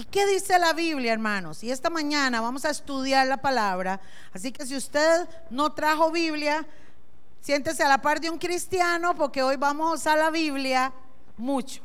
¿Y 0.00 0.04
qué 0.04 0.26
dice 0.26 0.58
la 0.58 0.72
Biblia, 0.72 1.12
hermanos? 1.12 1.62
Y 1.62 1.70
esta 1.70 1.90
mañana 1.90 2.40
vamos 2.40 2.64
a 2.64 2.70
estudiar 2.70 3.26
la 3.26 3.36
palabra. 3.36 4.00
Así 4.32 4.50
que 4.50 4.64
si 4.64 4.74
usted 4.74 5.28
no 5.50 5.74
trajo 5.74 6.10
Biblia, 6.10 6.66
siéntese 7.42 7.82
a 7.82 7.88
la 7.90 8.00
par 8.00 8.18
de 8.18 8.30
un 8.30 8.38
cristiano 8.38 9.14
porque 9.14 9.42
hoy 9.42 9.56
vamos 9.56 9.90
a 9.90 9.94
usar 9.96 10.16
la 10.16 10.30
Biblia 10.30 10.90
mucho. 11.36 11.82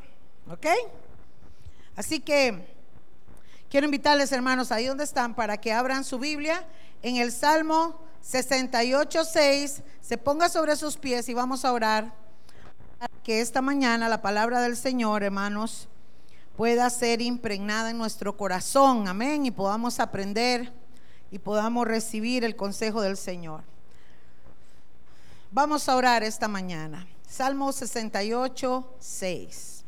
¿Ok? 0.50 0.64
Así 1.94 2.18
que 2.20 2.74
quiero 3.68 3.84
invitarles, 3.84 4.32
hermanos, 4.32 4.72
ahí 4.72 4.86
donde 4.86 5.04
están, 5.04 5.34
para 5.34 5.58
que 5.58 5.74
abran 5.74 6.02
su 6.02 6.18
Biblia 6.18 6.66
en 7.02 7.16
el 7.16 7.30
Salmo 7.30 8.00
68.6. 8.24 9.82
Se 10.00 10.16
ponga 10.16 10.48
sobre 10.48 10.74
sus 10.76 10.96
pies 10.96 11.28
y 11.28 11.34
vamos 11.34 11.66
a 11.66 11.72
orar. 11.74 12.14
Que 13.22 13.42
esta 13.42 13.60
mañana 13.60 14.08
la 14.08 14.22
palabra 14.22 14.62
del 14.62 14.78
Señor, 14.78 15.22
hermanos, 15.22 15.90
pueda 16.56 16.88
ser 16.88 17.20
impregnada 17.20 17.90
en 17.90 17.98
nuestro 17.98 18.36
corazón, 18.36 19.06
amén, 19.08 19.44
y 19.44 19.50
podamos 19.50 20.00
aprender 20.00 20.72
y 21.30 21.38
podamos 21.38 21.86
recibir 21.86 22.44
el 22.44 22.56
consejo 22.56 23.02
del 23.02 23.16
Señor. 23.16 23.62
Vamos 25.50 25.88
a 25.88 25.96
orar 25.96 26.22
esta 26.22 26.48
mañana. 26.48 27.06
Salmo 27.28 27.72
68, 27.72 28.96
6. 28.98 29.84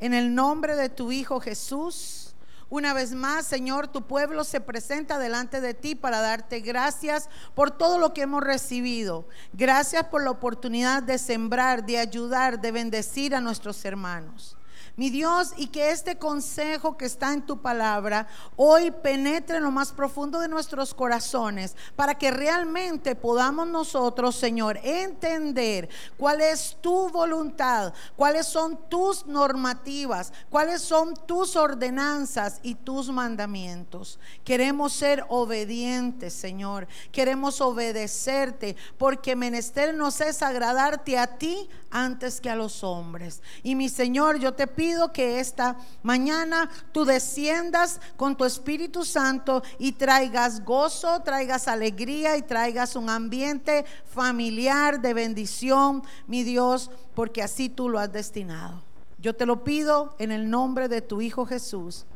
En 0.00 0.14
el 0.14 0.34
nombre 0.34 0.76
de 0.76 0.90
tu 0.90 1.12
Hijo 1.12 1.40
Jesús, 1.40 2.34
una 2.68 2.92
vez 2.92 3.12
más, 3.12 3.46
Señor, 3.46 3.88
tu 3.88 4.02
pueblo 4.02 4.44
se 4.44 4.60
presenta 4.60 5.18
delante 5.18 5.60
de 5.60 5.72
ti 5.72 5.94
para 5.94 6.20
darte 6.20 6.60
gracias 6.60 7.28
por 7.54 7.70
todo 7.70 7.98
lo 7.98 8.12
que 8.12 8.22
hemos 8.22 8.42
recibido. 8.42 9.26
Gracias 9.54 10.04
por 10.04 10.22
la 10.22 10.30
oportunidad 10.30 11.02
de 11.02 11.18
sembrar, 11.18 11.84
de 11.86 11.98
ayudar, 11.98 12.60
de 12.60 12.70
bendecir 12.70 13.34
a 13.34 13.40
nuestros 13.40 13.84
hermanos 13.84 14.56
mi 15.00 15.08
Dios, 15.08 15.54
y 15.56 15.68
que 15.68 15.92
este 15.92 16.18
consejo 16.18 16.98
que 16.98 17.06
está 17.06 17.32
en 17.32 17.40
tu 17.40 17.62
palabra 17.62 18.26
hoy 18.54 18.90
penetre 18.90 19.56
en 19.56 19.62
lo 19.62 19.70
más 19.70 19.92
profundo 19.92 20.40
de 20.40 20.48
nuestros 20.48 20.92
corazones 20.92 21.74
para 21.96 22.18
que 22.18 22.30
realmente 22.30 23.14
podamos 23.14 23.66
nosotros, 23.66 24.36
Señor, 24.36 24.78
entender 24.82 25.88
cuál 26.18 26.42
es 26.42 26.76
tu 26.82 27.08
voluntad, 27.08 27.94
cuáles 28.14 28.46
son 28.46 28.78
tus 28.90 29.24
normativas, 29.26 30.34
cuáles 30.50 30.82
son 30.82 31.14
tus 31.26 31.56
ordenanzas 31.56 32.60
y 32.62 32.74
tus 32.74 33.08
mandamientos. 33.08 34.18
Queremos 34.44 34.92
ser 34.92 35.24
obedientes, 35.30 36.34
Señor. 36.34 36.86
Queremos 37.10 37.62
obedecerte 37.62 38.76
porque 38.98 39.34
menester 39.34 39.94
nos 39.94 40.20
es 40.20 40.42
agradarte 40.42 41.16
a 41.16 41.38
ti 41.38 41.70
antes 41.90 42.38
que 42.38 42.50
a 42.50 42.54
los 42.54 42.84
hombres. 42.84 43.40
Y 43.62 43.74
mi 43.74 43.88
Señor, 43.88 44.38
yo 44.38 44.52
te 44.52 44.66
pido 44.66 44.89
que 45.12 45.40
esta 45.40 45.76
mañana 46.02 46.68
tú 46.92 47.04
desciendas 47.04 48.00
con 48.16 48.36
tu 48.36 48.44
Espíritu 48.44 49.04
Santo 49.04 49.62
y 49.78 49.92
traigas 49.92 50.64
gozo, 50.64 51.20
traigas 51.22 51.68
alegría 51.68 52.36
y 52.36 52.42
traigas 52.42 52.96
un 52.96 53.08
ambiente 53.08 53.84
familiar 54.06 55.00
de 55.00 55.14
bendición, 55.14 56.02
mi 56.26 56.42
Dios, 56.42 56.90
porque 57.14 57.42
así 57.42 57.68
tú 57.68 57.88
lo 57.88 57.98
has 57.98 58.12
destinado. 58.12 58.82
Yo 59.18 59.34
te 59.34 59.46
lo 59.46 59.64
pido 59.64 60.14
en 60.18 60.32
el 60.32 60.48
nombre 60.48 60.88
de 60.88 61.02
tu 61.02 61.20
Hijo 61.20 61.44
Jesús. 61.46 62.06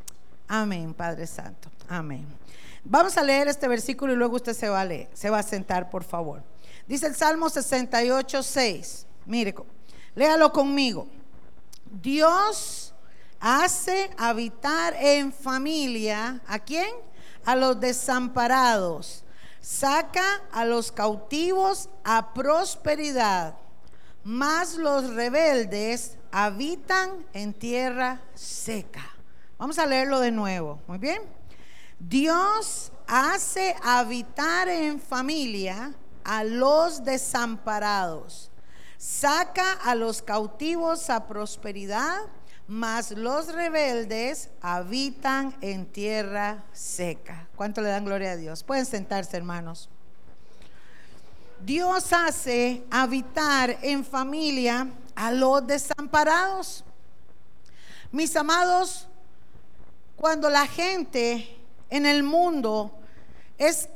Amén, 0.47 0.93
Padre 0.93 1.27
Santo. 1.27 1.69
Amén. 1.87 2.25
Vamos 2.83 3.17
a 3.17 3.23
leer 3.23 3.47
este 3.47 3.67
versículo 3.67 4.13
y 4.13 4.15
luego 4.15 4.35
usted 4.35 4.53
se 4.53 4.69
va 4.69 4.81
a 4.81 4.85
leer, 4.85 5.09
se 5.13 5.29
va 5.29 5.39
a 5.39 5.43
sentar, 5.43 5.89
por 5.89 6.03
favor. 6.03 6.43
Dice 6.87 7.07
el 7.07 7.15
Salmo 7.15 7.49
68, 7.49 8.43
6. 8.43 9.07
Mire, 9.25 9.55
léalo 10.13 10.51
conmigo. 10.51 11.07
Dios 12.01 12.93
hace 13.39 14.11
habitar 14.17 14.93
en 14.99 15.31
familia, 15.31 16.41
¿a 16.45 16.59
quién? 16.59 16.93
A 17.45 17.55
los 17.55 17.79
desamparados. 17.79 19.23
Saca 19.61 20.41
a 20.51 20.65
los 20.65 20.91
cautivos 20.91 21.89
a 22.03 22.33
prosperidad. 22.33 23.55
Mas 24.25 24.75
los 24.75 25.13
rebeldes 25.13 26.17
habitan 26.31 27.25
en 27.31 27.53
tierra 27.53 28.21
seca. 28.33 29.15
Vamos 29.57 29.79
a 29.79 29.85
leerlo 29.85 30.19
de 30.19 30.31
nuevo. 30.31 30.81
Muy 30.87 30.97
bien. 30.97 31.21
Dios 31.97 32.91
hace 33.07 33.73
habitar 33.81 34.67
en 34.67 34.99
familia 34.99 35.93
a 36.25 36.43
los 36.43 37.05
desamparados 37.05 38.51
saca 39.05 39.73
a 39.83 39.93
los 39.93 40.23
cautivos 40.23 41.11
a 41.11 41.27
prosperidad, 41.27 42.21
mas 42.67 43.11
los 43.11 43.53
rebeldes 43.53 44.49
habitan 44.61 45.55
en 45.61 45.85
tierra 45.85 46.63
seca. 46.73 47.47
¿Cuánto 47.55 47.81
le 47.81 47.89
dan 47.89 48.03
gloria 48.03 48.31
a 48.31 48.35
Dios? 48.35 48.63
Pueden 48.63 48.87
sentarse, 48.87 49.37
hermanos. 49.37 49.89
Dios 51.63 52.11
hace 52.13 52.83
habitar 52.89 53.77
en 53.83 54.03
familia 54.03 54.87
a 55.13 55.31
los 55.31 55.65
desamparados. 55.67 56.83
Mis 58.11 58.35
amados, 58.35 59.07
cuando 60.15 60.49
la 60.49 60.65
gente 60.65 61.59
en 61.91 62.07
el 62.07 62.23
mundo 62.23 62.91
es 63.59 63.87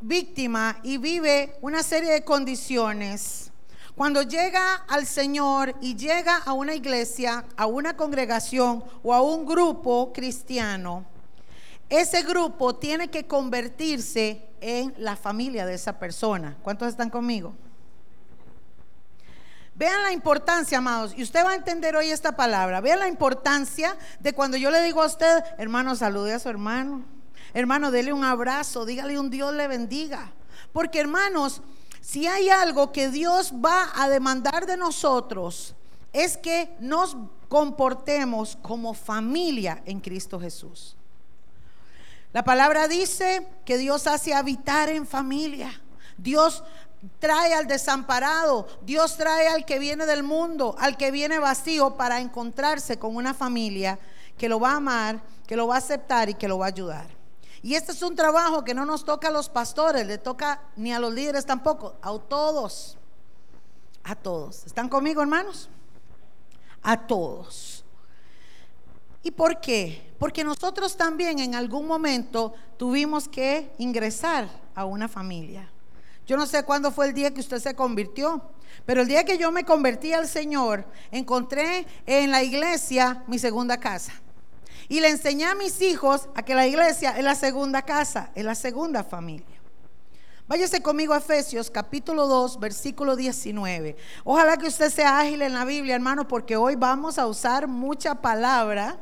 víctima 0.00 0.80
y 0.82 0.98
vive 0.98 1.56
una 1.62 1.84
serie 1.84 2.10
de 2.10 2.24
condiciones, 2.24 3.52
cuando 3.96 4.20
llega 4.22 4.74
al 4.88 5.06
Señor 5.06 5.74
y 5.80 5.96
llega 5.96 6.36
a 6.36 6.52
una 6.52 6.74
iglesia, 6.74 7.46
a 7.56 7.64
una 7.64 7.96
congregación 7.96 8.84
o 9.02 9.14
a 9.14 9.22
un 9.22 9.46
grupo 9.46 10.12
cristiano, 10.12 11.06
ese 11.88 12.22
grupo 12.22 12.76
tiene 12.76 13.08
que 13.08 13.26
convertirse 13.26 14.46
en 14.60 14.94
la 14.98 15.16
familia 15.16 15.64
de 15.64 15.74
esa 15.74 15.98
persona. 15.98 16.58
¿Cuántos 16.62 16.88
están 16.88 17.08
conmigo? 17.08 17.54
Vean 19.74 20.02
la 20.02 20.12
importancia, 20.12 20.76
amados, 20.78 21.14
y 21.16 21.22
usted 21.22 21.44
va 21.44 21.52
a 21.52 21.54
entender 21.54 21.96
hoy 21.96 22.10
esta 22.10 22.36
palabra. 22.36 22.82
Vean 22.82 22.98
la 22.98 23.08
importancia 23.08 23.96
de 24.20 24.34
cuando 24.34 24.58
yo 24.58 24.70
le 24.70 24.82
digo 24.82 25.02
a 25.02 25.06
usted, 25.06 25.42
hermano, 25.56 25.96
salude 25.96 26.34
a 26.34 26.38
su 26.38 26.50
hermano. 26.50 27.04
Hermano, 27.54 27.90
dele 27.90 28.12
un 28.12 28.24
abrazo, 28.24 28.84
dígale 28.84 29.18
un 29.18 29.30
Dios 29.30 29.54
le 29.54 29.68
bendiga. 29.68 30.32
Porque, 30.72 31.00
hermanos, 31.00 31.62
si 32.06 32.28
hay 32.28 32.50
algo 32.50 32.92
que 32.92 33.10
Dios 33.10 33.52
va 33.52 33.90
a 33.96 34.08
demandar 34.08 34.64
de 34.64 34.76
nosotros, 34.76 35.74
es 36.12 36.36
que 36.36 36.72
nos 36.78 37.16
comportemos 37.48 38.56
como 38.62 38.94
familia 38.94 39.82
en 39.86 39.98
Cristo 39.98 40.38
Jesús. 40.38 40.94
La 42.32 42.44
palabra 42.44 42.86
dice 42.86 43.44
que 43.64 43.76
Dios 43.76 44.06
hace 44.06 44.34
habitar 44.34 44.88
en 44.88 45.04
familia. 45.04 45.82
Dios 46.16 46.62
trae 47.18 47.52
al 47.54 47.66
desamparado, 47.66 48.68
Dios 48.82 49.16
trae 49.16 49.48
al 49.48 49.64
que 49.64 49.80
viene 49.80 50.06
del 50.06 50.22
mundo, 50.22 50.76
al 50.78 50.96
que 50.96 51.10
viene 51.10 51.40
vacío 51.40 51.96
para 51.96 52.20
encontrarse 52.20 53.00
con 53.00 53.16
una 53.16 53.34
familia 53.34 53.98
que 54.38 54.48
lo 54.48 54.60
va 54.60 54.74
a 54.74 54.76
amar, 54.76 55.20
que 55.44 55.56
lo 55.56 55.66
va 55.66 55.74
a 55.74 55.78
aceptar 55.78 56.28
y 56.28 56.34
que 56.34 56.46
lo 56.46 56.58
va 56.58 56.66
a 56.66 56.68
ayudar. 56.68 57.25
Y 57.66 57.74
este 57.74 57.90
es 57.90 58.00
un 58.02 58.14
trabajo 58.14 58.62
que 58.62 58.74
no 58.74 58.84
nos 58.84 59.04
toca 59.04 59.26
a 59.26 59.32
los 59.32 59.48
pastores, 59.48 60.06
le 60.06 60.18
toca 60.18 60.62
ni 60.76 60.92
a 60.92 61.00
los 61.00 61.12
líderes 61.12 61.44
tampoco, 61.44 61.96
a 62.00 62.16
todos. 62.16 62.96
A 64.04 64.14
todos. 64.14 64.64
¿Están 64.66 64.88
conmigo, 64.88 65.20
hermanos? 65.20 65.68
A 66.80 67.08
todos. 67.08 67.84
¿Y 69.24 69.32
por 69.32 69.60
qué? 69.60 70.14
Porque 70.16 70.44
nosotros 70.44 70.96
también 70.96 71.40
en 71.40 71.56
algún 71.56 71.88
momento 71.88 72.54
tuvimos 72.76 73.26
que 73.26 73.72
ingresar 73.78 74.48
a 74.76 74.84
una 74.84 75.08
familia. 75.08 75.68
Yo 76.24 76.36
no 76.36 76.46
sé 76.46 76.62
cuándo 76.62 76.92
fue 76.92 77.06
el 77.08 77.14
día 77.14 77.34
que 77.34 77.40
usted 77.40 77.58
se 77.58 77.74
convirtió, 77.74 78.48
pero 78.84 79.00
el 79.00 79.08
día 79.08 79.24
que 79.24 79.38
yo 79.38 79.50
me 79.50 79.64
convertí 79.64 80.12
al 80.12 80.28
Señor, 80.28 80.86
encontré 81.10 81.84
en 82.06 82.30
la 82.30 82.44
iglesia 82.44 83.24
mi 83.26 83.40
segunda 83.40 83.76
casa. 83.78 84.12
Y 84.88 85.00
le 85.00 85.08
enseñé 85.08 85.46
a 85.46 85.54
mis 85.54 85.82
hijos 85.82 86.28
a 86.34 86.42
que 86.42 86.54
la 86.54 86.66
iglesia 86.66 87.16
es 87.16 87.24
la 87.24 87.34
segunda 87.34 87.82
casa, 87.82 88.30
es 88.34 88.44
la 88.44 88.54
segunda 88.54 89.02
familia. 89.02 89.56
Váyase 90.48 90.80
conmigo 90.80 91.12
a 91.12 91.18
Efesios 91.18 91.72
capítulo 91.72 92.28
2, 92.28 92.60
versículo 92.60 93.16
19. 93.16 93.96
Ojalá 94.22 94.56
que 94.56 94.68
usted 94.68 94.90
sea 94.90 95.18
ágil 95.18 95.42
en 95.42 95.54
la 95.54 95.64
Biblia, 95.64 95.96
hermano, 95.96 96.28
porque 96.28 96.56
hoy 96.56 96.76
vamos 96.76 97.18
a 97.18 97.26
usar 97.26 97.66
mucha 97.66 98.14
palabra 98.14 98.96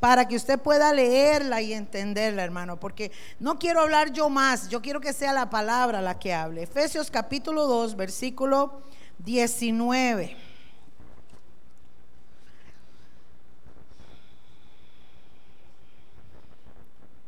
para 0.00 0.26
que 0.26 0.34
usted 0.34 0.58
pueda 0.58 0.92
leerla 0.92 1.62
y 1.62 1.72
entenderla, 1.72 2.42
hermano, 2.42 2.80
porque 2.80 3.12
no 3.38 3.56
quiero 3.56 3.82
hablar 3.82 4.12
yo 4.12 4.28
más, 4.28 4.68
yo 4.68 4.82
quiero 4.82 5.00
que 5.00 5.12
sea 5.12 5.32
la 5.32 5.48
palabra 5.48 6.02
la 6.02 6.18
que 6.18 6.34
hable. 6.34 6.64
Efesios 6.64 7.08
capítulo 7.08 7.68
2, 7.68 7.94
versículo 7.94 8.82
19. 9.18 10.36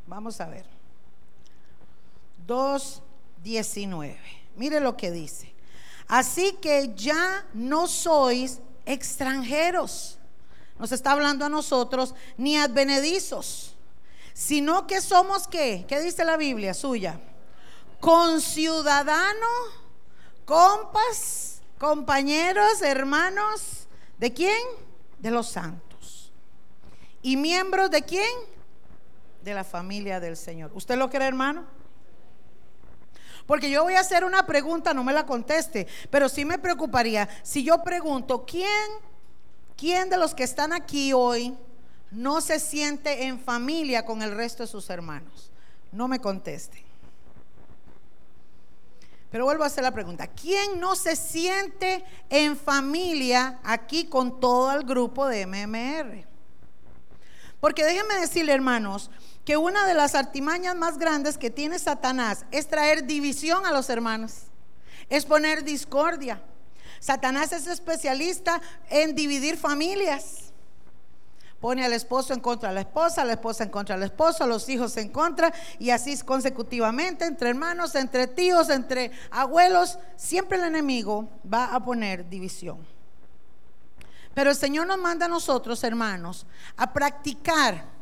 Vamos 0.06 0.40
a 0.40 0.46
ver. 0.46 0.66
2.19. 2.46 4.16
Mire 4.56 4.80
lo 4.80 4.96
que 4.96 5.10
dice. 5.10 5.52
Así 6.08 6.52
que 6.60 6.92
ya 6.94 7.44
no 7.52 7.86
sois 7.88 8.60
extranjeros 8.84 10.16
nos 10.78 10.92
está 10.92 11.12
hablando 11.12 11.44
a 11.44 11.48
nosotros, 11.48 12.14
ni 12.36 12.56
advenedizos, 12.56 13.74
sino 14.34 14.86
que 14.86 15.00
somos 15.00 15.48
qué? 15.48 15.84
¿Qué 15.88 16.00
dice 16.00 16.24
la 16.24 16.36
Biblia 16.36 16.74
suya? 16.74 17.18
Conciudadano, 18.00 19.46
compas, 20.44 21.62
compañeros, 21.78 22.82
hermanos, 22.82 23.86
¿de 24.18 24.32
quién? 24.32 24.62
De 25.18 25.30
los 25.30 25.48
santos. 25.48 26.30
¿Y 27.22 27.36
miembros 27.36 27.90
de 27.90 28.02
quién? 28.02 28.55
De 29.46 29.54
la 29.54 29.62
familia 29.62 30.18
del 30.18 30.36
Señor. 30.36 30.72
¿Usted 30.74 30.96
lo 30.96 31.08
cree, 31.08 31.28
hermano? 31.28 31.64
Porque 33.46 33.70
yo 33.70 33.84
voy 33.84 33.94
a 33.94 34.00
hacer 34.00 34.24
una 34.24 34.44
pregunta, 34.44 34.92
no 34.92 35.04
me 35.04 35.12
la 35.12 35.24
conteste, 35.24 35.86
pero 36.10 36.28
sí 36.28 36.44
me 36.44 36.58
preocuparía 36.58 37.28
si 37.44 37.62
yo 37.62 37.84
pregunto, 37.84 38.44
¿quién, 38.44 38.90
quién 39.76 40.10
de 40.10 40.16
los 40.16 40.34
que 40.34 40.42
están 40.42 40.72
aquí 40.72 41.12
hoy 41.12 41.56
no 42.10 42.40
se 42.40 42.58
siente 42.58 43.26
en 43.26 43.38
familia 43.38 44.04
con 44.04 44.20
el 44.20 44.34
resto 44.34 44.64
de 44.64 44.66
sus 44.66 44.90
hermanos? 44.90 45.52
No 45.92 46.08
me 46.08 46.18
conteste. 46.18 46.84
Pero 49.30 49.44
vuelvo 49.44 49.62
a 49.62 49.68
hacer 49.68 49.84
la 49.84 49.92
pregunta, 49.92 50.26
¿quién 50.26 50.80
no 50.80 50.96
se 50.96 51.14
siente 51.14 52.04
en 52.30 52.56
familia 52.56 53.60
aquí 53.62 54.06
con 54.06 54.40
todo 54.40 54.72
el 54.72 54.82
grupo 54.82 55.28
de 55.28 55.46
MMR? 55.46 56.26
Porque 57.60 57.84
déjenme 57.84 58.16
decirle, 58.16 58.52
hermanos, 58.52 59.08
que 59.46 59.56
una 59.56 59.86
de 59.86 59.94
las 59.94 60.16
artimañas 60.16 60.74
más 60.74 60.98
grandes 60.98 61.38
que 61.38 61.50
tiene 61.50 61.78
Satanás 61.78 62.44
es 62.50 62.66
traer 62.66 63.06
división 63.06 63.64
a 63.64 63.70
los 63.70 63.88
hermanos, 63.88 64.42
es 65.08 65.24
poner 65.24 65.62
discordia. 65.62 66.42
Satanás 66.98 67.52
es 67.52 67.68
especialista 67.68 68.60
en 68.90 69.14
dividir 69.14 69.56
familias. 69.56 70.52
Pone 71.60 71.84
al 71.84 71.92
esposo 71.92 72.34
en 72.34 72.40
contra 72.40 72.70
de 72.70 72.74
la 72.74 72.80
esposa, 72.80 73.22
a 73.22 73.24
la 73.24 73.34
esposa 73.34 73.62
en 73.62 73.70
contra 73.70 73.94
del 73.94 74.06
esposo, 74.06 74.42
a 74.42 74.48
los 74.48 74.68
hijos 74.68 74.96
en 74.96 75.10
contra, 75.10 75.54
y 75.78 75.90
así 75.90 76.18
consecutivamente, 76.22 77.24
entre 77.24 77.50
hermanos, 77.50 77.94
entre 77.94 78.26
tíos, 78.26 78.68
entre 78.68 79.12
abuelos, 79.30 80.00
siempre 80.16 80.58
el 80.58 80.64
enemigo 80.64 81.28
va 81.50 81.66
a 81.66 81.84
poner 81.84 82.28
división. 82.28 82.84
Pero 84.34 84.50
el 84.50 84.56
Señor 84.56 84.88
nos 84.88 84.98
manda 84.98 85.26
a 85.26 85.28
nosotros, 85.28 85.84
hermanos, 85.84 86.46
a 86.76 86.92
practicar 86.92 87.95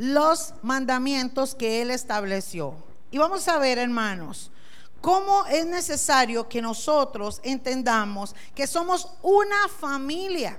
los 0.00 0.54
mandamientos 0.62 1.54
que 1.54 1.82
Él 1.82 1.90
estableció. 1.90 2.74
Y 3.10 3.18
vamos 3.18 3.46
a 3.48 3.58
ver, 3.58 3.76
hermanos, 3.76 4.50
cómo 5.02 5.44
es 5.44 5.66
necesario 5.66 6.48
que 6.48 6.62
nosotros 6.62 7.38
entendamos 7.42 8.34
que 8.54 8.66
somos 8.66 9.08
una 9.20 9.68
familia. 9.68 10.58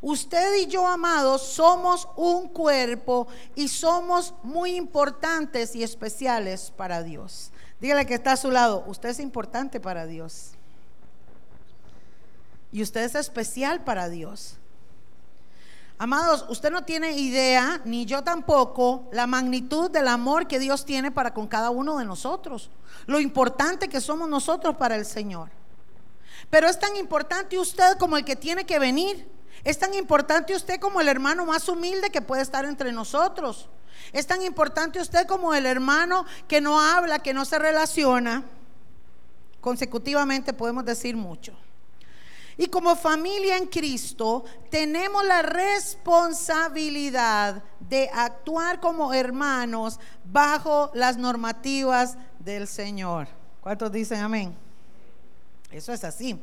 Usted 0.00 0.62
y 0.62 0.66
yo, 0.66 0.88
amados, 0.88 1.42
somos 1.42 2.08
un 2.16 2.48
cuerpo 2.48 3.28
y 3.54 3.68
somos 3.68 4.32
muy 4.42 4.76
importantes 4.76 5.76
y 5.76 5.82
especiales 5.82 6.72
para 6.74 7.02
Dios. 7.02 7.52
Dígale 7.82 8.06
que 8.06 8.14
está 8.14 8.32
a 8.32 8.38
su 8.38 8.50
lado, 8.50 8.84
usted 8.86 9.10
es 9.10 9.20
importante 9.20 9.78
para 9.78 10.06
Dios. 10.06 10.52
Y 12.72 12.80
usted 12.80 13.02
es 13.02 13.14
especial 13.14 13.84
para 13.84 14.08
Dios. 14.08 14.56
Amados, 16.02 16.46
usted 16.48 16.70
no 16.70 16.82
tiene 16.82 17.12
idea, 17.12 17.82
ni 17.84 18.06
yo 18.06 18.24
tampoco, 18.24 19.10
la 19.12 19.26
magnitud 19.26 19.90
del 19.90 20.08
amor 20.08 20.48
que 20.48 20.58
Dios 20.58 20.86
tiene 20.86 21.10
para 21.10 21.34
con 21.34 21.46
cada 21.46 21.68
uno 21.68 21.98
de 21.98 22.06
nosotros. 22.06 22.70
Lo 23.04 23.20
importante 23.20 23.86
que 23.86 24.00
somos 24.00 24.26
nosotros 24.26 24.76
para 24.76 24.96
el 24.96 25.04
Señor. 25.04 25.50
Pero 26.48 26.70
es 26.70 26.78
tan 26.78 26.96
importante 26.96 27.58
usted 27.58 27.98
como 27.98 28.16
el 28.16 28.24
que 28.24 28.34
tiene 28.34 28.64
que 28.64 28.78
venir. 28.78 29.30
Es 29.62 29.78
tan 29.78 29.92
importante 29.92 30.56
usted 30.56 30.80
como 30.80 31.02
el 31.02 31.08
hermano 31.08 31.44
más 31.44 31.68
humilde 31.68 32.08
que 32.08 32.22
puede 32.22 32.40
estar 32.40 32.64
entre 32.64 32.92
nosotros. 32.92 33.68
Es 34.14 34.26
tan 34.26 34.40
importante 34.40 35.02
usted 35.02 35.26
como 35.26 35.52
el 35.52 35.66
hermano 35.66 36.24
que 36.48 36.62
no 36.62 36.80
habla, 36.80 37.18
que 37.18 37.34
no 37.34 37.44
se 37.44 37.58
relaciona. 37.58 38.42
Consecutivamente 39.60 40.54
podemos 40.54 40.86
decir 40.86 41.14
mucho. 41.14 41.54
Y 42.60 42.66
como 42.66 42.94
familia 42.94 43.56
en 43.56 43.66
Cristo 43.68 44.44
tenemos 44.68 45.24
la 45.24 45.40
responsabilidad 45.40 47.64
de 47.88 48.10
actuar 48.12 48.80
como 48.80 49.14
hermanos 49.14 49.98
bajo 50.24 50.90
las 50.92 51.16
normativas 51.16 52.18
del 52.38 52.68
Señor. 52.68 53.28
¿Cuántos 53.62 53.90
dicen 53.90 54.20
amén? 54.20 54.54
Eso 55.70 55.94
es 55.94 56.04
así. 56.04 56.38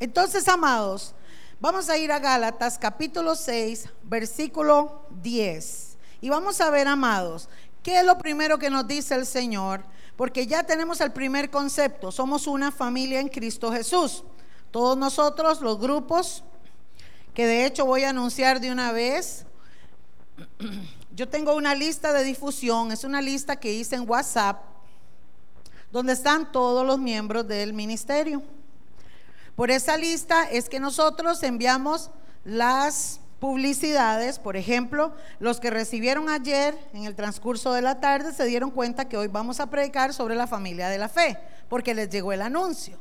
Entonces, 0.00 0.48
amados, 0.48 1.14
vamos 1.60 1.88
a 1.88 1.96
ir 1.96 2.10
a 2.10 2.18
Gálatas 2.18 2.76
capítulo 2.76 3.36
6, 3.36 3.88
versículo 4.02 5.06
10. 5.22 5.96
Y 6.22 6.28
vamos 6.28 6.60
a 6.60 6.70
ver, 6.70 6.88
amados, 6.88 7.48
qué 7.84 8.00
es 8.00 8.04
lo 8.04 8.18
primero 8.18 8.58
que 8.58 8.68
nos 8.68 8.88
dice 8.88 9.14
el 9.14 9.26
Señor, 9.26 9.84
porque 10.16 10.48
ya 10.48 10.64
tenemos 10.64 11.00
el 11.00 11.12
primer 11.12 11.52
concepto, 11.52 12.10
somos 12.10 12.48
una 12.48 12.72
familia 12.72 13.20
en 13.20 13.28
Cristo 13.28 13.70
Jesús. 13.70 14.24
Todos 14.74 14.98
nosotros, 14.98 15.60
los 15.60 15.78
grupos, 15.78 16.42
que 17.32 17.46
de 17.46 17.64
hecho 17.64 17.86
voy 17.86 18.02
a 18.02 18.10
anunciar 18.10 18.58
de 18.58 18.72
una 18.72 18.90
vez, 18.90 19.46
yo 21.14 21.28
tengo 21.28 21.54
una 21.54 21.76
lista 21.76 22.12
de 22.12 22.24
difusión, 22.24 22.90
es 22.90 23.04
una 23.04 23.22
lista 23.22 23.54
que 23.54 23.72
hice 23.72 23.94
en 23.94 24.10
WhatsApp, 24.10 24.64
donde 25.92 26.12
están 26.12 26.50
todos 26.50 26.84
los 26.84 26.98
miembros 26.98 27.46
del 27.46 27.72
ministerio. 27.72 28.42
Por 29.54 29.70
esa 29.70 29.96
lista 29.96 30.50
es 30.50 30.68
que 30.68 30.80
nosotros 30.80 31.40
enviamos 31.44 32.10
las 32.44 33.20
publicidades, 33.38 34.40
por 34.40 34.56
ejemplo, 34.56 35.14
los 35.38 35.60
que 35.60 35.70
recibieron 35.70 36.28
ayer 36.28 36.76
en 36.92 37.04
el 37.04 37.14
transcurso 37.14 37.72
de 37.74 37.82
la 37.82 38.00
tarde 38.00 38.32
se 38.32 38.44
dieron 38.44 38.72
cuenta 38.72 39.08
que 39.08 39.16
hoy 39.16 39.28
vamos 39.28 39.60
a 39.60 39.70
predicar 39.70 40.12
sobre 40.12 40.34
la 40.34 40.48
familia 40.48 40.88
de 40.88 40.98
la 40.98 41.08
fe, 41.08 41.38
porque 41.68 41.94
les 41.94 42.10
llegó 42.10 42.32
el 42.32 42.42
anuncio. 42.42 42.98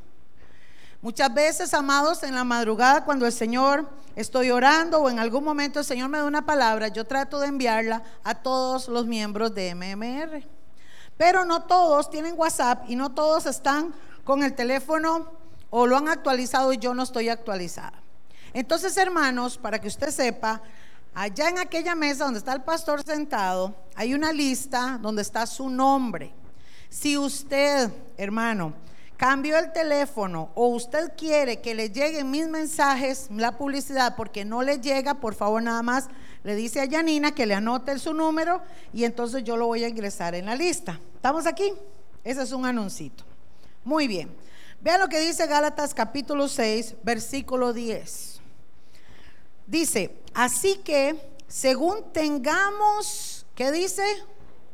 Muchas 1.03 1.33
veces, 1.33 1.73
amados, 1.73 2.23
en 2.23 2.33
la 2.33 2.45
madrugada 2.45 3.03
cuando 3.03 3.25
el 3.25 3.33
Señor 3.33 3.89
estoy 4.15 4.51
orando 4.51 5.01
o 5.01 5.09
en 5.09 5.19
algún 5.19 5.43
momento 5.43 5.79
el 5.79 5.85
Señor 5.85 6.07
me 6.07 6.17
da 6.17 6.23
una 6.23 6.45
palabra, 6.45 6.87
yo 6.87 7.05
trato 7.05 7.41
de 7.41 7.47
enviarla 7.47 8.01
a 8.23 8.35
todos 8.35 8.87
los 8.87 9.05
miembros 9.05 9.53
de 9.53 9.75
MMR. 9.75 10.47
Pero 11.17 11.43
no 11.43 11.63
todos 11.63 12.09
tienen 12.09 12.35
WhatsApp 12.37 12.85
y 12.87 12.95
no 12.95 13.11
todos 13.11 13.47
están 13.47 13.93
con 14.23 14.43
el 14.43 14.55
teléfono 14.55 15.29
o 15.71 15.87
lo 15.87 15.97
han 15.97 16.07
actualizado 16.07 16.71
y 16.71 16.77
yo 16.77 16.93
no 16.93 17.03
estoy 17.03 17.27
actualizada. 17.27 18.01
Entonces, 18.53 18.95
hermanos, 18.95 19.57
para 19.57 19.81
que 19.81 19.89
usted 19.89 20.09
sepa, 20.09 20.61
allá 21.13 21.49
en 21.49 21.59
aquella 21.59 21.95
mesa 21.95 22.23
donde 22.23 22.39
está 22.39 22.53
el 22.53 22.61
pastor 22.61 23.03
sentado, 23.03 23.75
hay 23.95 24.13
una 24.13 24.31
lista 24.31 24.97
donde 25.01 25.21
está 25.21 25.45
su 25.47 25.69
nombre. 25.69 26.33
Si 26.89 27.17
usted, 27.17 27.91
hermano, 28.15 28.71
cambió 29.23 29.57
el 29.57 29.71
teléfono 29.71 30.49
o 30.53 30.67
usted 30.67 31.13
quiere 31.15 31.61
que 31.61 31.73
le 31.73 31.89
lleguen 31.89 32.29
mis 32.29 32.45
mensajes, 32.49 33.29
la 33.31 33.57
publicidad, 33.57 34.17
porque 34.17 34.43
no 34.43 34.63
le 34.63 34.81
llega, 34.81 35.13
por 35.13 35.33
favor 35.33 35.63
nada 35.63 35.81
más 35.81 36.09
le 36.43 36.55
dice 36.55 36.81
a 36.81 36.89
Janina 36.89 37.33
que 37.33 37.45
le 37.45 37.55
anote 37.55 37.97
su 37.99 38.13
número 38.13 38.61
y 38.91 39.05
entonces 39.05 39.45
yo 39.45 39.55
lo 39.55 39.67
voy 39.67 39.85
a 39.85 39.87
ingresar 39.87 40.35
en 40.35 40.47
la 40.47 40.57
lista. 40.57 40.99
¿Estamos 41.15 41.47
aquí? 41.47 41.71
Ese 42.25 42.43
es 42.43 42.51
un 42.51 42.65
anuncito. 42.65 43.23
Muy 43.85 44.09
bien. 44.09 44.29
Vea 44.81 44.97
lo 44.97 45.07
que 45.07 45.21
dice 45.21 45.47
Gálatas 45.47 45.93
capítulo 45.93 46.49
6, 46.49 46.95
versículo 47.01 47.71
10. 47.71 48.41
Dice, 49.67 50.17
así 50.33 50.81
que 50.83 51.15
según 51.47 52.11
tengamos, 52.11 53.45
¿qué 53.55 53.71
dice? 53.71 54.03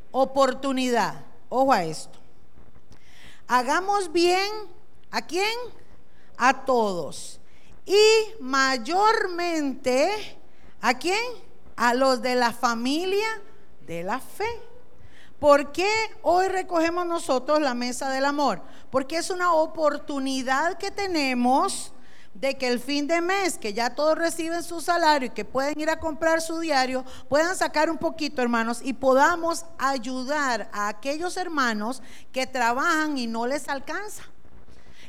Oportunidad. 0.10 1.24
Ojo 1.50 1.72
a 1.72 1.84
esto. 1.84 2.19
Hagamos 3.51 4.12
bien 4.12 4.48
a 5.10 5.24
quién? 5.24 5.58
A 6.38 6.65
todos. 6.65 7.41
Y 7.84 7.98
mayormente, 8.39 10.38
¿a 10.79 10.94
quién? 10.94 11.20
A 11.75 11.96
los 11.96 12.22
de 12.22 12.36
la 12.36 12.53
familia 12.53 13.41
de 13.88 14.03
la 14.03 14.20
fe. 14.20 14.46
¿Por 15.39 15.72
qué 15.72 15.89
hoy 16.22 16.48
recogemos 16.48 17.08
nosotros 17.08 17.60
la 17.60 17.74
mesa 17.74 18.12
del 18.12 18.25
amor? 18.25 18.62
Porque 18.91 19.18
es 19.18 19.32
una 19.32 19.51
oportunidad 19.51 20.77
que 20.77 20.91
tenemos 20.91 21.91
de 22.33 22.57
que 22.57 22.67
el 22.67 22.79
fin 22.79 23.07
de 23.07 23.21
mes, 23.21 23.57
que 23.57 23.74
ya 23.74 23.95
todos 23.95 24.17
reciben 24.17 24.63
su 24.63 24.81
salario 24.81 25.27
y 25.27 25.31
que 25.31 25.45
pueden 25.45 25.79
ir 25.79 25.89
a 25.89 26.00
comprar 26.00 26.41
su 26.41 26.59
diario, 26.59 27.03
puedan 27.27 27.55
sacar 27.55 27.89
un 27.89 27.98
poquito, 27.98 28.41
hermanos, 28.41 28.79
y 28.83 28.93
podamos 28.93 29.65
ayudar 29.77 30.69
a 30.71 30.88
aquellos 30.88 31.38
hermanos 31.38 32.01
que 32.31 32.48
trabajan 32.48 33.17
y 33.17 33.27
no 33.27 33.45
les 33.45 33.67
alcanza. 33.67 34.24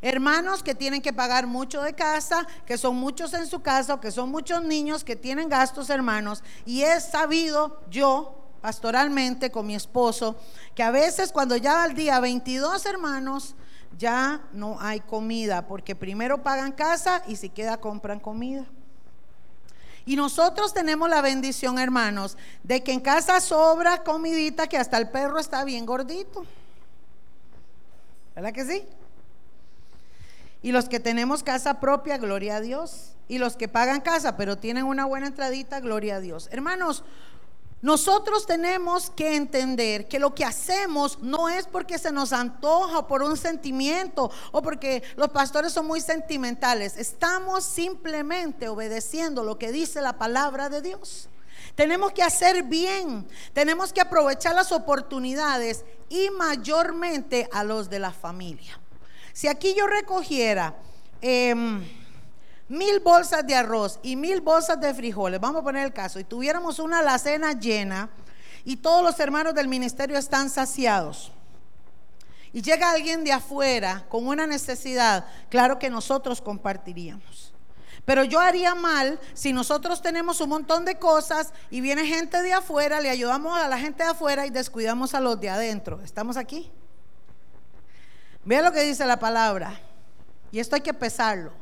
Hermanos 0.02 0.62
que 0.62 0.74
tienen 0.74 1.02
que 1.02 1.12
pagar 1.12 1.46
mucho 1.46 1.82
de 1.82 1.92
casa, 1.92 2.46
que 2.64 2.78
son 2.78 2.96
muchos 2.96 3.34
en 3.34 3.46
su 3.46 3.60
casa, 3.60 4.00
que 4.00 4.10
son 4.10 4.30
muchos 4.30 4.62
niños 4.62 5.04
que 5.04 5.14
tienen 5.14 5.50
gastos, 5.50 5.90
hermanos. 5.90 6.42
Y 6.64 6.82
he 6.82 7.00
sabido 7.00 7.82
yo, 7.90 8.48
pastoralmente, 8.62 9.50
con 9.50 9.66
mi 9.66 9.74
esposo, 9.74 10.36
que 10.74 10.82
a 10.82 10.90
veces 10.90 11.32
cuando 11.32 11.54
ya 11.56 11.82
al 11.82 11.94
día 11.94 12.18
22 12.18 12.86
hermanos, 12.86 13.54
ya 13.98 14.40
no 14.52 14.78
hay 14.80 15.00
comida, 15.00 15.66
porque 15.66 15.94
primero 15.94 16.42
pagan 16.42 16.72
casa 16.72 17.22
y 17.26 17.36
si 17.36 17.48
queda 17.48 17.78
compran 17.78 18.20
comida. 18.20 18.64
Y 20.06 20.16
nosotros 20.16 20.72
tenemos 20.72 21.08
la 21.08 21.20
bendición, 21.20 21.78
hermanos, 21.78 22.36
de 22.62 22.82
que 22.82 22.92
en 22.92 23.00
casa 23.00 23.40
sobra 23.40 24.02
comidita 24.02 24.66
que 24.66 24.78
hasta 24.78 24.96
el 24.96 25.10
perro 25.10 25.38
está 25.38 25.64
bien 25.64 25.84
gordito. 25.86 26.44
¿Verdad 28.34 28.52
que 28.52 28.64
sí? 28.64 28.84
Y 30.62 30.72
los 30.72 30.88
que 30.88 31.00
tenemos 31.00 31.42
casa 31.42 31.80
propia, 31.80 32.18
gloria 32.18 32.56
a 32.56 32.60
Dios. 32.60 33.12
Y 33.28 33.38
los 33.38 33.56
que 33.56 33.68
pagan 33.68 34.00
casa, 34.00 34.36
pero 34.36 34.58
tienen 34.58 34.84
una 34.84 35.04
buena 35.04 35.26
entradita, 35.26 35.80
gloria 35.80 36.16
a 36.16 36.20
Dios. 36.20 36.48
Hermanos, 36.50 37.04
nosotros 37.82 38.46
tenemos 38.46 39.08
que 39.08 39.36
entender 39.36 40.06
que 40.06 40.18
lo 40.18 40.34
que 40.34 40.44
hacemos 40.44 41.18
no 41.20 41.48
es 41.48 41.66
porque 41.66 41.98
se 41.98 42.12
nos 42.12 42.32
antoja 42.32 43.06
por 43.06 43.22
un 43.22 43.38
sentimiento 43.38 44.30
o 44.52 44.60
porque 44.60 45.02
los 45.16 45.30
pastores 45.30 45.72
son 45.72 45.86
muy 45.86 46.02
sentimentales. 46.02 46.98
Estamos 46.98 47.64
simplemente 47.64 48.68
obedeciendo 48.68 49.44
lo 49.44 49.58
que 49.58 49.72
dice 49.72 50.02
la 50.02 50.18
palabra 50.18 50.68
de 50.68 50.82
Dios. 50.82 51.30
Tenemos 51.74 52.12
que 52.12 52.22
hacer 52.22 52.64
bien, 52.64 53.26
tenemos 53.54 53.94
que 53.94 54.02
aprovechar 54.02 54.54
las 54.54 54.72
oportunidades 54.72 55.84
y 56.10 56.28
mayormente 56.30 57.48
a 57.50 57.64
los 57.64 57.88
de 57.88 57.98
la 57.98 58.12
familia. 58.12 58.78
Si 59.32 59.48
aquí 59.48 59.72
yo 59.74 59.86
recogiera 59.86 60.74
em, 61.22 61.82
mil 62.70 63.00
bolsas 63.00 63.44
de 63.44 63.56
arroz 63.56 63.98
y 64.00 64.14
mil 64.14 64.40
bolsas 64.40 64.80
de 64.80 64.94
frijoles, 64.94 65.40
vamos 65.40 65.60
a 65.60 65.64
poner 65.64 65.84
el 65.84 65.92
caso, 65.92 66.20
y 66.20 66.24
tuviéramos 66.24 66.78
una 66.78 67.00
alacena 67.00 67.52
llena 67.52 68.08
y 68.64 68.76
todos 68.76 69.02
los 69.02 69.18
hermanos 69.18 69.54
del 69.54 69.66
ministerio 69.66 70.16
están 70.16 70.48
saciados. 70.48 71.32
Y 72.52 72.62
llega 72.62 72.92
alguien 72.92 73.24
de 73.24 73.32
afuera 73.32 74.06
con 74.08 74.26
una 74.26 74.46
necesidad, 74.46 75.26
claro 75.48 75.78
que 75.80 75.90
nosotros 75.90 76.40
compartiríamos. 76.40 77.52
Pero 78.04 78.22
yo 78.22 78.38
haría 78.38 78.74
mal 78.76 79.18
si 79.34 79.52
nosotros 79.52 80.00
tenemos 80.00 80.40
un 80.40 80.50
montón 80.50 80.84
de 80.84 80.96
cosas 80.96 81.52
y 81.70 81.80
viene 81.80 82.06
gente 82.06 82.40
de 82.40 82.52
afuera, 82.52 83.00
le 83.00 83.10
ayudamos 83.10 83.58
a 83.58 83.68
la 83.68 83.78
gente 83.78 84.04
de 84.04 84.10
afuera 84.10 84.46
y 84.46 84.50
descuidamos 84.50 85.14
a 85.14 85.20
los 85.20 85.40
de 85.40 85.50
adentro. 85.50 86.00
¿Estamos 86.02 86.36
aquí? 86.36 86.70
Vea 88.44 88.62
lo 88.62 88.72
que 88.72 88.82
dice 88.82 89.04
la 89.06 89.18
palabra. 89.18 89.78
Y 90.50 90.60
esto 90.60 90.76
hay 90.76 90.82
que 90.82 90.94
pesarlo. 90.94 91.59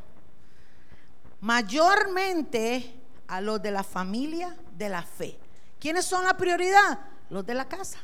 Mayormente 1.41 2.95
a 3.29 3.41
los 3.41 3.63
de 3.63 3.71
la 3.71 3.85
familia 3.85 4.57
de 4.77 4.89
la 4.89 5.03
fe. 5.03 5.39
¿Quiénes 5.79 6.05
son 6.05 6.25
la 6.25 6.37
prioridad? 6.37 6.99
Los 7.31 7.47
de 7.47 7.55
la 7.55 7.69
casa. 7.69 7.99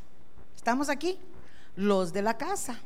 ¿Estamos 0.54 0.88
aquí? 0.88 1.18
Los 1.76 2.12
de 2.12 2.22
la 2.22 2.38
casa. 2.38 2.78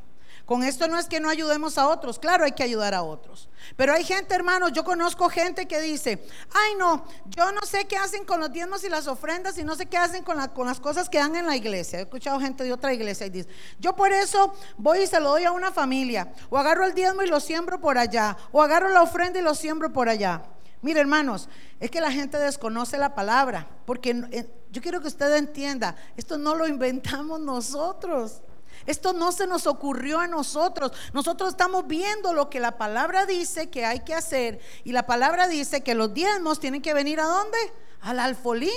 Con 0.49 0.62
esto 0.62 0.88
no 0.88 0.99
es 0.99 1.09
que 1.09 1.21
no 1.21 1.28
ayudemos 1.28 1.76
a 1.76 1.88
otros, 1.88 2.19
claro 2.19 2.43
hay 2.43 2.52
que 2.52 2.62
ayudar 2.62 2.95
a 2.95 3.02
otros. 3.02 3.50
Pero 3.76 3.93
hay 3.93 4.02
gente, 4.02 4.35
hermanos, 4.35 4.73
yo 4.73 4.83
conozco 4.83 5.28
gente 5.28 5.69
que 5.69 5.78
dice, 5.78 6.26
ay 6.55 6.75
no, 6.78 7.05
yo 7.26 7.52
no 7.52 7.61
sé 7.67 7.85
qué 7.85 7.99
hacen 7.99 8.25
con 8.25 8.40
los 8.40 8.50
diezmos 8.50 8.83
y 8.83 8.88
las 8.88 9.09
ofrendas 9.09 9.59
y 9.59 9.62
no 9.62 9.75
sé 9.75 9.85
qué 9.85 9.99
hacen 9.99 10.25
con, 10.25 10.38
las 10.38 10.81
cosas 10.81 11.11
que 11.11 11.19
dan 11.19 11.37
en 11.37 11.47
la 11.47 11.55
iglesia. 11.55 11.99
He 11.99 12.02
escuchado 12.05 12.40
gente 12.40 12.64
de 12.64 12.73
otra 12.73 12.95
iglesia 12.95 13.26
y 13.26 13.31
dice, 13.31 13.50
yo 13.78 13.95
por 13.95 14.11
eso 14.11 14.55
voy 14.78 15.00
y 15.00 15.07
se 15.07 15.21
lo 15.21 15.28
doy 15.28 15.45
a 15.45 15.52
una 15.52 15.71
familia, 15.71 16.33
o 16.49 16.57
agarro 16.57 16.87
el 16.87 16.95
diezmo 16.95 17.21
y 17.21 17.26
lo 17.26 17.40
siembro 17.40 17.78
por 17.78 17.99
allá, 17.99 18.35
o 18.50 18.62
agarro 18.62 18.88
la 18.88 19.02
ofrenda 19.02 19.38
y 19.40 19.43
lo 19.43 19.55
siembro 19.55 19.93
por 19.93 20.09
allá. 20.09 20.45
Mire, 20.81 21.00
hermanos, 21.00 21.50
es 21.78 21.90
que 21.90 22.00
la 22.00 22.11
gente 22.11 22.38
desconoce 22.38 22.97
la 22.97 23.14
palabra, 23.14 23.69
porque 23.85 24.19
eh, 24.31 24.50
yo 24.71 24.81
quiero 24.81 25.02
que 25.02 25.09
usted 25.09 25.31
entienda, 25.37 25.95
esto 26.17 26.38
no 26.38 26.55
lo 26.55 26.67
inventamos 26.67 27.38
nosotros. 27.38 28.40
Esto 28.88 29.12
no 29.12 29.33
se 29.33 29.47
nos 29.47 29.66
ocurrió 29.66 30.18
a 30.18 30.26
nosotros. 30.26 30.92
Nosotros 31.12 31.50
estamos 31.50 31.87
viendo 31.87 32.33
lo 32.33 32.49
que 32.49 32.59
la 32.59 32.78
palabra 32.78 33.26
dice 33.26 33.68
que 33.68 33.85
hay 33.85 34.00
que 34.00 34.14
hacer. 34.14 34.61
Y 34.83 34.92
la 34.92 35.04
palabra 35.04 35.47
dice 35.47 35.83
que 35.83 35.95
los 35.95 36.14
diezmos 36.14 36.59
tienen 36.59 36.80
que 36.80 36.95
venir 36.95 37.21
a 37.21 37.26
dónde? 37.26 37.59
Al 38.00 38.18
alfolí. 38.18 38.73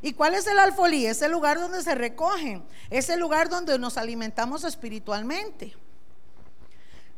¿Y 0.00 0.14
cuál 0.14 0.32
es 0.32 0.46
el 0.46 0.58
alfolí? 0.58 1.04
Es 1.04 1.20
el 1.20 1.32
lugar 1.32 1.60
donde 1.60 1.82
se 1.82 1.94
recogen. 1.94 2.64
Es 2.88 3.10
el 3.10 3.20
lugar 3.20 3.50
donde 3.50 3.78
nos 3.78 3.98
alimentamos 3.98 4.64
espiritualmente. 4.64 5.76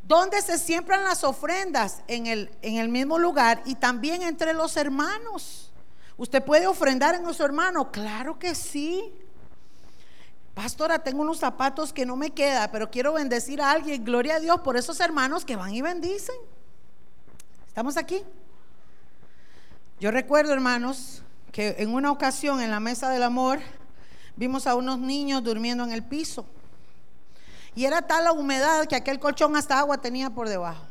¿Dónde 0.03 0.43
se 0.43 0.59
siembran 0.59 1.05
las 1.05 1.23
ofrendas? 1.23 2.03
En 2.09 2.26
el, 2.26 2.50
en 2.62 2.79
el 2.79 2.88
mismo 2.88 3.17
lugar 3.17 3.62
y 3.64 3.76
también 3.76 4.23
entre 4.23 4.55
los 4.55 4.76
hermanos. 4.76 5.73
¿Usted 6.17 6.43
puede 6.43 6.67
ofrendar 6.67 7.14
en 7.14 7.33
su 7.33 7.45
hermano? 7.45 7.93
Claro 7.93 8.41
que 8.41 8.57
sí. 8.57 9.14
Pastora, 10.55 11.01
tengo 11.01 11.23
unos 11.23 11.39
zapatos 11.39 11.93
que 11.93 12.07
no 12.07 12.15
me 12.15 12.31
queda, 12.31 12.71
pero 12.71 12.89
quiero 12.89 13.13
bendecir 13.13 13.61
a 13.61 13.73
alguien. 13.73 14.05
Gloria 14.05 14.37
a 14.37 14.41
Dios 14.41 14.61
por 14.61 14.77
esos 14.77 15.01
hermanos 15.01 15.45
que 15.45 15.57
van 15.57 15.75
y 15.75 15.83
bendicen. 15.83 16.37
¿Estamos 17.67 17.97
aquí? 17.97 18.23
Yo 19.99 20.13
recuerdo, 20.13 20.53
hermanos, 20.53 21.23
que 21.51 21.75
en 21.79 21.93
una 21.93 22.13
ocasión 22.13 22.61
en 22.61 22.71
la 22.71 22.79
mesa 22.79 23.11
del 23.11 23.25
amor 23.25 23.59
vimos 24.37 24.69
a 24.69 24.77
unos 24.77 25.01
niños 25.01 25.43
durmiendo 25.43 25.83
en 25.83 25.91
el 25.91 26.05
piso. 26.05 26.47
Y 27.75 27.87
era 27.87 28.03
tal 28.03 28.23
la 28.23 28.33
humedad 28.33 28.87
que 28.87 28.95
aquel 28.95 29.19
colchón 29.19 29.57
hasta 29.57 29.81
agua 29.81 29.99
tenía 29.99 30.31
por 30.31 30.49
debajo. 30.49 30.85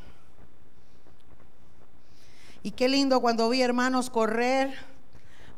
Y 2.63 2.72
qué 2.72 2.89
lindo 2.89 3.22
cuando 3.22 3.48
vi 3.50 3.62
hermanos 3.62 4.10
correr. 4.10 4.74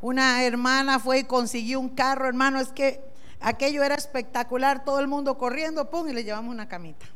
Una 0.00 0.44
hermana 0.44 1.00
fue 1.00 1.20
y 1.20 1.24
consiguió 1.24 1.80
un 1.80 1.88
carro, 1.88 2.28
hermano, 2.28 2.60
es 2.60 2.68
que 2.68 3.00
Aquello 3.40 3.82
era 3.82 3.94
espectacular, 3.94 4.84
todo 4.84 5.00
el 5.00 5.08
mundo 5.08 5.36
corriendo, 5.38 5.88
pum, 5.90 6.08
y 6.08 6.12
le 6.12 6.24
llevamos 6.24 6.52
una 6.52 6.68
camita. 6.68 7.06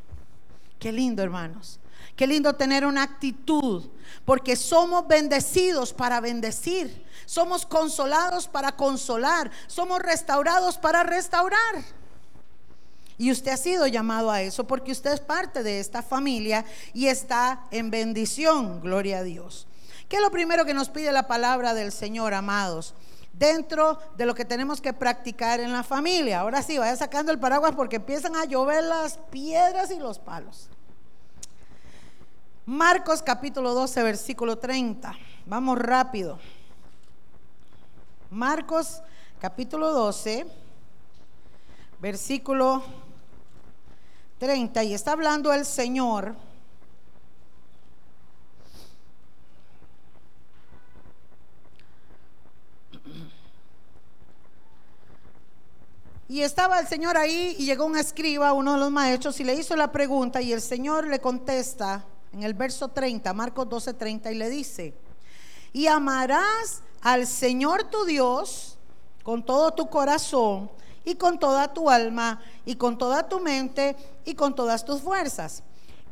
Qué 0.79 0.91
lindo, 0.91 1.21
hermanos. 1.23 1.79
Qué 2.15 2.27
lindo 2.27 2.53
tener 2.55 2.85
una 2.85 3.03
actitud, 3.03 3.89
porque 4.25 4.55
somos 4.55 5.07
bendecidos 5.07 5.93
para 5.93 6.19
bendecir, 6.19 7.05
somos 7.25 7.65
consolados 7.65 8.47
para 8.47 8.75
consolar, 8.75 9.49
somos 9.67 9.99
restaurados 9.99 10.77
para 10.77 11.03
restaurar. 11.03 11.83
Y 13.17 13.31
usted 13.31 13.51
ha 13.51 13.57
sido 13.57 13.85
llamado 13.85 14.31
a 14.31 14.41
eso 14.41 14.65
porque 14.65 14.91
usted 14.91 15.13
es 15.13 15.19
parte 15.19 15.61
de 15.61 15.79
esta 15.79 16.01
familia 16.01 16.65
y 16.93 17.07
está 17.07 17.65
en 17.69 17.91
bendición, 17.91 18.81
gloria 18.81 19.19
a 19.19 19.23
Dios. 19.23 19.67
¿Qué 20.09 20.15
es 20.15 20.21
lo 20.21 20.31
primero 20.31 20.65
que 20.65 20.73
nos 20.73 20.89
pide 20.89 21.11
la 21.11 21.27
palabra 21.27 21.73
del 21.73 21.91
Señor, 21.91 22.33
amados? 22.33 22.95
Dentro 23.33 23.99
de 24.17 24.25
lo 24.25 24.35
que 24.35 24.45
tenemos 24.45 24.81
que 24.81 24.93
practicar 24.93 25.59
en 25.59 25.71
la 25.71 25.83
familia. 25.83 26.41
Ahora 26.41 26.61
sí, 26.61 26.77
vaya 26.77 26.95
sacando 26.95 27.31
el 27.31 27.39
paraguas 27.39 27.73
porque 27.75 27.97
empiezan 27.97 28.35
a 28.35 28.45
llover 28.45 28.83
las 28.83 29.17
piedras 29.17 29.91
y 29.91 29.99
los 29.99 30.19
palos. 30.19 30.69
Marcos 32.65 33.21
capítulo 33.21 33.73
12, 33.73 34.03
versículo 34.03 34.57
30. 34.57 35.13
Vamos 35.45 35.79
rápido. 35.79 36.39
Marcos 38.29 39.01
capítulo 39.39 39.91
12, 39.91 40.45
versículo 41.99 42.83
30. 44.37 44.83
Y 44.83 44.93
está 44.93 45.13
hablando 45.13 45.51
el 45.51 45.65
Señor 45.65 46.35
Y 56.31 56.43
estaba 56.43 56.79
el 56.79 56.87
Señor 56.87 57.17
ahí 57.17 57.57
y 57.59 57.65
llegó 57.65 57.83
un 57.83 57.97
escriba, 57.97 58.53
uno 58.53 58.71
de 58.71 58.79
los 58.79 58.89
maestros, 58.89 59.37
y 59.41 59.43
le 59.43 59.53
hizo 59.53 59.75
la 59.75 59.91
pregunta 59.91 60.41
y 60.41 60.53
el 60.53 60.61
Señor 60.61 61.05
le 61.05 61.19
contesta 61.19 62.05
en 62.31 62.43
el 62.43 62.53
verso 62.53 62.87
30, 62.87 63.33
Marcos 63.33 63.67
12, 63.67 63.95
30, 63.95 64.31
y 64.31 64.35
le 64.35 64.49
dice, 64.49 64.93
y 65.73 65.87
amarás 65.87 66.83
al 67.01 67.27
Señor 67.27 67.83
tu 67.83 68.05
Dios 68.05 68.77
con 69.23 69.45
todo 69.45 69.71
tu 69.71 69.89
corazón 69.89 70.71
y 71.03 71.15
con 71.15 71.37
toda 71.37 71.73
tu 71.73 71.89
alma 71.89 72.41
y 72.65 72.75
con 72.75 72.97
toda 72.97 73.27
tu 73.27 73.41
mente 73.41 73.97
y 74.23 74.33
con 74.33 74.55
todas 74.55 74.85
tus 74.85 75.01
fuerzas. 75.01 75.63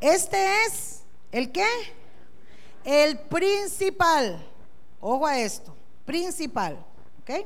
Este 0.01 0.65
es 0.65 1.03
el 1.31 1.49
qué? 1.49 1.65
El 2.83 3.19
principal. 3.19 4.45
Ojo 4.99 5.25
a 5.25 5.39
esto, 5.39 5.73
principal. 6.05 6.77
¿Ok? 7.21 7.45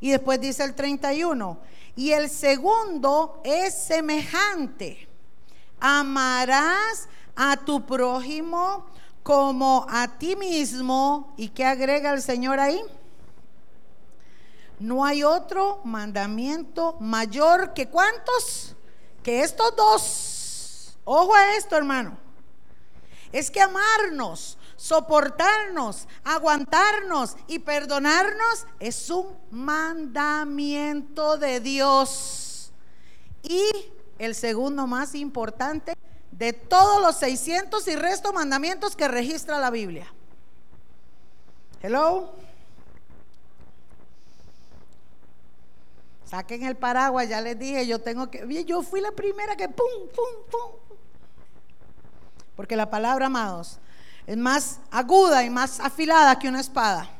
Y 0.00 0.10
después 0.10 0.40
dice 0.40 0.64
el 0.64 0.74
31, 0.74 1.58
y 1.96 2.12
el 2.12 2.30
segundo 2.30 3.40
es 3.44 3.74
semejante. 3.74 5.08
Amarás 5.78 7.08
a 7.36 7.56
tu 7.56 7.84
prójimo 7.84 8.86
como 9.22 9.86
a 9.88 10.18
ti 10.18 10.36
mismo. 10.36 11.34
¿Y 11.36 11.48
qué 11.48 11.64
agrega 11.64 12.12
el 12.12 12.22
Señor 12.22 12.58
ahí? 12.58 12.80
No 14.78 15.04
hay 15.04 15.22
otro 15.22 15.80
mandamiento 15.84 16.96
mayor 17.00 17.74
que 17.74 17.88
cuántos? 17.88 18.74
Que 19.22 19.42
estos 19.42 19.76
dos. 19.76 20.96
Ojo 21.04 21.34
a 21.34 21.56
esto, 21.56 21.76
hermano. 21.76 22.16
Es 23.30 23.50
que 23.50 23.60
amarnos 23.60 24.56
soportarnos, 24.80 26.08
aguantarnos 26.24 27.36
y 27.46 27.58
perdonarnos 27.58 28.66
es 28.78 29.10
un 29.10 29.36
mandamiento 29.50 31.36
de 31.36 31.60
Dios. 31.60 32.72
Y 33.42 33.68
el 34.18 34.34
segundo 34.34 34.86
más 34.86 35.14
importante 35.14 35.92
de 36.32 36.54
todos 36.54 37.02
los 37.02 37.16
600 37.16 37.86
y 37.88 37.96
resto 37.96 38.32
mandamientos 38.32 38.96
que 38.96 39.06
registra 39.06 39.58
la 39.58 39.68
Biblia. 39.68 40.10
Hello. 41.82 42.32
Saquen 46.24 46.62
el 46.62 46.76
paraguas, 46.76 47.28
ya 47.28 47.42
les 47.42 47.58
dije, 47.58 47.86
yo 47.86 48.00
tengo 48.00 48.30
que, 48.30 48.64
yo 48.64 48.82
fui 48.82 49.02
la 49.02 49.12
primera 49.12 49.56
que 49.56 49.68
pum, 49.68 50.08
pum, 50.14 50.44
pum. 50.50 50.96
Porque 52.56 52.76
la 52.76 52.88
palabra, 52.88 53.26
amados, 53.26 53.78
es 54.26 54.36
más 54.36 54.80
aguda 54.90 55.44
y 55.44 55.50
más 55.50 55.80
afilada 55.80 56.38
que 56.38 56.48
una 56.48 56.60
espada. 56.60 57.10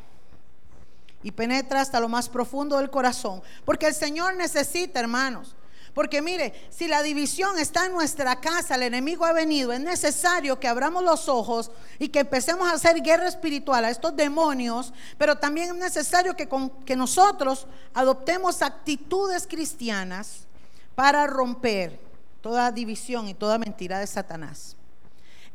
Y 1.23 1.33
penetra 1.33 1.81
hasta 1.81 2.01
lo 2.01 2.09
más 2.09 2.29
profundo 2.29 2.79
del 2.79 2.91
corazón. 2.91 3.43
Porque 3.65 3.87
el 3.87 3.95
Señor 3.95 4.35
necesita, 4.37 5.01
hermanos, 5.01 5.55
porque 5.95 6.23
mire, 6.23 6.55
si 6.71 6.87
la 6.87 7.03
división 7.03 7.59
está 7.59 7.87
en 7.87 7.93
nuestra 7.93 8.41
casa, 8.41 8.77
el 8.77 8.85
enemigo 8.85 9.25
ha 9.25 9.33
venido, 9.33 9.73
es 9.73 9.81
necesario 9.81 10.61
que 10.61 10.69
abramos 10.69 11.03
los 11.03 11.29
ojos 11.29 11.71
y 11.99 12.09
que 12.09 12.21
empecemos 12.21 12.69
a 12.69 12.75
hacer 12.75 13.03
guerra 13.03 13.27
espiritual 13.27 13.85
a 13.85 13.91
estos 13.91 14.15
demonios, 14.15 14.93
pero 15.19 15.37
también 15.37 15.71
es 15.71 15.75
necesario 15.75 16.37
que, 16.37 16.97
nosotros 16.97 17.67
adoptemos 17.95 18.63
actitudes 18.63 19.47
cristianas 19.47 20.47
para 20.95 21.27
romper 21.27 21.99
toda 22.41 22.71
división 22.71 23.29
y 23.29 23.35
toda 23.35 23.59
mentira 23.59 23.99
de 23.99 24.07
Satanás. 24.07 24.77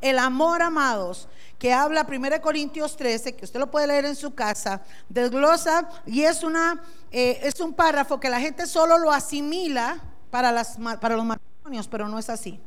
El 0.06 0.20
amor, 0.20 0.62
amados, 0.62 1.28
que 1.58 1.74
habla 1.74 2.06
1 2.08 2.40
Corintios 2.40 2.96
13, 2.96 3.36
que 3.36 3.44
usted 3.44 3.60
lo 3.60 3.72
puede 3.72 3.88
leer 3.88 4.06
en 4.06 4.16
su 4.16 4.36
casa, 4.36 4.84
desglosa 5.10 5.90
y 6.06 6.22
es, 6.22 6.44
una, 6.44 6.80
eh, 7.10 7.40
es 7.42 7.60
un 7.60 7.74
párrafo 7.74 8.20
que 8.20 8.30
la 8.30 8.40
gente 8.40 8.68
solo 8.68 9.00
lo 9.00 9.12
asimila 9.12 10.00
para, 10.30 10.52
las, 10.52 10.78
para 11.02 11.16
los 11.16 11.26
matrimonios, 11.26 11.88
pero 11.88 12.08
no 12.08 12.20
es 12.20 12.30
así. 12.30 12.60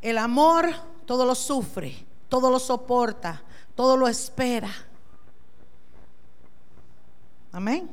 El 0.00 0.18
amor 0.18 0.72
todo 1.04 1.24
lo 1.24 1.34
sufre, 1.34 2.06
todo 2.28 2.48
lo 2.48 2.60
soporta, 2.60 3.42
todo 3.74 3.96
lo 3.96 4.06
espera. 4.06 4.70
Amén. 7.50 7.90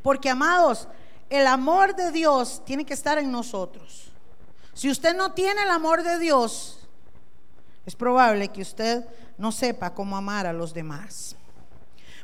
Porque 0.00 0.30
amados, 0.30 0.88
el 1.28 1.46
amor 1.48 1.94
de 1.94 2.12
Dios 2.12 2.62
tiene 2.64 2.86
que 2.86 2.94
estar 2.94 3.18
en 3.18 3.30
nosotros. 3.30 4.07
Si 4.78 4.88
usted 4.88 5.16
no 5.16 5.32
tiene 5.32 5.64
el 5.64 5.70
amor 5.70 6.04
de 6.04 6.20
Dios, 6.20 6.78
es 7.84 7.96
probable 7.96 8.46
que 8.46 8.62
usted 8.62 9.04
no 9.36 9.50
sepa 9.50 9.92
cómo 9.92 10.16
amar 10.16 10.46
a 10.46 10.52
los 10.52 10.72
demás. 10.72 11.34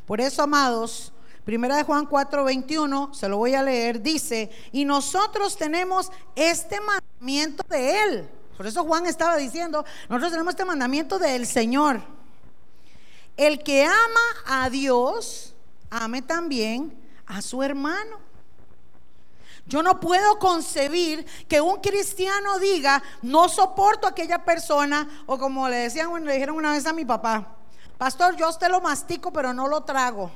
Por 0.06 0.20
eso, 0.20 0.40
amados, 0.40 1.12
Primera 1.44 1.76
de 1.76 1.82
Juan 1.82 2.06
4, 2.06 2.44
21, 2.44 3.12
se 3.12 3.28
lo 3.28 3.38
voy 3.38 3.54
a 3.54 3.62
leer, 3.64 4.00
dice, 4.00 4.52
y 4.70 4.84
nosotros 4.84 5.56
tenemos 5.56 6.12
este 6.37 6.78
mandamiento 6.80 7.64
de 7.68 8.02
Él. 8.04 8.28
Por 8.56 8.68
eso 8.68 8.84
Juan 8.84 9.06
estaba 9.06 9.37
diciendo, 9.37 9.84
nosotros 10.08 10.30
tenemos 10.30 10.52
este 10.52 10.64
mandamiento 10.64 11.18
del 11.18 11.49
Señor. 11.49 12.02
El 13.37 13.64
que 13.64 13.84
ama 13.84 14.62
a 14.62 14.70
Dios, 14.70 15.56
ame 15.90 16.23
también 16.23 16.96
a 17.26 17.42
su 17.42 17.64
hermano. 17.64 18.24
Yo 19.66 19.83
no 19.83 19.99
puedo 19.99 20.38
concebir 20.38 21.25
que 21.49 21.61
un 21.61 21.80
cristiano 21.80 22.59
diga, 22.59 23.02
no 23.23 23.49
soporto 23.49 24.06
a 24.06 24.11
aquella 24.11 24.44
persona, 24.44 25.09
o 25.26 25.38
como 25.38 25.68
le 25.68 25.76
decían, 25.76 26.25
le 26.25 26.35
dijeron 26.35 26.56
una 26.56 26.73
vez 26.73 26.87
a 26.87 26.92
mi 26.92 27.04
papá, 27.04 27.56
pastor, 27.97 28.37
yo 28.37 28.52
te 28.52 28.68
lo 28.68 28.80
mastico, 28.80 29.33
pero 29.33 29.54
no 29.54 29.66
lo 29.66 29.83
trago. 29.83 30.30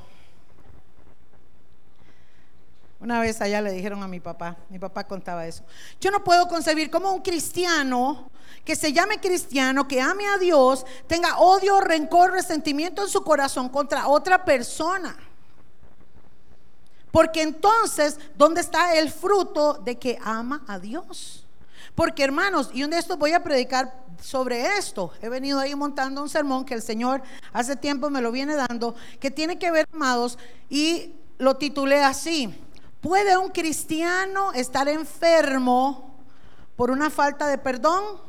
Una 3.01 3.21
vez 3.21 3.41
allá 3.41 3.61
le 3.61 3.71
dijeron 3.71 4.03
a 4.03 4.09
mi 4.09 4.19
papá, 4.19 4.57
mi 4.71 4.79
papá 4.79 5.05
contaba 5.05 5.47
eso. 5.47 5.63
Yo 6.01 6.11
no 6.11 6.25
puedo 6.25 6.49
concebir 6.49 6.91
cómo 6.91 7.13
un 7.13 7.23
cristiano 7.23 8.31
que 8.65 8.75
se 8.75 8.93
llame 8.93 9.21
cristiano, 9.21 9.87
que 9.87 10.01
ame 10.01 10.27
a 10.27 10.39
Dios, 10.39 10.85
tenga 11.07 11.39
odio, 11.39 11.81
rencor, 11.81 12.33
resentimiento 12.33 13.03
en 13.03 13.09
su 13.09 13.23
corazón 13.23 13.69
contra 13.69 14.09
otra 14.09 14.45
persona. 14.45 15.17
Porque 17.11 17.43
entonces, 17.43 18.19
¿dónde 18.37 18.61
está 18.61 18.95
el 18.95 19.11
fruto 19.11 19.75
de 19.75 19.99
que 19.99 20.19
ama 20.23 20.63
a 20.67 20.79
Dios? 20.79 21.47
Porque 21.95 22.23
hermanos, 22.23 22.71
y 22.73 22.85
un 22.85 22.91
de 22.91 22.99
estos 22.99 23.19
voy 23.19 23.33
a 23.33 23.43
predicar 23.43 24.05
sobre 24.21 24.79
esto. 24.79 25.13
He 25.21 25.29
venido 25.29 25.59
ahí 25.59 25.75
montando 25.75 26.23
un 26.23 26.29
sermón 26.29 26.65
que 26.65 26.75
el 26.75 26.83
Señor 26.83 27.23
hace 27.53 27.77
tiempo 27.77 28.11
me 28.11 28.21
lo 28.21 28.31
viene 28.31 28.57
dando, 28.57 28.95
que 29.21 29.31
tiene 29.31 29.59
que 29.59 29.71
ver, 29.71 29.89
amados, 29.93 30.39
y 30.69 31.15
lo 31.39 31.57
titulé 31.57 32.03
así 32.03 32.55
¿Puede 33.01 33.39
un 33.39 33.51
cristiano 33.51 34.53
estar 34.53 34.89
enfermo 34.89 36.17
por 36.77 36.91
una 36.91 37.11
falta 37.11 37.47
de 37.47 37.57
perdón? 37.57 38.21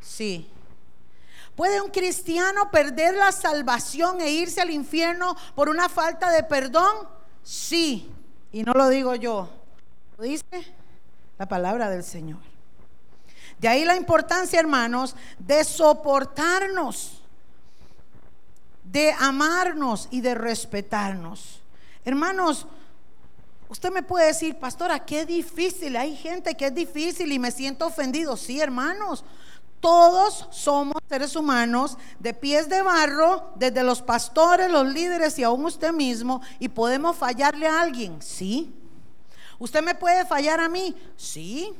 Sí. 0.00 0.50
¿Puede 1.54 1.80
un 1.82 1.90
cristiano 1.90 2.70
perder 2.70 3.14
la 3.14 3.30
salvación 3.32 4.20
e 4.20 4.30
irse 4.30 4.60
al 4.60 4.70
infierno 4.70 5.36
por 5.54 5.68
una 5.68 5.88
falta 5.90 6.30
de 6.30 6.42
perdón? 6.42 7.08
Sí. 7.42 8.10
Y 8.52 8.62
no 8.62 8.72
lo 8.72 8.88
digo 8.88 9.14
yo, 9.14 9.48
lo 10.16 10.24
dice 10.24 10.44
la 11.38 11.46
palabra 11.46 11.90
del 11.90 12.04
Señor. 12.04 12.40
De 13.58 13.68
ahí 13.68 13.84
la 13.84 13.96
importancia, 13.96 14.60
hermanos, 14.60 15.16
de 15.38 15.64
soportarnos, 15.64 17.22
de 18.84 19.12
amarnos 19.18 20.08
y 20.10 20.20
de 20.20 20.34
respetarnos. 20.34 21.60
Hermanos, 22.04 22.66
Usted 23.68 23.90
me 23.90 24.02
puede 24.02 24.26
decir, 24.26 24.56
pastora, 24.56 25.00
qué 25.00 25.26
difícil. 25.26 25.96
Hay 25.96 26.14
gente 26.16 26.54
que 26.54 26.66
es 26.66 26.74
difícil 26.74 27.32
y 27.32 27.38
me 27.38 27.50
siento 27.50 27.86
ofendido. 27.86 28.36
Sí, 28.36 28.60
hermanos. 28.60 29.24
Todos 29.86 30.48
somos 30.50 30.96
seres 31.08 31.36
humanos 31.36 31.96
de 32.18 32.34
pies 32.34 32.68
de 32.68 32.82
barro, 32.82 33.52
desde 33.54 33.84
los 33.84 34.02
pastores, 34.02 34.68
los 34.68 34.84
líderes 34.84 35.38
y 35.38 35.44
aún 35.44 35.64
usted 35.64 35.92
mismo, 35.92 36.42
y 36.58 36.68
podemos 36.68 37.16
fallarle 37.16 37.68
a 37.68 37.82
alguien. 37.82 38.20
Sí. 38.20 38.74
¿Usted 39.60 39.84
me 39.84 39.94
puede 39.94 40.26
fallar 40.26 40.58
a 40.58 40.68
mí? 40.68 40.92
Sí. 41.16 41.72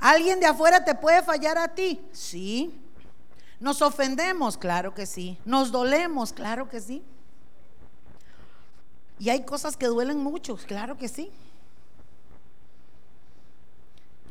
¿Alguien 0.00 0.40
de 0.40 0.46
afuera 0.46 0.86
te 0.86 0.94
puede 0.94 1.22
fallar 1.22 1.58
a 1.58 1.68
ti? 1.68 2.00
Sí. 2.12 2.80
¿Nos 3.60 3.82
ofendemos? 3.82 4.56
Claro 4.56 4.94
que 4.94 5.04
sí. 5.04 5.36
¿Nos 5.44 5.70
dolemos? 5.70 6.32
Claro 6.32 6.70
que 6.70 6.80
sí. 6.80 7.02
Y 9.18 9.28
hay 9.28 9.44
cosas 9.44 9.76
que 9.76 9.84
duelen 9.84 10.16
mucho, 10.16 10.56
claro 10.66 10.96
que 10.96 11.08
sí. 11.08 11.30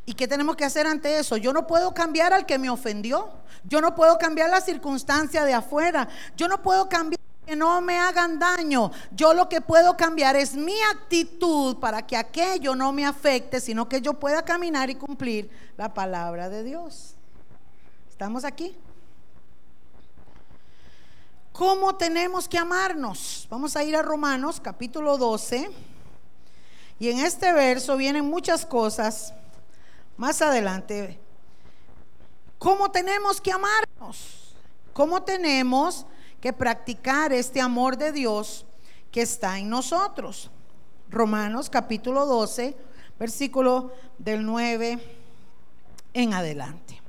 ¿Y 0.06 0.14
qué 0.14 0.28
tenemos 0.28 0.56
que 0.56 0.66
hacer 0.66 0.86
ante 0.86 1.18
eso? 1.18 1.38
Yo 1.38 1.54
no 1.54 1.66
puedo 1.66 1.94
cambiar 1.94 2.34
al 2.34 2.46
que 2.46 2.60
me 2.60 2.70
ofendió. 2.70 3.30
Yo 3.64 3.80
no 3.80 3.96
puedo 3.96 4.18
cambiar 4.18 4.50
la 4.50 4.60
circunstancia 4.60 5.46
de 5.46 5.54
afuera. 5.54 6.10
Yo 6.36 6.48
no 6.48 6.62
puedo 6.62 6.90
cambiar 6.90 7.22
que 7.46 7.56
no 7.56 7.80
me 7.82 7.98
hagan 7.98 8.38
daño. 8.38 8.92
Yo 9.12 9.34
lo 9.34 9.48
que 9.48 9.62
puedo 9.62 9.96
cambiar 9.96 10.36
es 10.36 10.56
mi 10.56 10.76
actitud 10.92 11.78
para 11.78 12.06
que 12.06 12.18
aquello 12.18 12.76
no 12.76 12.92
me 12.92 13.06
afecte, 13.06 13.62
sino 13.62 13.88
que 13.88 14.02
yo 14.02 14.14
pueda 14.14 14.44
caminar 14.44 14.90
y 14.90 14.96
cumplir 14.96 15.50
la 15.78 15.94
palabra 15.94 16.50
de 16.50 16.64
Dios. 16.64 17.16
¿Estamos 18.10 18.44
aquí? 18.44 18.76
¿Cómo 21.54 21.96
tenemos 21.96 22.50
que 22.50 22.58
amarnos? 22.58 23.48
Vamos 23.50 23.76
a 23.78 23.84
ir 23.84 23.96
a 23.96 24.02
Romanos 24.02 24.60
capítulo 24.60 25.18
12. 25.18 25.70
Y 27.00 27.10
en 27.10 27.20
este 27.20 27.54
verso 27.54 27.96
vienen 27.96 28.26
muchas 28.26 28.66
cosas. 28.66 29.34
Más 30.18 30.42
adelante, 30.42 31.20
¿cómo 32.60 32.92
tenemos 32.92 33.42
que 33.42 33.52
amarnos? 33.52 34.56
¿Cómo 34.94 35.24
tenemos 35.24 36.06
que 36.40 36.54
practicar 36.54 37.34
este 37.34 37.60
amor 37.60 37.98
de 37.98 38.12
Dios 38.12 38.66
que 39.12 39.22
está 39.22 39.58
en 39.58 39.70
nosotros? 39.70 40.52
Romanos 41.10 41.70
capítulo 41.70 42.26
12, 42.26 42.76
versículo 43.20 43.92
del 44.18 44.46
9 44.46 45.18
en 46.14 46.34
adelante. 46.34 47.02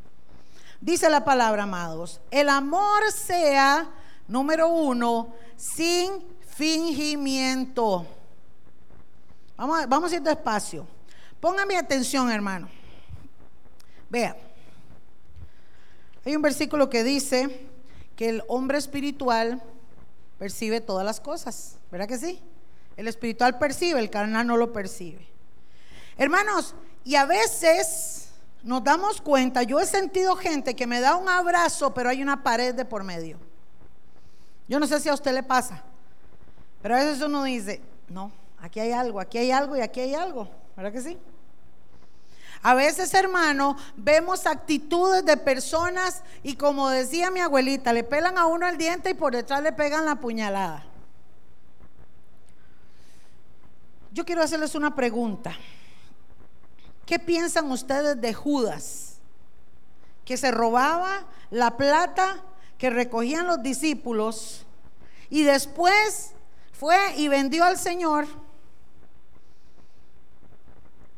Dice 0.80 1.08
la 1.08 1.24
palabra, 1.24 1.64
amados, 1.64 2.20
el 2.30 2.48
amor 2.48 3.10
sea 3.12 3.90
Número 4.26 4.68
uno, 4.68 5.34
sin 5.56 6.24
fingimiento. 6.56 8.06
Vamos 9.56 9.88
vamos 9.88 10.12
a 10.12 10.16
ir 10.16 10.22
despacio. 10.22 10.86
Póngame 11.40 11.76
atención, 11.76 12.30
hermano. 12.30 12.68
Vea. 14.14 14.37
Hay 16.24 16.37
un 16.37 16.42
versículo 16.42 16.88
que 16.88 17.03
dice 17.03 17.66
que 18.14 18.29
el 18.29 18.44
hombre 18.46 18.79
espiritual 18.79 19.61
percibe 20.38 20.81
todas 20.81 21.05
las 21.05 21.18
cosas. 21.18 21.79
¿Verdad 21.90 22.07
que 22.07 22.18
sí? 22.18 22.40
El 22.96 23.09
espiritual 23.09 23.59
percibe, 23.59 23.98
el 23.98 24.11
carnal 24.11 24.46
no 24.46 24.57
lo 24.57 24.72
percibe. 24.72 25.27
Hermanos, 26.16 26.77
y 27.03 27.16
a 27.16 27.27
veces 27.27 28.29
nos 28.62 28.85
damos 28.85 29.20
cuenta, 29.20 29.64
yo 29.64 29.81
he 29.81 29.87
sentido 29.87 30.37
gente 30.37 30.77
que 30.77 30.87
me 30.87 31.00
da 31.00 31.16
un 31.16 31.29
abrazo, 31.29 31.92
pero 31.92 32.09
hay 32.09 32.22
una 32.22 32.44
pared 32.44 32.72
de 32.72 32.85
por 32.85 33.03
medio. 33.03 33.40
Yo 34.68 34.79
no 34.79 34.87
sé 34.87 35.00
si 35.00 35.09
a 35.09 35.14
usted 35.14 35.35
le 35.35 35.42
pasa, 35.42 35.83
pero 36.81 36.94
a 36.94 36.98
veces 36.98 37.20
uno 37.20 37.42
dice, 37.42 37.81
no, 38.09 38.31
aquí 38.61 38.79
hay 38.79 38.92
algo, 38.92 39.18
aquí 39.18 39.38
hay 39.38 39.50
algo 39.50 39.77
y 39.77 39.81
aquí 39.81 39.98
hay 39.98 40.14
algo, 40.14 40.48
¿verdad 40.77 40.92
que 40.92 41.00
sí? 41.00 41.18
A 42.66 42.72
veces, 42.72 43.12
hermano, 43.12 43.77
vemos 43.94 44.46
actitudes 44.46 45.22
de 45.22 45.37
personas 45.37 46.22
y 46.42 46.57
como 46.57 46.88
decía 46.88 47.31
mi 47.31 47.40
abuelita, 47.40 47.92
le 47.92 48.05
pelan 48.05 48.38
a 48.38 48.46
uno 48.46 48.66
el 48.66 48.79
diente 48.79 49.11
y 49.11 49.14
por 49.14 49.35
detrás 49.35 49.62
le 49.62 49.70
pegan 49.70 50.07
la 50.07 50.16
puñalada. 50.16 50.83
Yo 54.12 54.24
quiero 54.24 54.42
hacerles 54.42 54.74
una 54.74 54.96
pregunta. 54.96 55.53
¿Qué 57.05 57.18
piensan 57.18 57.70
ustedes 57.70 58.18
de 58.18 58.33
Judas? 58.33 59.18
Que 60.24 60.38
se 60.38 60.50
robaba 60.50 61.27
la 61.50 61.77
plata 61.77 62.40
que 62.79 62.88
recogían 62.88 63.46
los 63.46 63.62
discípulos 63.62 64.64
y 65.29 65.42
después 65.42 66.31
fue 66.72 66.96
y 67.18 67.29
vendió 67.29 67.62
al 67.62 67.77
Señor. 67.77 68.27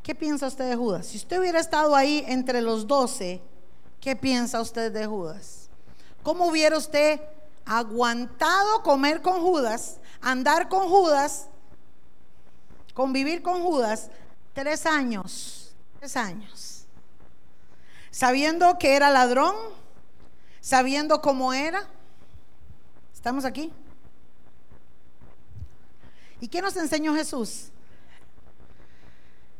¿Qué 0.07 0.15
piensa 0.15 0.47
usted 0.47 0.69
de 0.69 0.77
Judas? 0.77 1.05
Si 1.07 1.17
usted 1.17 1.37
hubiera 1.37 1.59
estado 1.59 1.93
ahí 1.93 2.23
entre 2.29 2.61
los 2.61 2.87
doce, 2.87 3.41
¿qué 3.99 4.15
piensa 4.15 4.61
usted 4.61 4.89
de 4.89 5.05
Judas? 5.05 5.67
¿Cómo 6.23 6.45
hubiera 6.45 6.77
usted 6.77 7.19
aguantado 7.65 8.83
comer 8.83 9.21
con 9.21 9.41
Judas, 9.41 9.97
andar 10.21 10.69
con 10.69 10.87
Judas, 10.87 11.49
convivir 12.93 13.41
con 13.41 13.61
Judas 13.61 14.09
tres 14.53 14.85
años? 14.85 15.75
Tres 15.99 16.15
años. 16.15 16.85
Sabiendo 18.09 18.79
que 18.79 18.95
era 18.95 19.09
ladrón, 19.09 19.57
sabiendo 20.61 21.21
cómo 21.21 21.51
era. 21.51 21.85
¿Estamos 23.13 23.43
aquí? 23.43 23.73
¿Y 26.39 26.47
qué 26.47 26.61
nos 26.61 26.77
enseñó 26.77 27.13
Jesús? 27.13 27.71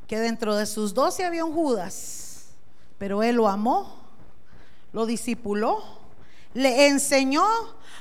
Que 0.08 0.20
dentro 0.20 0.56
de 0.56 0.66
sus 0.66 0.94
doce 0.94 1.26
había 1.26 1.44
un 1.46 1.54
Judas, 1.54 2.48
pero 2.98 3.24
él 3.24 3.36
lo 3.36 3.48
amó, 3.48 4.02
lo 4.94 5.06
discipuló, 5.06 5.84
le 6.54 6.88
enseñó, 6.88 7.46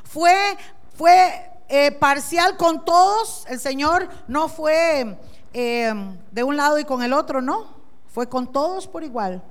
fue, 0.04 0.56
fue 0.94 1.50
eh, 1.68 1.90
parcial 1.92 2.56
con 2.56 2.84
todos. 2.84 3.44
El 3.48 3.58
Señor 3.58 4.08
no 4.28 4.48
fue 4.48 5.18
eh, 5.52 5.92
de 6.30 6.42
un 6.42 6.56
lado 6.56 6.78
y 6.78 6.84
con 6.84 7.02
el 7.02 7.12
otro, 7.12 7.42
no, 7.42 7.74
fue 8.08 8.28
con 8.28 8.52
todos 8.52 8.86
por 8.86 9.02
igual, 9.02 9.42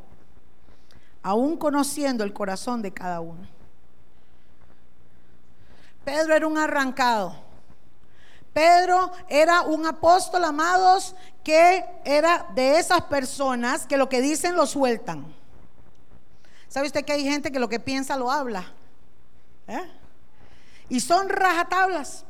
aún 1.21 1.57
conociendo 1.57 2.23
el 2.23 2.31
corazón 2.33 2.81
de 2.81 2.91
cada 2.91 3.19
uno. 3.19 3.47
Pedro 6.05 6.35
era 6.35 6.47
un 6.47 6.57
arrancado. 6.57 7.44
Pedro 8.55 9.11
era 9.27 9.63
un 9.63 9.85
apóstol, 9.85 10.45
amados, 10.45 11.13
que 11.43 11.83
era 12.05 12.47
de 12.55 12.79
esas 12.79 13.01
personas 13.01 13.85
que 13.85 13.97
lo 13.97 14.07
que 14.07 14.21
dicen 14.21 14.55
lo 14.55 14.65
sueltan. 14.65 15.25
¿Sabe 16.69 16.87
usted 16.87 17.03
que 17.03 17.11
hay 17.11 17.23
gente 17.25 17.51
que 17.51 17.59
lo 17.59 17.67
que 17.67 17.81
piensa 17.81 18.15
lo 18.15 18.31
habla? 18.31 18.71
¿Eh? 19.67 19.91
Y 20.87 21.01
son 21.01 21.27
rajatablas. 21.27 22.23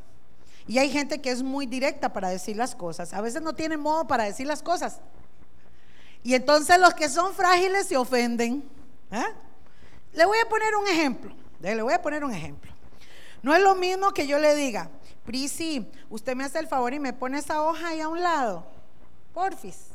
Y 0.65 0.79
hay 0.79 0.89
gente 0.89 1.21
que 1.21 1.29
es 1.29 1.43
muy 1.43 1.67
directa 1.67 2.11
para 2.11 2.29
decir 2.29 2.57
las 2.57 2.73
cosas. 2.73 3.13
A 3.13 3.21
veces 3.21 3.43
no 3.43 3.53
tienen 3.53 3.79
modo 3.79 4.07
para 4.07 4.23
decir 4.23 4.47
las 4.47 4.63
cosas. 4.63 5.01
Y 6.23 6.33
entonces 6.33 6.79
los 6.79 6.95
que 6.95 7.07
son 7.07 7.35
frágiles 7.35 7.85
se 7.85 7.97
ofenden. 7.97 8.67
¿Eh? 9.11 9.25
Le 10.13 10.25
voy 10.25 10.39
a 10.39 10.49
poner 10.49 10.75
un 10.75 10.87
ejemplo. 10.87 11.35
Le 11.59 11.83
voy 11.83 11.93
a 11.93 12.01
poner 12.01 12.25
un 12.25 12.33
ejemplo. 12.33 12.74
No 13.45 13.53
es 13.53 13.61
lo 13.61 13.75
mismo 13.75 14.11
que 14.11 14.25
yo 14.25 14.39
le 14.39 14.55
diga, 14.55 14.89
Prisi, 15.23 15.87
usted 16.09 16.35
me 16.35 16.45
hace 16.45 16.57
el 16.57 16.67
favor 16.67 16.95
y 16.95 16.99
me 16.99 17.13
pone 17.13 17.37
esa 17.37 17.61
hoja 17.61 17.89
ahí 17.89 18.01
a 18.01 18.07
un 18.07 18.19
lado. 18.19 18.65
Porfis. 19.35 19.89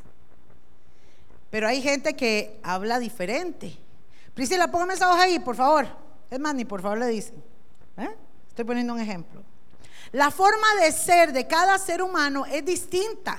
Pero 1.51 1.67
hay 1.67 1.83
gente 1.83 2.15
que 2.15 2.61
habla 2.63 3.01
diferente. 3.01 3.77
Prisi, 4.35 4.57
la 4.57 4.71
póngame 4.71 4.95
esa 4.95 5.11
hoja 5.11 5.23
ahí, 5.23 5.41
por 5.41 5.57
favor. 5.57 5.89
Es 6.31 6.39
más, 6.39 6.55
ni 6.55 6.65
por 6.65 6.81
favor 6.81 6.99
le 6.99 7.09
dicen. 7.09 7.43
¿Eh? 7.97 8.17
Estoy 8.51 8.65
poniendo 8.65 8.93
un 8.93 9.01
ejemplo. 9.01 9.43
La 10.13 10.31
forma 10.31 10.69
de 10.81 10.93
ser 10.93 11.33
de 11.33 11.49
cada 11.49 11.77
ser 11.79 12.03
humano 12.03 12.47
es 12.47 12.65
distinta. 12.65 13.37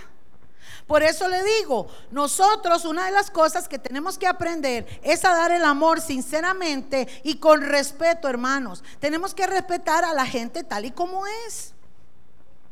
Por 0.91 1.03
eso 1.03 1.29
le 1.29 1.41
digo, 1.41 1.87
nosotros 2.11 2.83
una 2.83 3.05
de 3.05 3.11
las 3.11 3.31
cosas 3.31 3.69
que 3.69 3.79
tenemos 3.79 4.17
que 4.17 4.27
aprender 4.27 4.85
es 5.01 5.23
a 5.23 5.33
dar 5.33 5.49
el 5.53 5.63
amor 5.63 6.01
sinceramente 6.01 7.07
y 7.23 7.35
con 7.37 7.61
respeto, 7.61 8.27
hermanos. 8.27 8.83
Tenemos 8.99 9.33
que 9.33 9.47
respetar 9.47 10.03
a 10.03 10.13
la 10.13 10.25
gente 10.25 10.65
tal 10.65 10.83
y 10.83 10.91
como 10.91 11.25
es. 11.47 11.71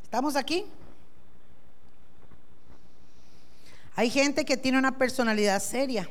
¿Estamos 0.03 0.35
aquí? 0.35 0.65
Hay 3.95 4.09
gente 4.09 4.43
que 4.43 4.57
tiene 4.57 4.77
una 4.77 4.97
personalidad 4.97 5.63
seria. 5.63 6.09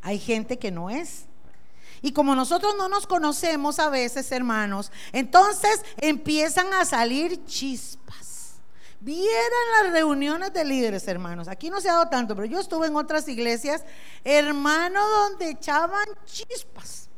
Hay 0.00 0.18
gente 0.18 0.58
que 0.58 0.72
no 0.72 0.90
es. 0.90 1.26
Y 2.00 2.10
como 2.10 2.34
nosotros 2.34 2.74
no 2.76 2.88
nos 2.88 3.06
conocemos 3.06 3.78
a 3.78 3.90
veces, 3.90 4.32
hermanos, 4.32 4.90
entonces 5.12 5.84
empiezan 5.98 6.74
a 6.74 6.84
salir 6.84 7.46
chispas. 7.46 8.21
Vieran 9.04 9.82
las 9.82 9.92
reuniones 9.92 10.52
de 10.52 10.64
líderes, 10.64 11.08
hermanos. 11.08 11.48
Aquí 11.48 11.70
no 11.70 11.80
se 11.80 11.88
ha 11.88 11.94
dado 11.94 12.08
tanto, 12.08 12.36
pero 12.36 12.46
yo 12.46 12.60
estuve 12.60 12.86
en 12.86 12.94
otras 12.94 13.26
iglesias, 13.26 13.82
hermano, 14.22 15.00
donde 15.08 15.50
echaban 15.50 16.06
chispas. 16.24 17.08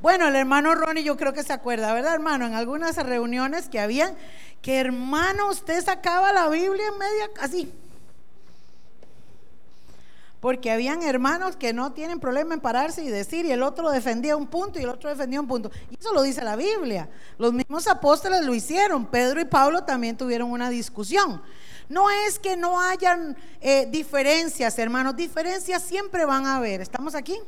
Bueno, 0.00 0.28
el 0.28 0.36
hermano 0.36 0.72
Ronnie 0.76 1.02
yo 1.02 1.16
creo 1.16 1.32
que 1.32 1.42
se 1.42 1.52
acuerda, 1.52 1.92
¿verdad, 1.94 2.14
hermano? 2.14 2.46
En 2.46 2.54
algunas 2.54 2.94
reuniones 2.94 3.68
que 3.68 3.80
habían, 3.80 4.14
que 4.60 4.78
hermano, 4.78 5.50
usted 5.50 5.84
sacaba 5.84 6.32
la 6.32 6.48
Biblia 6.48 6.86
en 6.86 6.98
media, 6.98 7.30
así. 7.40 7.74
Porque 10.42 10.72
habían 10.72 11.04
hermanos 11.04 11.54
que 11.54 11.72
no 11.72 11.92
tienen 11.92 12.18
problema 12.18 12.52
en 12.52 12.60
pararse 12.60 13.04
y 13.04 13.08
decir, 13.08 13.46
y 13.46 13.52
el 13.52 13.62
otro 13.62 13.90
defendía 13.90 14.36
un 14.36 14.48
punto 14.48 14.80
y 14.80 14.82
el 14.82 14.88
otro 14.88 15.08
defendía 15.08 15.40
un 15.40 15.46
punto. 15.46 15.70
Y 15.88 15.96
eso 15.96 16.12
lo 16.12 16.20
dice 16.20 16.42
la 16.42 16.56
Biblia. 16.56 17.08
Los 17.38 17.52
mismos 17.52 17.86
apóstoles 17.86 18.44
lo 18.44 18.52
hicieron. 18.52 19.06
Pedro 19.06 19.40
y 19.40 19.44
Pablo 19.44 19.84
también 19.84 20.16
tuvieron 20.16 20.50
una 20.50 20.68
discusión. 20.68 21.40
No 21.88 22.10
es 22.10 22.40
que 22.40 22.56
no 22.56 22.80
hayan 22.80 23.36
eh, 23.60 23.86
diferencias, 23.88 24.76
hermanos. 24.80 25.14
Diferencias 25.14 25.80
siempre 25.80 26.24
van 26.24 26.44
a 26.44 26.56
haber. 26.56 26.80
¿Estamos 26.80 27.14
aquí? 27.14 27.38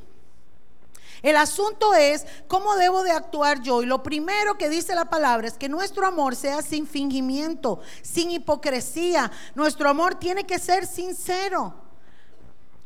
El 1.20 1.34
asunto 1.34 1.94
es 1.94 2.24
cómo 2.46 2.76
debo 2.76 3.02
de 3.02 3.10
actuar 3.10 3.60
yo. 3.60 3.82
Y 3.82 3.86
lo 3.86 4.04
primero 4.04 4.56
que 4.56 4.68
dice 4.68 4.94
la 4.94 5.10
palabra 5.10 5.48
es 5.48 5.54
que 5.54 5.68
nuestro 5.68 6.06
amor 6.06 6.36
sea 6.36 6.62
sin 6.62 6.86
fingimiento, 6.86 7.80
sin 8.02 8.30
hipocresía. 8.30 9.32
Nuestro 9.56 9.88
amor 9.88 10.14
tiene 10.14 10.44
que 10.44 10.60
ser 10.60 10.86
sincero. 10.86 11.82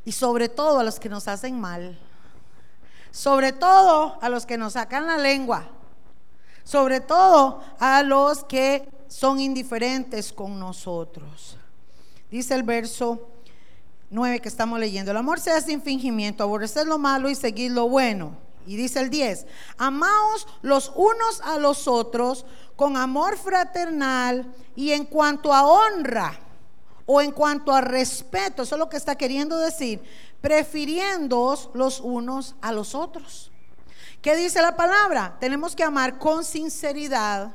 Y 0.08 0.12
sobre 0.12 0.48
todo 0.48 0.78
a 0.78 0.84
los 0.84 0.98
que 0.98 1.10
nos 1.10 1.28
hacen 1.28 1.60
mal. 1.60 1.98
Sobre 3.10 3.52
todo 3.52 4.16
a 4.22 4.30
los 4.30 4.46
que 4.46 4.56
nos 4.56 4.72
sacan 4.72 5.06
la 5.06 5.18
lengua. 5.18 5.68
Sobre 6.64 7.00
todo 7.00 7.62
a 7.78 8.02
los 8.02 8.42
que 8.44 8.88
son 9.06 9.38
indiferentes 9.38 10.32
con 10.32 10.58
nosotros. 10.58 11.58
Dice 12.30 12.54
el 12.54 12.62
verso 12.62 13.28
9 14.08 14.40
que 14.40 14.48
estamos 14.48 14.80
leyendo. 14.80 15.10
El 15.10 15.18
amor 15.18 15.40
sea 15.40 15.60
sin 15.60 15.82
fingimiento, 15.82 16.42
aborrecer 16.42 16.86
lo 16.86 16.96
malo 16.96 17.28
y 17.28 17.34
seguir 17.34 17.72
lo 17.72 17.86
bueno. 17.90 18.34
Y 18.66 18.76
dice 18.76 19.00
el 19.00 19.10
10, 19.10 19.46
amaos 19.76 20.46
los 20.62 20.90
unos 20.96 21.42
a 21.42 21.58
los 21.58 21.86
otros 21.86 22.46
con 22.76 22.96
amor 22.96 23.36
fraternal 23.36 24.54
y 24.74 24.92
en 24.92 25.04
cuanto 25.04 25.52
a 25.52 25.66
honra 25.66 26.47
o 27.10 27.22
en 27.22 27.32
cuanto 27.32 27.72
a 27.72 27.80
respeto, 27.80 28.64
eso 28.64 28.74
es 28.74 28.78
lo 28.78 28.90
que 28.90 28.98
está 28.98 29.16
queriendo 29.16 29.56
decir, 29.56 30.02
prefiriéndoos 30.42 31.70
los 31.72 32.00
unos 32.00 32.54
a 32.60 32.70
los 32.70 32.94
otros. 32.94 33.50
¿Qué 34.20 34.36
dice 34.36 34.60
la 34.60 34.76
palabra? 34.76 35.38
Tenemos 35.40 35.74
que 35.74 35.82
amar 35.82 36.18
con 36.18 36.44
sinceridad 36.44 37.52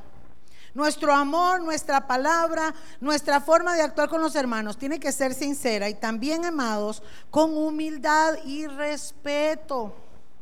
nuestro 0.74 1.14
amor, 1.14 1.62
nuestra 1.62 2.08
palabra, 2.08 2.74
nuestra 3.00 3.40
forma 3.40 3.76
de 3.76 3.84
actuar 3.84 4.10
con 4.10 4.22
los 4.22 4.36
hermanos 4.36 4.76
tiene 4.76 5.00
que 5.00 5.12
ser 5.12 5.36
sincera 5.36 5.88
y 5.88 5.94
también 5.94 6.46
amados 6.46 7.04
con 7.30 7.56
humildad 7.56 8.34
y 8.46 8.66
respeto. 8.66 9.94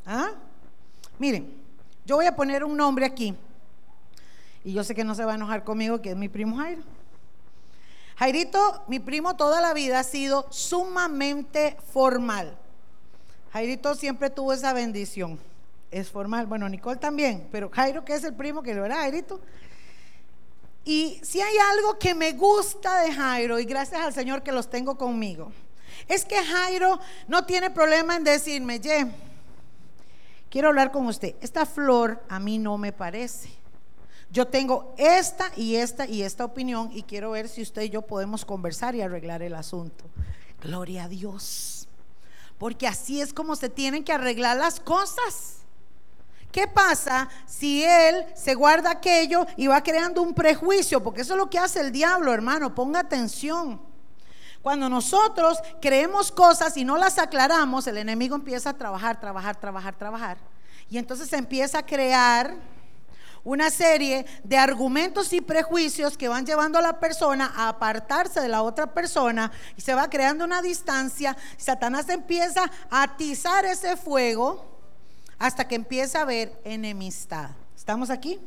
¿Ah? 0.05 0.29
Miren, 1.19 1.53
yo 2.05 2.15
voy 2.15 2.27
a 2.27 2.35
poner 2.37 2.63
un 2.63 2.77
nombre 2.77 3.05
aquí 3.05 3.35
y 4.63 4.71
yo 4.71 4.85
sé 4.85 4.95
que 4.95 5.03
no 5.03 5.15
se 5.15 5.25
va 5.25 5.33
a 5.33 5.35
enojar 5.35 5.65
conmigo, 5.65 6.01
que 6.01 6.11
es 6.11 6.15
mi 6.15 6.29
primo 6.29 6.55
Jairo. 6.55 7.00
Jairito, 8.21 8.83
mi 8.87 8.99
primo 8.99 9.35
toda 9.35 9.61
la 9.61 9.73
vida 9.73 9.97
ha 9.97 10.03
sido 10.03 10.45
sumamente 10.51 11.75
formal. 11.91 12.55
Jairito 13.51 13.95
siempre 13.95 14.29
tuvo 14.29 14.53
esa 14.53 14.73
bendición. 14.73 15.39
Es 15.89 16.11
formal. 16.11 16.45
Bueno, 16.45 16.69
Nicole 16.69 16.99
también, 16.99 17.47
pero 17.51 17.71
Jairo, 17.71 18.05
que 18.05 18.13
es 18.13 18.23
el 18.23 18.35
primo 18.35 18.61
que 18.61 18.75
lo 18.75 18.85
era, 18.85 18.97
Jairito, 18.97 19.41
y 20.85 21.19
si 21.23 21.41
hay 21.41 21.55
algo 21.71 21.97
que 21.97 22.13
me 22.13 22.33
gusta 22.33 23.01
de 23.01 23.11
Jairo, 23.11 23.57
y 23.57 23.65
gracias 23.65 23.99
al 23.99 24.13
Señor 24.13 24.43
que 24.43 24.51
los 24.51 24.69
tengo 24.69 24.99
conmigo, 24.99 25.51
es 26.07 26.23
que 26.23 26.45
Jairo 26.45 26.99
no 27.27 27.47
tiene 27.47 27.71
problema 27.71 28.15
en 28.17 28.23
decirme, 28.23 28.79
ye, 28.79 29.07
quiero 30.51 30.67
hablar 30.67 30.91
con 30.91 31.07
usted. 31.07 31.33
Esta 31.41 31.65
flor 31.65 32.23
a 32.29 32.39
mí 32.39 32.59
no 32.59 32.77
me 32.77 32.93
parece. 32.93 33.60
Yo 34.31 34.47
tengo 34.47 34.93
esta 34.97 35.51
y 35.57 35.75
esta 35.75 36.05
y 36.05 36.23
esta 36.23 36.45
opinión 36.45 36.89
y 36.93 37.03
quiero 37.03 37.31
ver 37.31 37.49
si 37.49 37.61
usted 37.61 37.81
y 37.83 37.89
yo 37.89 38.01
podemos 38.01 38.45
conversar 38.45 38.95
y 38.95 39.01
arreglar 39.01 39.41
el 39.41 39.55
asunto. 39.55 40.05
Gloria 40.61 41.05
a 41.05 41.09
Dios. 41.09 41.87
porque 42.57 42.87
así 42.87 43.19
es 43.19 43.33
como 43.33 43.55
se 43.55 43.69
tienen 43.69 44.03
que 44.03 44.13
arreglar 44.13 44.55
las 44.55 44.79
cosas. 44.79 45.61
¿Qué 46.51 46.67
pasa 46.67 47.27
si 47.47 47.83
él 47.83 48.23
se 48.35 48.53
guarda 48.53 48.91
aquello 48.91 49.47
y 49.57 49.65
va 49.65 49.81
creando 49.81 50.21
un 50.21 50.35
prejuicio? 50.35 51.01
Porque 51.01 51.21
eso 51.21 51.33
es 51.33 51.37
lo 51.37 51.49
que 51.49 51.57
hace 51.57 51.79
el 51.79 51.91
diablo, 51.91 52.31
hermano. 52.31 52.75
Ponga 52.75 52.99
atención. 52.99 53.81
Cuando 54.61 54.89
nosotros 54.89 55.57
creemos 55.81 56.31
cosas 56.31 56.77
y 56.77 56.85
no 56.85 56.97
las 56.97 57.17
aclaramos, 57.17 57.87
el 57.87 57.97
enemigo 57.97 58.35
empieza 58.35 58.69
a 58.69 58.77
trabajar, 58.77 59.19
trabajar, 59.19 59.59
trabajar, 59.59 59.95
trabajar. 59.97 60.37
Y 60.87 60.99
entonces 60.99 61.33
empieza 61.33 61.79
a 61.79 61.85
crear 61.85 62.55
una 63.43 63.69
serie 63.69 64.25
de 64.43 64.57
argumentos 64.57 65.33
y 65.33 65.41
prejuicios 65.41 66.17
que 66.17 66.27
van 66.27 66.45
llevando 66.45 66.79
a 66.79 66.81
la 66.81 66.99
persona 66.99 67.51
a 67.55 67.69
apartarse 67.69 68.41
de 68.41 68.47
la 68.47 68.61
otra 68.61 68.93
persona 68.93 69.51
y 69.75 69.81
se 69.81 69.95
va 69.95 70.09
creando 70.09 70.45
una 70.45 70.61
distancia. 70.61 71.35
Satanás 71.57 72.09
empieza 72.09 72.69
a 72.89 73.03
atizar 73.03 73.65
ese 73.65 73.97
fuego 73.97 74.65
hasta 75.39 75.67
que 75.67 75.75
empieza 75.75 76.19
a 76.19 76.21
haber 76.23 76.59
enemistad. 76.63 77.49
¿Estamos 77.75 78.09
aquí? 78.09 78.39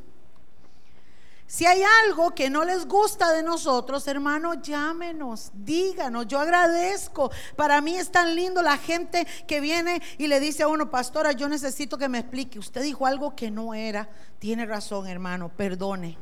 Si 1.46 1.66
hay 1.66 1.83
algo 2.04 2.35
que 2.35 2.48
no 2.48 2.64
les 2.64 2.87
gusta 2.87 3.33
de 3.33 3.42
nosotros, 3.42 4.09
hermano, 4.09 4.54
llámenos, 4.54 5.52
díganos. 5.54 6.26
Yo 6.26 6.40
agradezco. 6.40 7.30
Para 7.54 7.80
mí 7.80 7.96
es 7.96 8.11
tan 8.11 8.35
lindo 8.35 8.62
la 8.62 8.78
gente 8.78 9.26
que 9.46 9.61
viene 9.61 10.02
y 10.18 10.26
le 10.26 10.40
dice 10.40 10.62
a 10.62 10.68
uno, 10.68 10.90
pastora, 10.90 11.33
yo 11.33 11.48
necesito 11.48 11.98
que 11.98 12.09
me 12.09 12.18
explique. 12.18 12.59
Usted 12.59 12.83
dijo 12.83 13.07
algo 13.07 13.37
que 13.37 13.50
no 13.50 13.74
era. 13.74 14.09
Tiene 14.38 14.64
razón, 14.64 15.07
hermano, 15.07 15.50
perdone. 15.50 16.16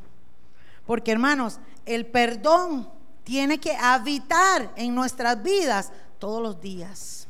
Porque, 0.87 1.13
hermanos, 1.13 1.61
el 1.87 2.07
perdón 2.07 2.91
tiene 3.23 3.59
que 3.59 3.77
habitar 3.77 4.73
en 4.77 4.95
nuestras 4.95 5.41
vidas 5.43 5.93
todos 6.19 6.43
los 6.43 6.61
días. 6.61 7.29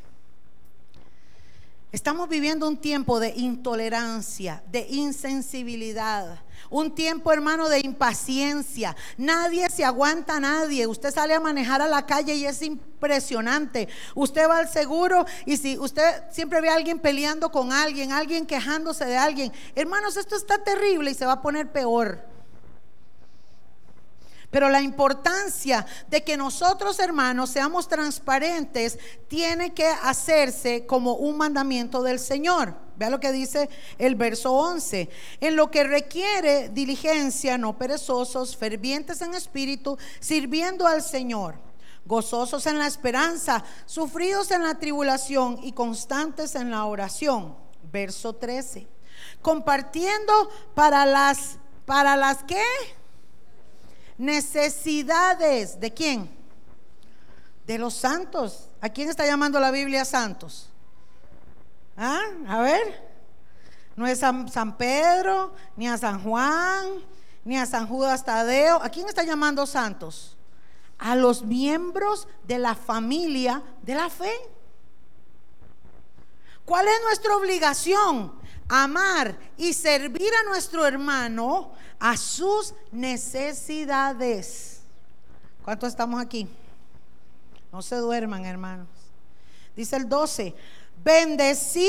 Estamos 1.93 2.31
viviendo 2.31 2.67
un 2.67 2.79
tiempo 2.79 3.21
de 3.21 3.35
intolerancia, 3.37 4.63
de 4.71 4.87
insensibilidad, 4.89 6.43
un 6.73 6.95
tiempo, 6.95 7.33
hermano, 7.33 7.69
de 7.69 7.81
impaciencia. 7.81 8.97
Nadie 9.17 9.69
se 9.71 9.85
aguanta 9.85 10.37
a 10.37 10.41
nadie. 10.41 10.87
Usted 10.87 11.13
sale 11.13 11.35
a 11.35 11.41
manejar 11.41 11.83
a 11.83 11.87
la 11.87 12.07
calle 12.07 12.35
y 12.35 12.47
es 12.47 12.63
impresionante. 12.63 13.89
Usted 14.15 14.49
va 14.49 14.59
al 14.59 14.69
seguro 14.69 15.25
y 15.45 15.59
si 15.59 15.79
usted 15.79 16.25
siempre 16.31 16.61
ve 16.61 16.71
a 16.71 16.75
alguien 16.75 16.99
peleando 16.99 17.53
con 17.53 17.73
alguien, 17.73 18.11
alguien 18.11 18.47
quejándose 18.47 19.05
de 19.05 19.19
alguien, 19.19 19.53
hermanos, 19.75 20.17
esto 20.17 20.35
está 20.35 20.65
terrible 20.65 21.11
y 21.11 21.15
se 21.15 21.27
va 21.27 21.33
a 21.35 21.43
poner 21.43 21.71
peor. 21.71 22.32
Pero 24.53 24.69
la 24.69 24.83
importancia 24.83 25.87
de 26.09 26.23
que 26.23 26.37
nosotros, 26.37 26.99
hermanos, 26.99 27.49
seamos 27.49 27.89
transparentes 27.89 28.99
tiene 29.27 29.73
que 29.73 29.87
hacerse 29.87 30.85
como 30.85 31.15
un 31.15 31.39
mandamiento 31.39 32.03
del 32.03 32.19
Señor. 32.21 32.77
Vea 32.97 33.09
lo 33.09 33.19
que 33.19 33.33
dice 33.33 33.71
el 33.97 34.15
verso 34.15 34.53
11. 34.53 35.09
En 35.41 35.57
lo 35.57 35.71
que 35.71 35.85
requiere 35.85 36.69
diligencia, 36.69 37.57
no 37.57 37.79
perezosos, 37.79 38.55
fervientes 38.55 39.23
en 39.23 39.33
espíritu, 39.33 39.97
sirviendo 40.21 40.87
al 40.87 41.03
Señor, 41.03 41.55
gozosos 42.05 42.67
en 42.67 42.79
la 42.79 42.87
esperanza, 42.87 43.65
sufridos 43.87 44.51
en 44.51 44.65
la 44.65 44.75
tribulación 44.75 45.61
y 45.63 45.73
constantes 45.73 46.57
en 46.57 46.71
la 46.71 46.85
oración. 46.85 47.57
Verso 47.91 48.35
13. 48.35 48.87
Compartiendo 49.41 50.51
para 50.75 51.07
las, 51.07 51.57
para 51.87 52.17
las 52.17 52.43
que 52.45 52.63
necesidades. 54.23 55.81
¿De 55.81 55.93
quién? 55.93 56.31
De 57.67 57.77
los 57.77 57.95
santos. 57.95 58.69
¿A 58.81 58.89
quién 58.89 59.11
está 59.11 59.27
llamando 59.27 59.59
la 59.59 59.73
Biblia 59.73 60.05
santos? 60.05 60.71
¿Ah? 61.97 62.23
A 62.49 62.61
ver. 62.61 63.13
No 63.97 64.07
es 64.07 64.23
a 64.23 64.47
San 64.49 64.79
Pedro, 64.79 65.53
ni 65.77 65.89
a 65.89 65.99
San 65.99 66.23
Juan, 66.23 66.87
ni 67.45 67.59
a 67.59 67.67
San 67.67 67.87
Judas 67.89 68.25
Tadeo. 68.25 68.77
¿A 68.81 68.89
quién 68.89 69.09
está 69.09 69.25
llamando 69.25 69.67
santos? 69.67 70.37
A 70.99 71.17
los 71.17 71.43
miembros 71.43 72.29
de 72.45 72.59
la 72.59 72.77
familia 72.77 73.61
de 73.83 73.95
la 73.97 74.09
fe. 74.09 74.33
¿Cuál 76.65 76.87
es 76.87 76.95
nuestra 77.05 77.37
obligación? 77.37 78.33
Amar 78.75 79.37
y 79.59 79.75
servir 79.75 80.33
a 80.35 80.49
nuestro 80.49 80.87
hermano 80.87 81.73
a 81.99 82.17
sus 82.17 82.73
necesidades. 82.91 84.81
¿Cuántos 85.63 85.91
estamos 85.91 86.19
aquí? 86.19 86.49
No 87.71 87.83
se 87.83 87.97
duerman, 87.97 88.47
hermanos. 88.47 88.89
Dice 89.77 89.97
el 89.97 90.09
12, 90.09 90.55
bendecid 91.05 91.85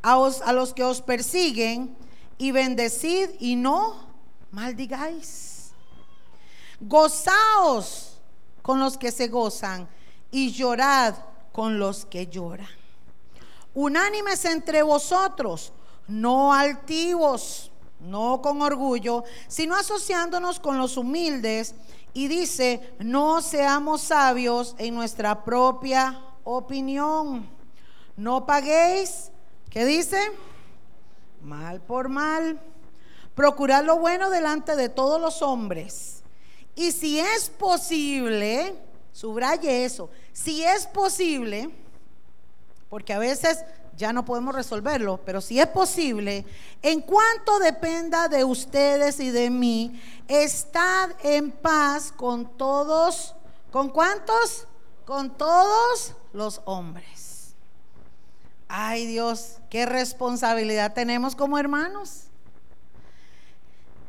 a, 0.00 0.14
a 0.46 0.52
los 0.54 0.72
que 0.72 0.82
os 0.82 1.02
persiguen 1.02 1.94
y 2.38 2.52
bendecid 2.52 3.28
y 3.38 3.56
no 3.56 4.08
maldigáis. 4.50 5.72
Gozaos 6.80 8.18
con 8.62 8.80
los 8.80 8.96
que 8.96 9.12
se 9.12 9.28
gozan 9.28 9.86
y 10.30 10.52
llorad 10.52 11.16
con 11.52 11.78
los 11.78 12.06
que 12.06 12.28
lloran. 12.28 12.66
Unánimes 13.74 14.46
entre 14.46 14.82
vosotros, 14.82 15.74
no 16.08 16.52
altivos 16.52 17.70
no 18.00 18.40
con 18.42 18.62
orgullo, 18.62 19.24
sino 19.48 19.76
asociándonos 19.76 20.60
con 20.60 20.78
los 20.78 20.96
humildes. 20.96 21.74
Y 22.14 22.28
dice, 22.28 22.94
no 22.98 23.42
seamos 23.42 24.02
sabios 24.02 24.74
en 24.78 24.94
nuestra 24.94 25.44
propia 25.44 26.20
opinión. 26.44 27.48
No 28.16 28.46
paguéis, 28.46 29.30
¿qué 29.70 29.84
dice? 29.84 30.18
Mal 31.42 31.80
por 31.80 32.08
mal. 32.08 32.60
Procurad 33.34 33.84
lo 33.84 33.98
bueno 33.98 34.30
delante 34.30 34.74
de 34.74 34.88
todos 34.88 35.20
los 35.20 35.42
hombres. 35.42 36.22
Y 36.74 36.92
si 36.92 37.20
es 37.20 37.50
posible, 37.50 38.74
subraye 39.12 39.84
eso, 39.84 40.10
si 40.32 40.64
es 40.64 40.86
posible, 40.86 41.70
porque 42.88 43.12
a 43.12 43.18
veces 43.18 43.64
ya 43.98 44.12
no 44.12 44.24
podemos 44.24 44.54
resolverlo, 44.54 45.20
pero 45.26 45.40
si 45.40 45.60
es 45.60 45.66
posible, 45.66 46.46
en 46.82 47.00
cuanto 47.00 47.58
dependa 47.58 48.28
de 48.28 48.44
ustedes 48.44 49.18
y 49.18 49.30
de 49.30 49.50
mí, 49.50 50.00
estad 50.28 51.10
en 51.24 51.50
paz 51.50 52.12
con 52.12 52.56
todos, 52.56 53.34
¿con 53.72 53.88
cuántos? 53.90 54.68
Con 55.04 55.36
todos 55.36 56.14
los 56.32 56.62
hombres. 56.64 57.54
Ay 58.68 59.04
Dios, 59.06 59.56
qué 59.68 59.84
responsabilidad 59.84 60.94
tenemos 60.94 61.34
como 61.34 61.58
hermanos. 61.58 62.24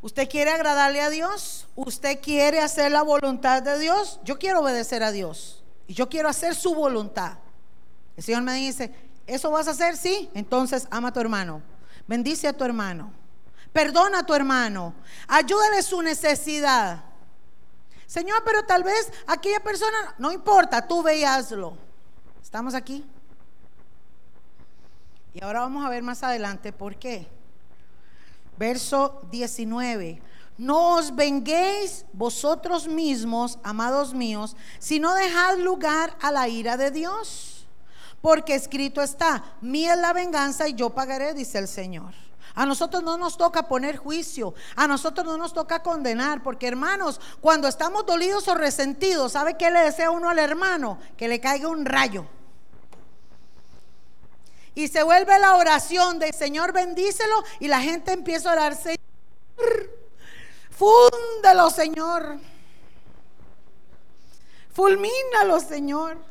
¿Usted 0.04 0.30
quiere 0.30 0.52
agradarle 0.52 1.02
a 1.02 1.10
Dios? 1.10 1.67
¿Usted 1.75 2.21
quiere 2.21 2.60
hacer 2.60 2.91
la 2.91 3.02
voluntad 3.02 3.63
de 3.63 3.80
Dios? 3.80 4.19
Yo 4.23 4.38
quiero 4.38 4.60
obedecer 4.62 5.02
a 5.02 5.12
Dios 5.12 5.63
y 5.88 5.95
yo 5.95 6.10
quiero 6.10 6.30
hacer 6.30 6.54
su 6.54 6.75
voluntad. 6.75 7.39
El 8.15 8.23
Señor 8.23 8.43
me 8.43 8.54
dice, 8.54 8.93
¿Eso 9.29 9.51
vas 9.51 9.67
a 9.67 9.71
hacer? 9.71 9.95
Sí. 9.95 10.29
Entonces 10.33 10.87
ama 10.89 11.09
a 11.09 11.13
tu 11.13 11.19
hermano. 11.19 11.61
Bendice 12.07 12.47
a 12.47 12.53
tu 12.53 12.63
hermano. 12.63 13.11
Perdona 13.71 14.19
a 14.19 14.25
tu 14.25 14.33
hermano. 14.33 14.95
Ayúdale 15.27 15.83
su 15.83 16.01
necesidad. 16.01 17.03
Señor, 18.07 18.41
pero 18.43 18.65
tal 18.65 18.83
vez 18.83 19.11
aquella 19.27 19.59
persona, 19.59 20.15
no 20.17 20.31
importa, 20.31 20.87
tú 20.87 21.03
ve 21.03 21.23
¿Estamos 22.41 22.73
aquí? 22.73 23.05
Y 25.35 25.43
ahora 25.43 25.59
vamos 25.59 25.85
a 25.85 25.89
ver 25.89 26.01
más 26.01 26.23
adelante 26.23 26.73
por 26.73 26.95
qué. 26.95 27.27
Verso 28.57 29.21
19. 29.29 30.23
No 30.57 30.95
os 30.95 31.15
venguéis 31.15 32.03
vosotros 32.13 32.87
mismos, 32.87 33.59
amados 33.61 34.15
míos, 34.15 34.57
sino 34.79 35.13
dejad 35.13 35.59
lugar 35.59 36.17
a 36.19 36.31
la 36.31 36.47
ira 36.47 36.75
de 36.77 36.89
Dios 36.89 37.48
porque 38.21 38.55
escrito 38.55 39.01
está, 39.01 39.43
mía 39.62 39.93
es 39.93 39.99
la 39.99 40.13
venganza 40.13 40.67
y 40.67 40.73
yo 40.73 40.89
pagaré, 40.89 41.34
dice 41.34 41.58
el 41.58 41.67
Señor. 41.67 42.13
A 42.55 42.65
nosotros 42.65 43.03
no 43.03 43.17
nos 43.17 43.38
toca 43.38 43.67
poner 43.67 43.97
juicio, 43.97 44.53
a 44.75 44.88
nosotros 44.88 45.25
no 45.25 45.38
nos 45.38 45.53
toca 45.53 45.82
condenar, 45.82 46.43
porque 46.43 46.67
hermanos, 46.67 47.21
cuando 47.39 47.67
estamos 47.67 48.05
dolidos 48.05 48.47
o 48.47 48.55
resentidos, 48.55 49.34
¿sabe 49.34 49.55
qué 49.55 49.71
le 49.71 49.82
desea 49.82 50.12
uno 50.12 50.29
al 50.29 50.39
hermano? 50.39 50.99
Que 51.15 51.27
le 51.27 51.39
caiga 51.39 51.69
un 51.69 51.86
rayo. 51.86 52.25
Y 54.75 54.88
se 54.88 55.03
vuelve 55.03 55.38
la 55.39 55.55
oración 55.55 56.19
de 56.19 56.34
Señor 56.34 56.73
bendícelo 56.73 57.43
y 57.60 57.67
la 57.67 57.82
gente 57.82 58.12
empieza 58.12 58.49
a 58.49 58.53
orar, 58.53 58.75
Señor, 58.75 58.97
fúndelo 60.69 61.69
Señor, 61.69 62.39
fulmínalo 64.71 65.60
Señor. 65.60 66.28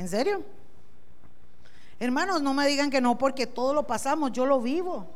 ¿En 0.00 0.08
serio? 0.08 0.42
Hermanos, 1.98 2.40
no 2.40 2.54
me 2.54 2.66
digan 2.66 2.90
que 2.90 3.02
no 3.02 3.18
porque 3.18 3.46
todo 3.46 3.74
lo 3.74 3.86
pasamos, 3.86 4.32
yo 4.32 4.46
lo 4.46 4.58
vivo. 4.62 5.06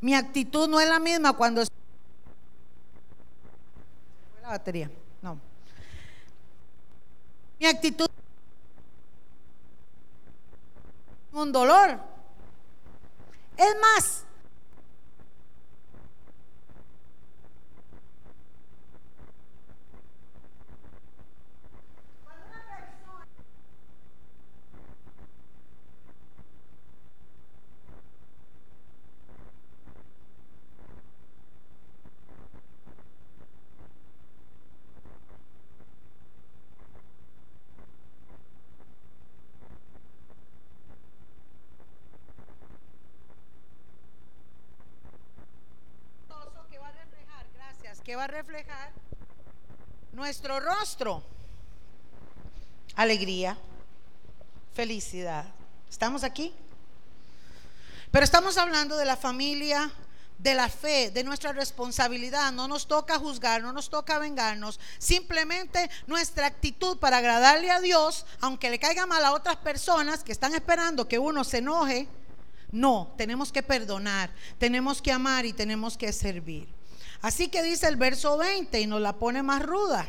Mi 0.00 0.16
actitud 0.16 0.68
no 0.68 0.80
es 0.80 0.88
la 0.88 0.98
misma 0.98 1.32
cuando... 1.34 1.62
La 4.42 4.48
batería, 4.48 4.90
no. 5.22 5.38
Mi 7.60 7.66
actitud 7.66 8.08
un 11.30 11.52
dolor. 11.52 12.00
Es 13.56 13.76
más, 13.80 14.24
que 46.70 46.78
va 46.78 46.88
a 46.88 46.92
reflejar, 46.92 47.46
gracias, 47.52 48.00
que 48.00 48.09
va 48.20 48.24
a 48.24 48.26
reflejar 48.26 48.92
nuestro 50.12 50.60
rostro. 50.60 51.22
Alegría, 52.94 53.56
felicidad. 54.74 55.46
¿Estamos 55.88 56.22
aquí? 56.22 56.52
Pero 58.10 58.22
estamos 58.22 58.58
hablando 58.58 58.98
de 58.98 59.06
la 59.06 59.16
familia, 59.16 59.90
de 60.36 60.52
la 60.52 60.68
fe, 60.68 61.10
de 61.10 61.24
nuestra 61.24 61.54
responsabilidad. 61.54 62.52
No 62.52 62.68
nos 62.68 62.86
toca 62.86 63.18
juzgar, 63.18 63.62
no 63.62 63.72
nos 63.72 63.88
toca 63.88 64.18
vengarnos. 64.18 64.78
Simplemente 64.98 65.88
nuestra 66.06 66.46
actitud 66.46 66.98
para 66.98 67.18
agradarle 67.18 67.70
a 67.70 67.80
Dios, 67.80 68.26
aunque 68.42 68.68
le 68.68 68.78
caiga 68.78 69.06
mal 69.06 69.24
a 69.24 69.32
otras 69.32 69.56
personas 69.56 70.22
que 70.22 70.32
están 70.32 70.54
esperando 70.54 71.08
que 71.08 71.18
uno 71.18 71.42
se 71.42 71.58
enoje. 71.58 72.06
No, 72.70 73.14
tenemos 73.16 73.50
que 73.50 73.62
perdonar, 73.62 74.28
tenemos 74.58 75.00
que 75.00 75.10
amar 75.10 75.46
y 75.46 75.54
tenemos 75.54 75.96
que 75.96 76.12
servir. 76.12 76.79
Así 77.22 77.48
que 77.48 77.62
dice 77.62 77.86
el 77.86 77.96
verso 77.96 78.38
20 78.38 78.80
y 78.80 78.86
nos 78.86 79.00
la 79.00 79.14
pone 79.14 79.42
más 79.42 79.62
ruda. 79.62 80.06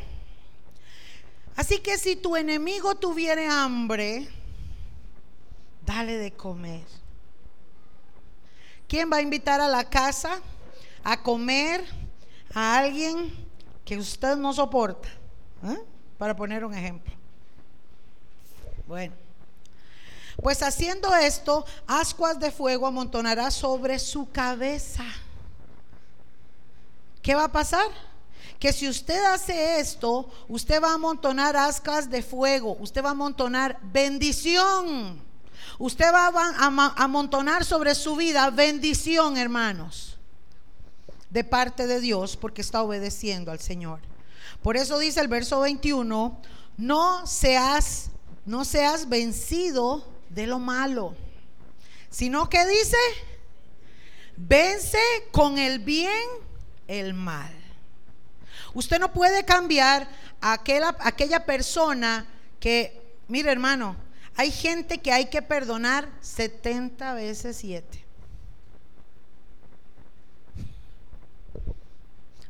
Así 1.56 1.78
que 1.80 1.98
si 1.98 2.16
tu 2.16 2.36
enemigo 2.36 2.94
tuviere 2.94 3.46
hambre, 3.46 4.28
dale 5.84 6.16
de 6.16 6.32
comer. 6.32 6.84
¿Quién 8.88 9.10
va 9.12 9.18
a 9.18 9.22
invitar 9.22 9.60
a 9.60 9.68
la 9.68 9.88
casa 9.88 10.40
a 11.04 11.22
comer 11.22 11.84
a 12.54 12.78
alguien 12.78 13.32
que 13.84 13.98
usted 13.98 14.36
no 14.36 14.52
soporta? 14.52 15.08
¿Eh? 15.64 15.78
Para 16.16 16.34
poner 16.34 16.64
un 16.64 16.74
ejemplo. 16.74 17.12
Bueno. 18.86 19.14
Pues 20.42 20.62
haciendo 20.62 21.14
esto, 21.14 21.64
ascuas 21.86 22.40
de 22.40 22.50
fuego 22.50 22.86
amontonará 22.86 23.50
sobre 23.50 23.98
su 23.98 24.30
cabeza. 24.30 25.04
¿Qué 27.22 27.34
va 27.34 27.44
a 27.44 27.52
pasar? 27.52 27.86
Que 28.58 28.72
si 28.72 28.88
usted 28.88 29.22
hace 29.24 29.80
esto, 29.80 30.28
usted 30.48 30.82
va 30.82 30.90
a 30.90 30.94
amontonar 30.94 31.56
ascuas 31.56 32.10
de 32.10 32.22
fuego, 32.22 32.76
usted 32.80 33.02
va 33.02 33.08
a 33.08 33.12
amontonar 33.12 33.78
bendición. 33.82 35.22
Usted 35.78 36.12
va 36.12 36.26
a 36.26 37.02
amontonar 37.02 37.64
sobre 37.64 37.94
su 37.94 38.16
vida 38.16 38.50
bendición, 38.50 39.36
hermanos, 39.36 40.18
de 41.30 41.44
parte 41.44 41.86
de 41.86 42.00
Dios, 42.00 42.36
porque 42.36 42.60
está 42.60 42.82
obedeciendo 42.82 43.50
al 43.50 43.60
Señor. 43.60 44.00
Por 44.62 44.76
eso 44.76 44.98
dice 44.98 45.20
el 45.20 45.28
verso 45.28 45.60
21, 45.60 46.40
no 46.76 47.26
seas, 47.26 48.10
no 48.44 48.64
seas 48.64 49.08
vencido 49.08 50.06
de 50.28 50.46
lo 50.46 50.58
malo, 50.58 51.14
sino 52.10 52.48
que 52.48 52.66
dice, 52.66 52.98
vence 54.36 54.98
con 55.32 55.58
el 55.58 55.78
bien 55.78 56.12
el 57.00 57.14
mal. 57.14 57.52
Usted 58.74 58.98
no 58.98 59.12
puede 59.12 59.44
cambiar 59.44 60.08
a 60.40 60.52
aquella, 60.52 61.46
persona 61.46 62.26
que, 62.58 63.16
mire 63.28 63.50
hermano, 63.50 63.96
hay 64.36 64.50
gente 64.50 64.98
que 64.98 65.12
hay 65.12 65.26
que 65.26 65.42
perdonar 65.42 66.08
70 66.20 67.14
veces 67.14 67.56
7. 67.56 68.04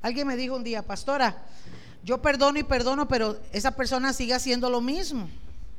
Alguien 0.01 0.27
me 0.27 0.37
dijo 0.37 0.57
un 0.57 0.65
día, 0.65 0.83
pastora, 0.83 1.45
yo 2.03 2.21
perdono 2.21 2.59
y 2.59 2.65
perdono, 2.65 3.07
pero 3.07 3.41
esa 3.53 3.73
persona 3.73 4.13
sigue 4.13 4.35
haciendo 4.35 4.69
lo 4.69 4.81
mismo. 4.81 5.29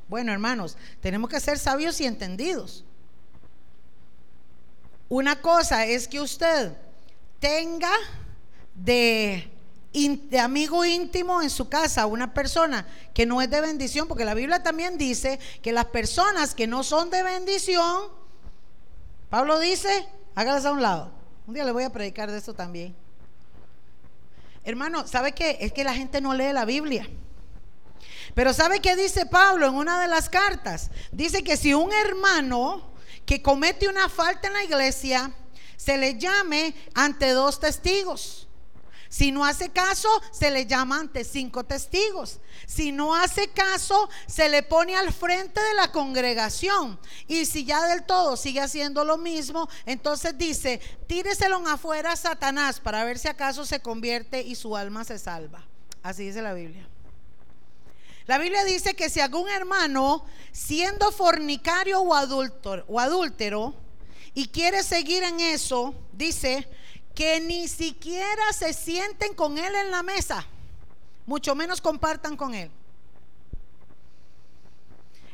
Bueno, 0.07 0.31
hermanos, 0.31 0.77
tenemos 1.01 1.29
que 1.29 1.39
ser 1.39 1.59
sabios 1.59 1.99
y 1.99 2.05
entendidos. 2.05 2.85
Una 5.09 5.41
cosa 5.41 5.85
es 5.85 6.07
que 6.07 6.21
usted 6.21 6.73
tenga 7.39 7.91
de, 8.75 9.49
amigo 10.41 10.83
íntimo 10.85 11.41
en 11.41 11.49
su 11.49 11.69
casa 11.69 12.05
una 12.05 12.33
persona 12.33 12.87
que 13.13 13.25
no 13.25 13.41
es 13.41 13.49
de 13.49 13.61
bendición, 13.61 14.07
porque 14.07 14.25
la 14.25 14.33
Biblia 14.33 14.63
también 14.63 14.97
dice 14.97 15.39
que 15.61 15.71
las 15.71 15.85
personas 15.85 16.55
que 16.55 16.67
no 16.67 16.83
son 16.83 17.09
de 17.09 17.23
bendición, 17.23 18.09
Pablo 19.29 19.59
dice, 19.59 20.07
hágalas 20.35 20.65
a 20.65 20.71
un 20.71 20.81
lado. 20.81 21.11
Un 21.45 21.53
día 21.53 21.65
le 21.65 21.71
voy 21.71 21.83
a 21.83 21.91
predicar 21.91 22.31
de 22.31 22.37
esto 22.37 22.53
también. 22.53 22.95
Hermano, 24.63 25.05
¿sabe 25.07 25.33
qué? 25.33 25.57
Es 25.59 25.73
que 25.73 25.83
la 25.83 25.93
gente 25.93 26.21
no 26.21 26.33
lee 26.33 26.53
la 26.53 26.65
Biblia. 26.65 27.07
Pero 28.33 28.53
¿sabe 28.53 28.79
qué 28.79 28.95
dice 28.95 29.25
Pablo 29.25 29.67
en 29.67 29.75
una 29.75 29.99
de 29.99 30.07
las 30.07 30.29
cartas? 30.29 30.89
Dice 31.11 31.43
que 31.43 31.57
si 31.57 31.73
un 31.73 31.91
hermano 31.91 32.93
que 33.25 33.41
comete 33.41 33.87
una 33.87 34.09
falta 34.09 34.47
en 34.47 34.53
la 34.53 34.63
iglesia, 34.63 35.31
se 35.77 35.97
le 35.97 36.17
llame 36.17 36.73
ante 36.93 37.31
dos 37.31 37.59
testigos. 37.59 38.47
Si 39.13 39.31
no 39.31 39.45
hace 39.45 39.69
caso, 39.69 40.09
se 40.31 40.49
le 40.49 40.65
llama 40.65 40.99
ante 40.99 41.23
cinco 41.23 41.63
testigos. 41.63 42.39
Si 42.65 42.91
no 42.91 43.13
hace 43.13 43.47
caso, 43.49 44.09
se 44.25 44.49
le 44.49 44.63
pone 44.63 44.95
al 44.95 45.13
frente 45.13 45.61
de 45.61 45.75
la 45.75 45.91
congregación. 45.91 46.99
Y 47.27 47.45
si 47.45 47.63
ya 47.63 47.85
del 47.85 48.05
todo 48.05 48.35
sigue 48.35 48.59
haciendo 48.59 49.05
lo 49.05 49.19
mismo, 49.19 49.69
entonces 49.85 50.35
dice, 50.35 50.81
tíreselo 51.05 51.57
afuera 51.67 52.13
a 52.13 52.15
Satanás 52.15 52.79
para 52.79 53.03
ver 53.03 53.19
si 53.19 53.27
acaso 53.27 53.67
se 53.67 53.81
convierte 53.81 54.41
y 54.41 54.55
su 54.55 54.75
alma 54.75 55.03
se 55.03 55.19
salva. 55.19 55.63
Así 56.01 56.25
dice 56.25 56.41
la 56.41 56.55
Biblia. 56.55 56.89
La 58.25 58.39
Biblia 58.39 58.63
dice 58.63 58.95
que 58.95 59.11
si 59.11 59.19
algún 59.19 59.47
hermano, 59.47 60.25
siendo 60.51 61.11
fornicario 61.11 62.01
o 62.01 62.15
adúltero, 62.15 62.83
o 62.87 62.99
adúltero 62.99 63.75
y 64.33 64.47
quiere 64.47 64.81
seguir 64.81 65.21
en 65.21 65.39
eso, 65.39 65.93
dice 66.13 66.67
que 67.15 67.39
ni 67.41 67.67
siquiera 67.67 68.53
se 68.53 68.73
sienten 68.73 69.33
con 69.33 69.57
él 69.57 69.73
en 69.75 69.91
la 69.91 70.03
mesa, 70.03 70.45
mucho 71.25 71.55
menos 71.55 71.81
compartan 71.81 72.35
con 72.35 72.53
él. 72.53 72.71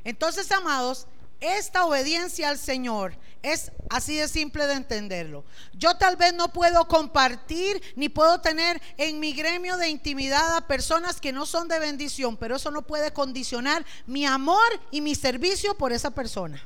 Entonces, 0.04 0.52
amados, 0.52 1.08
esta 1.40 1.86
obediencia 1.86 2.50
al 2.50 2.58
Señor 2.58 3.16
es 3.42 3.72
así 3.90 4.16
de 4.16 4.28
simple 4.28 4.68
de 4.68 4.74
entenderlo. 4.74 5.46
Yo 5.74 5.96
tal 5.96 6.18
vez 6.18 6.34
no 6.34 6.52
puedo 6.52 6.88
compartir 6.88 7.82
ni 7.96 8.10
puedo 8.10 8.42
tener 8.42 8.82
en 8.98 9.20
mi 9.20 9.34
gremio 9.34 9.78
de 9.78 9.88
intimidad 9.88 10.58
a 10.58 10.68
personas 10.68 11.22
que 11.22 11.32
no 11.32 11.46
son 11.46 11.68
de 11.70 11.80
bendición, 11.80 12.36
pero 12.36 12.58
eso 12.58 12.72
no 12.72 12.82
puede 12.82 13.14
condicionar 13.14 13.86
mi 14.06 14.26
amor 14.26 14.68
y 14.92 15.00
mi 15.00 15.16
servicio 15.16 15.76
por 15.78 15.94
esa 15.94 16.12
persona. 16.12 16.62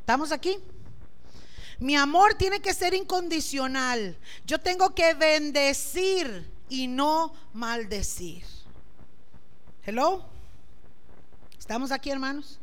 ¿Estamos 0.00 0.30
aquí? 0.30 0.58
Mi 1.78 1.96
amor 1.96 2.34
tiene 2.34 2.60
que 2.60 2.74
ser 2.74 2.94
incondicional. 2.94 4.16
Yo 4.46 4.58
tengo 4.58 4.94
que 4.94 5.14
bendecir 5.14 6.50
y 6.68 6.86
no 6.86 7.32
maldecir. 7.52 8.44
Hello. 9.84 10.24
¿Estamos 11.58 11.92
aquí, 11.92 12.10
hermanos? 12.10 12.58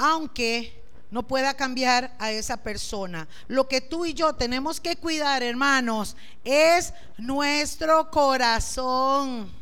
aunque 0.00 0.82
no 1.10 1.22
pueda 1.26 1.52
cambiar 1.52 2.16
a 2.18 2.30
esa 2.30 2.56
persona. 2.56 3.28
Lo 3.48 3.68
que 3.68 3.82
tú 3.82 4.06
y 4.06 4.14
yo 4.14 4.34
tenemos 4.34 4.80
que 4.80 4.96
cuidar, 4.96 5.42
hermanos, 5.42 6.16
es 6.42 6.94
nuestro 7.18 8.10
corazón. 8.10 9.52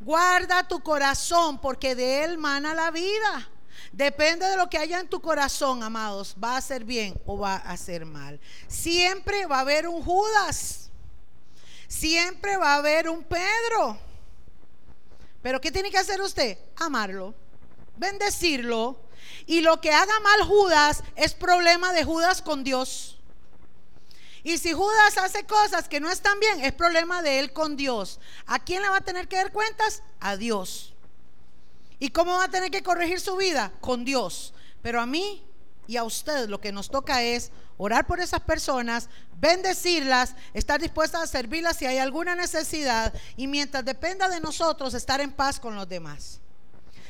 Guarda 0.00 0.68
tu 0.68 0.80
corazón 0.80 1.58
porque 1.58 1.94
de 1.94 2.24
él 2.24 2.36
mana 2.36 2.74
la 2.74 2.90
vida. 2.90 3.48
Depende 3.92 4.46
de 4.46 4.56
lo 4.56 4.68
que 4.68 4.78
haya 4.78 5.00
en 5.00 5.08
tu 5.08 5.20
corazón, 5.20 5.82
amados, 5.82 6.34
va 6.42 6.56
a 6.56 6.60
ser 6.60 6.84
bien 6.84 7.20
o 7.26 7.38
va 7.38 7.56
a 7.56 7.76
ser 7.76 8.04
mal. 8.04 8.40
Siempre 8.66 9.46
va 9.46 9.58
a 9.58 9.60
haber 9.60 9.88
un 9.88 10.02
Judas. 10.02 10.90
Siempre 11.86 12.56
va 12.56 12.74
a 12.74 12.76
haber 12.76 13.08
un 13.08 13.24
Pedro. 13.24 13.98
Pero 15.42 15.60
¿qué 15.60 15.70
tiene 15.70 15.90
que 15.90 15.98
hacer 15.98 16.20
usted? 16.20 16.58
Amarlo 16.76 17.34
bendecirlo. 17.98 18.96
Y 19.46 19.60
lo 19.60 19.80
que 19.80 19.92
haga 19.92 20.20
mal 20.20 20.42
Judas 20.42 21.02
es 21.16 21.34
problema 21.34 21.92
de 21.92 22.04
Judas 22.04 22.42
con 22.42 22.64
Dios. 22.64 23.18
Y 24.42 24.58
si 24.58 24.72
Judas 24.72 25.18
hace 25.18 25.44
cosas 25.44 25.88
que 25.88 26.00
no 26.00 26.10
están 26.10 26.38
bien, 26.40 26.64
es 26.64 26.72
problema 26.72 27.22
de 27.22 27.40
él 27.40 27.52
con 27.52 27.76
Dios. 27.76 28.20
¿A 28.46 28.58
quién 28.58 28.82
le 28.82 28.88
va 28.88 28.98
a 28.98 29.02
tener 29.02 29.28
que 29.28 29.36
dar 29.36 29.52
cuentas? 29.52 30.02
A 30.20 30.36
Dios. 30.36 30.94
¿Y 31.98 32.10
cómo 32.10 32.34
va 32.34 32.44
a 32.44 32.50
tener 32.50 32.70
que 32.70 32.82
corregir 32.82 33.20
su 33.20 33.36
vida? 33.36 33.72
Con 33.80 34.04
Dios. 34.04 34.54
Pero 34.82 35.00
a 35.00 35.06
mí 35.06 35.44
y 35.86 35.96
a 35.96 36.04
usted 36.04 36.48
lo 36.48 36.60
que 36.60 36.70
nos 36.70 36.90
toca 36.90 37.22
es 37.22 37.50
orar 37.76 38.06
por 38.06 38.20
esas 38.20 38.40
personas, 38.40 39.08
bendecirlas, 39.40 40.34
estar 40.52 40.80
dispuestas 40.80 41.22
a 41.22 41.26
servirlas 41.26 41.76
si 41.76 41.86
hay 41.86 41.98
alguna 41.98 42.34
necesidad 42.34 43.12
y 43.36 43.46
mientras 43.46 43.84
dependa 43.84 44.28
de 44.28 44.40
nosotros 44.40 44.94
estar 44.94 45.20
en 45.20 45.32
paz 45.32 45.58
con 45.58 45.74
los 45.74 45.88
demás. 45.88 46.40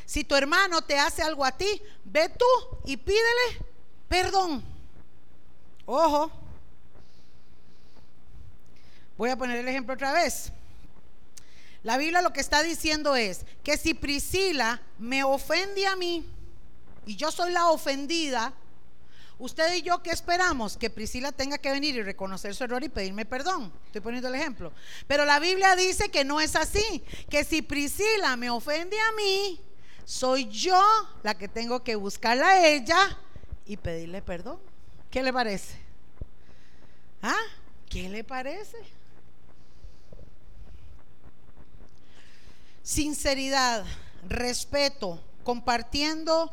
Si 0.06 0.24
tu 0.24 0.34
hermano 0.34 0.80
te 0.82 0.98
hace 0.98 1.22
algo 1.22 1.44
a 1.44 1.52
ti, 1.52 1.82
ve 2.04 2.28
tú 2.30 2.46
y 2.84 2.96
pídele 2.96 3.66
perdón. 4.08 4.62
Ojo. 5.84 6.30
Voy 9.16 9.30
a 9.30 9.36
poner 9.36 9.58
el 9.58 9.68
ejemplo 9.68 9.94
otra 9.94 10.12
vez. 10.12 10.52
La 11.82 11.96
Biblia 11.96 12.22
lo 12.22 12.32
que 12.32 12.40
está 12.40 12.62
diciendo 12.62 13.14
es 13.16 13.44
que 13.62 13.76
si 13.76 13.94
Priscila 13.94 14.82
me 14.98 15.22
ofende 15.22 15.86
a 15.86 15.96
mí 15.96 16.26
y 17.06 17.16
yo 17.16 17.30
soy 17.30 17.52
la 17.52 17.68
ofendida, 17.68 18.52
usted 19.38 19.74
y 19.74 19.82
yo, 19.82 20.02
¿qué 20.02 20.10
esperamos? 20.10 20.76
Que 20.76 20.90
Priscila 20.90 21.30
tenga 21.32 21.58
que 21.58 21.70
venir 21.70 21.94
y 21.94 22.02
reconocer 22.02 22.54
su 22.54 22.64
error 22.64 22.82
y 22.82 22.88
pedirme 22.88 23.24
perdón. 23.24 23.72
Estoy 23.86 24.00
poniendo 24.00 24.28
el 24.28 24.34
ejemplo. 24.34 24.72
Pero 25.06 25.24
la 25.24 25.38
Biblia 25.38 25.76
dice 25.76 26.10
que 26.10 26.24
no 26.24 26.40
es 26.40 26.56
así, 26.56 27.02
que 27.30 27.44
si 27.44 27.62
Priscila 27.62 28.36
me 28.36 28.50
ofende 28.50 28.98
a 29.00 29.12
mí, 29.12 29.60
soy 30.04 30.48
yo 30.48 30.82
la 31.22 31.36
que 31.36 31.48
tengo 31.48 31.84
que 31.84 31.94
buscarla 31.94 32.48
a 32.48 32.66
ella 32.66 33.16
y 33.66 33.76
pedirle 33.76 34.20
perdón. 34.20 34.58
¿Qué 35.10 35.22
le 35.22 35.32
parece? 35.32 35.78
¿Ah? 37.22 37.40
¿Qué 37.88 38.08
le 38.08 38.24
parece? 38.24 38.76
Sinceridad, 42.88 43.84
respeto, 44.30 45.20
compartiendo 45.44 46.50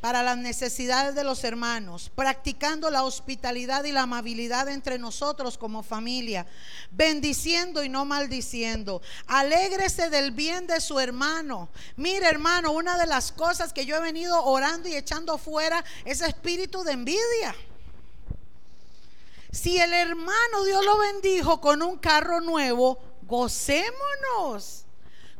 para 0.00 0.22
las 0.22 0.38
necesidades 0.38 1.14
de 1.14 1.24
los 1.24 1.44
hermanos, 1.44 2.10
practicando 2.14 2.88
la 2.90 3.02
hospitalidad 3.02 3.84
y 3.84 3.92
la 3.92 4.04
amabilidad 4.04 4.66
entre 4.70 4.98
nosotros 4.98 5.58
como 5.58 5.82
familia, 5.82 6.46
bendiciendo 6.90 7.84
y 7.84 7.90
no 7.90 8.06
maldiciendo. 8.06 9.02
Alégrese 9.26 10.08
del 10.08 10.30
bien 10.30 10.66
de 10.66 10.80
su 10.80 10.98
hermano. 10.98 11.68
Mire, 11.96 12.28
hermano, 12.28 12.72
una 12.72 12.96
de 12.96 13.06
las 13.06 13.30
cosas 13.30 13.74
que 13.74 13.84
yo 13.84 13.96
he 13.96 14.00
venido 14.00 14.42
orando 14.42 14.88
y 14.88 14.96
echando 14.96 15.36
fuera 15.36 15.84
es 16.06 16.22
espíritu 16.22 16.82
de 16.82 16.92
envidia. 16.92 17.54
Si 19.52 19.76
el 19.76 19.92
hermano 19.92 20.64
Dios 20.64 20.82
lo 20.82 20.96
bendijo 20.96 21.60
con 21.60 21.82
un 21.82 21.98
carro 21.98 22.40
nuevo, 22.40 22.98
gocémonos. 23.24 24.85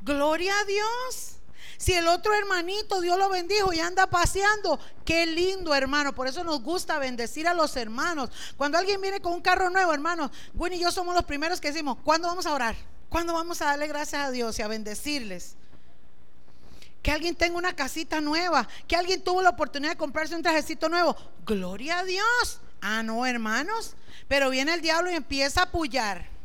Gloria 0.07 0.57
a 0.61 0.65
Dios. 0.65 1.33
Si 1.79 1.93
el 1.93 2.07
otro 2.07 2.33
hermanito, 2.33 3.01
Dios 3.01 3.19
lo 3.19 3.29
bendijo 3.29 3.73
y 3.73 3.81
anda 3.81 4.07
paseando, 4.07 4.79
qué 5.05 5.27
lindo 5.27 5.75
hermano. 5.75 6.15
Por 6.15 6.29
eso 6.29 6.45
nos 6.45 6.63
gusta 6.63 7.01
bendecir 7.01 7.49
a 7.49 7.55
los 7.55 7.77
hermanos. 7.77 8.31
Cuando 8.57 8.79
alguien 8.79 9.01
viene 9.01 9.21
con 9.21 9.33
un 9.33 9.43
carro 9.43 9.69
nuevo, 9.69 9.93
hermano, 9.93 10.31
Gwen 10.55 10.75
y 10.75 10.79
yo 10.79 10.93
somos 10.93 11.13
los 11.13 11.25
primeros 11.25 11.61
que 11.61 11.73
decimos, 11.73 11.99
¿cuándo 12.05 12.29
vamos 12.29 12.47
a 12.47 12.55
orar? 12.55 12.77
¿Cuándo 13.09 13.35
vamos 13.35 13.61
a 13.61 13.67
darle 13.67 13.89
gracias 13.89 14.23
a 14.23 14.31
Dios 14.31 14.57
y 14.59 14.63
a 14.63 14.69
bendecirles? 14.69 15.57
Que 17.03 17.11
alguien 17.11 17.35
tenga 17.35 17.59
una 17.59 17.75
casita 17.75 18.21
nueva, 18.21 18.69
que 18.87 18.95
alguien 18.95 19.23
tuvo 19.25 19.43
la 19.43 19.51
oportunidad 19.51 19.93
de 19.93 19.99
comprarse 19.99 20.37
un 20.37 20.43
trajecito 20.43 20.89
nuevo. 20.89 21.17
Gloria 21.45 21.99
a 21.99 22.05
Dios. 22.05 22.61
Ah, 22.81 23.03
no, 23.03 23.27
hermanos. 23.27 23.95
Pero 24.29 24.51
viene 24.51 24.73
el 24.73 24.83
diablo 24.83 25.11
y 25.11 25.15
empieza 25.15 25.61
a 25.61 25.65
apoyar 25.65 26.36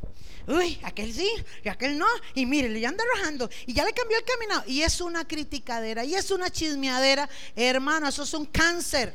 uy, 0.48 0.80
aquel 0.84 1.14
sí, 1.14 1.30
y 1.64 1.70
aquel 1.70 1.98
no, 1.98 2.08
y 2.34 2.46
mire, 2.46 2.70
le 2.70 2.86
anda 2.86 3.04
arrojando, 3.04 3.50
y 3.66 3.74
ya 3.74 3.86
le 3.86 3.94
cambió 3.94 4.18
el 4.18 4.24
camino, 4.24 4.64
y 4.68 4.82
es 4.82 5.02
una 5.02 5.28
criticadera, 5.28 6.04
y 6.04 6.16
es 6.16 6.32
una 6.32 6.50
chismeadera, 6.50 7.30
hermano, 7.56 8.08
eso 8.08 8.24
es 8.24 8.34
un 8.34 8.46
cáncer. 8.46 9.14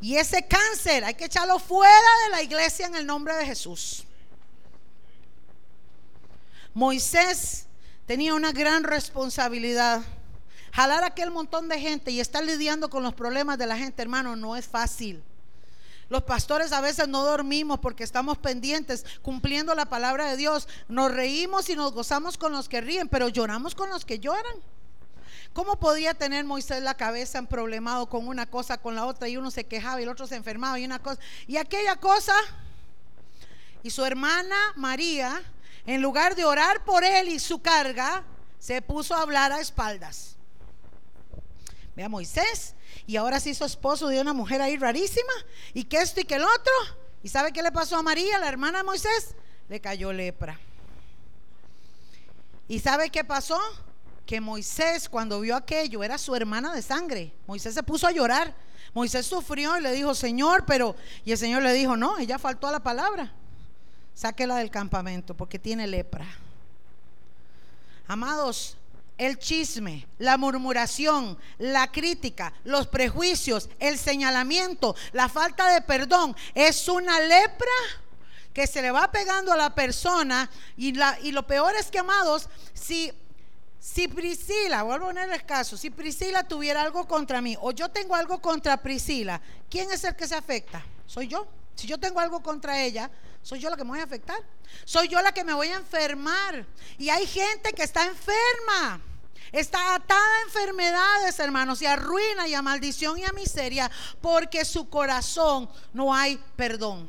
Y 0.00 0.16
ese 0.16 0.46
cáncer 0.46 1.04
hay 1.04 1.14
que 1.14 1.24
echarlo 1.24 1.58
fuera 1.58 2.08
de 2.24 2.30
la 2.30 2.42
iglesia 2.42 2.86
en 2.86 2.94
el 2.94 3.06
nombre 3.06 3.34
de 3.34 3.46
Jesús. 3.46 4.04
Moisés 6.74 7.66
tenía 8.06 8.34
una 8.34 8.52
gran 8.52 8.84
responsabilidad. 8.84 10.02
Jalar 10.72 11.04
aquel 11.04 11.30
montón 11.30 11.68
de 11.70 11.80
gente 11.80 12.10
y 12.10 12.20
estar 12.20 12.44
lidiando 12.44 12.90
con 12.90 13.02
los 13.02 13.14
problemas 13.14 13.56
de 13.56 13.66
la 13.66 13.78
gente, 13.78 14.02
hermano, 14.02 14.36
no 14.36 14.56
es 14.56 14.66
fácil. 14.66 15.22
Los 16.08 16.22
pastores 16.22 16.72
a 16.72 16.80
veces 16.80 17.08
no 17.08 17.24
dormimos 17.24 17.80
porque 17.80 18.04
estamos 18.04 18.38
pendientes, 18.38 19.04
cumpliendo 19.22 19.74
la 19.74 19.86
palabra 19.86 20.30
de 20.30 20.36
Dios. 20.36 20.68
Nos 20.88 21.10
reímos 21.10 21.68
y 21.68 21.74
nos 21.74 21.92
gozamos 21.92 22.38
con 22.38 22.52
los 22.52 22.68
que 22.68 22.80
ríen, 22.80 23.08
pero 23.08 23.28
lloramos 23.28 23.74
con 23.74 23.90
los 23.90 24.04
que 24.04 24.20
lloran. 24.20 24.56
¿Cómo 25.52 25.80
podía 25.80 26.14
tener 26.14 26.44
Moisés 26.44 26.82
la 26.82 26.94
cabeza 26.94 27.42
problemado 27.42 28.06
con 28.08 28.28
una 28.28 28.46
cosa, 28.46 28.78
con 28.78 28.94
la 28.94 29.06
otra, 29.06 29.26
y 29.26 29.36
uno 29.36 29.50
se 29.50 29.64
quejaba 29.64 30.00
y 30.00 30.04
el 30.04 30.10
otro 30.10 30.26
se 30.26 30.36
enfermaba 30.36 30.78
y 30.78 30.84
una 30.84 31.00
cosa, 31.00 31.20
y 31.46 31.56
aquella 31.56 31.96
cosa? 31.96 32.34
Y 33.82 33.90
su 33.90 34.04
hermana 34.04 34.56
María, 34.76 35.42
en 35.86 36.02
lugar 36.02 36.36
de 36.36 36.44
orar 36.44 36.84
por 36.84 37.04
él 37.04 37.28
y 37.28 37.38
su 37.38 37.62
carga, 37.62 38.22
se 38.58 38.82
puso 38.82 39.14
a 39.14 39.22
hablar 39.22 39.50
a 39.50 39.60
espaldas. 39.60 40.36
Vea 41.96 42.08
Moisés 42.08 42.75
y 43.06 43.16
ahora 43.16 43.40
se 43.40 43.50
hizo 43.50 43.64
esposo 43.64 44.08
de 44.08 44.20
una 44.20 44.32
mujer 44.32 44.62
ahí 44.62 44.76
rarísima, 44.76 45.32
y 45.74 45.84
que 45.84 45.98
esto 45.98 46.20
y 46.20 46.24
que 46.24 46.36
el 46.36 46.44
otro. 46.44 46.72
¿Y 47.22 47.28
sabe 47.28 47.52
qué 47.52 47.62
le 47.62 47.72
pasó 47.72 47.96
a 47.96 48.02
María, 48.02 48.38
la 48.38 48.48
hermana 48.48 48.78
de 48.78 48.84
Moisés? 48.84 49.34
Le 49.68 49.80
cayó 49.80 50.12
lepra. 50.12 50.60
¿Y 52.68 52.78
sabe 52.78 53.10
qué 53.10 53.24
pasó? 53.24 53.60
Que 54.24 54.40
Moisés, 54.40 55.08
cuando 55.08 55.40
vio 55.40 55.56
aquello, 55.56 56.02
era 56.02 56.18
su 56.18 56.34
hermana 56.34 56.74
de 56.74 56.82
sangre. 56.82 57.32
Moisés 57.46 57.74
se 57.74 57.82
puso 57.82 58.06
a 58.06 58.12
llorar. 58.12 58.54
Moisés 58.92 59.26
sufrió 59.26 59.76
y 59.76 59.82
le 59.82 59.92
dijo, 59.92 60.14
Señor, 60.14 60.64
pero... 60.66 60.96
Y 61.24 61.32
el 61.32 61.38
Señor 61.38 61.62
le 61.62 61.72
dijo, 61.72 61.96
no, 61.96 62.18
ella 62.18 62.38
faltó 62.38 62.66
a 62.66 62.72
la 62.72 62.80
palabra. 62.80 63.32
Sáquela 64.14 64.56
del 64.56 64.70
campamento 64.70 65.36
porque 65.36 65.58
tiene 65.58 65.86
lepra. 65.86 66.26
Amados, 68.08 68.76
el 69.18 69.38
chisme, 69.38 70.06
la 70.18 70.36
murmuración, 70.36 71.38
la 71.58 71.90
crítica, 71.90 72.52
los 72.64 72.86
prejuicios, 72.86 73.68
el 73.78 73.98
señalamiento, 73.98 74.94
la 75.12 75.28
falta 75.28 75.68
de 75.72 75.80
perdón, 75.80 76.36
es 76.54 76.88
una 76.88 77.20
lepra 77.20 77.72
que 78.52 78.66
se 78.66 78.82
le 78.82 78.90
va 78.90 79.10
pegando 79.10 79.52
a 79.52 79.56
la 79.56 79.74
persona 79.74 80.50
y, 80.76 80.92
la, 80.92 81.18
y 81.22 81.32
lo 81.32 81.46
peor 81.46 81.74
es 81.76 81.90
que, 81.90 81.98
amados, 81.98 82.48
si, 82.72 83.12
si 83.78 84.08
Priscila, 84.08 84.82
vuelvo 84.82 85.06
a 85.06 85.08
poner 85.08 85.30
el 85.30 85.44
caso, 85.44 85.76
si 85.76 85.90
Priscila 85.90 86.42
tuviera 86.42 86.82
algo 86.82 87.06
contra 87.06 87.40
mí 87.40 87.56
o 87.60 87.72
yo 87.72 87.90
tengo 87.90 88.14
algo 88.14 88.40
contra 88.40 88.76
Priscila, 88.78 89.40
¿quién 89.70 89.90
es 89.90 90.04
el 90.04 90.16
que 90.16 90.26
se 90.26 90.34
afecta? 90.34 90.84
Soy 91.06 91.28
yo. 91.28 91.46
Si 91.74 91.86
yo 91.86 91.98
tengo 91.98 92.20
algo 92.20 92.42
contra 92.42 92.82
ella, 92.82 93.10
soy 93.46 93.60
yo 93.60 93.70
la 93.70 93.76
que 93.76 93.84
me 93.84 93.90
voy 93.90 94.00
a 94.00 94.02
afectar. 94.02 94.42
Soy 94.84 95.06
yo 95.06 95.22
la 95.22 95.30
que 95.30 95.44
me 95.44 95.54
voy 95.54 95.68
a 95.68 95.76
enfermar. 95.76 96.66
Y 96.98 97.10
hay 97.10 97.24
gente 97.28 97.72
que 97.72 97.84
está 97.84 98.04
enferma. 98.04 99.00
Está 99.52 99.94
atada 99.94 100.20
a 100.20 100.42
enfermedades, 100.46 101.38
hermanos, 101.38 101.80
y 101.80 101.86
a 101.86 101.94
ruina 101.94 102.48
y 102.48 102.54
a 102.54 102.62
maldición 102.62 103.16
y 103.20 103.24
a 103.24 103.30
miseria, 103.30 103.88
porque 104.20 104.64
su 104.64 104.88
corazón 104.88 105.70
no 105.92 106.12
hay 106.12 106.42
perdón. 106.56 107.08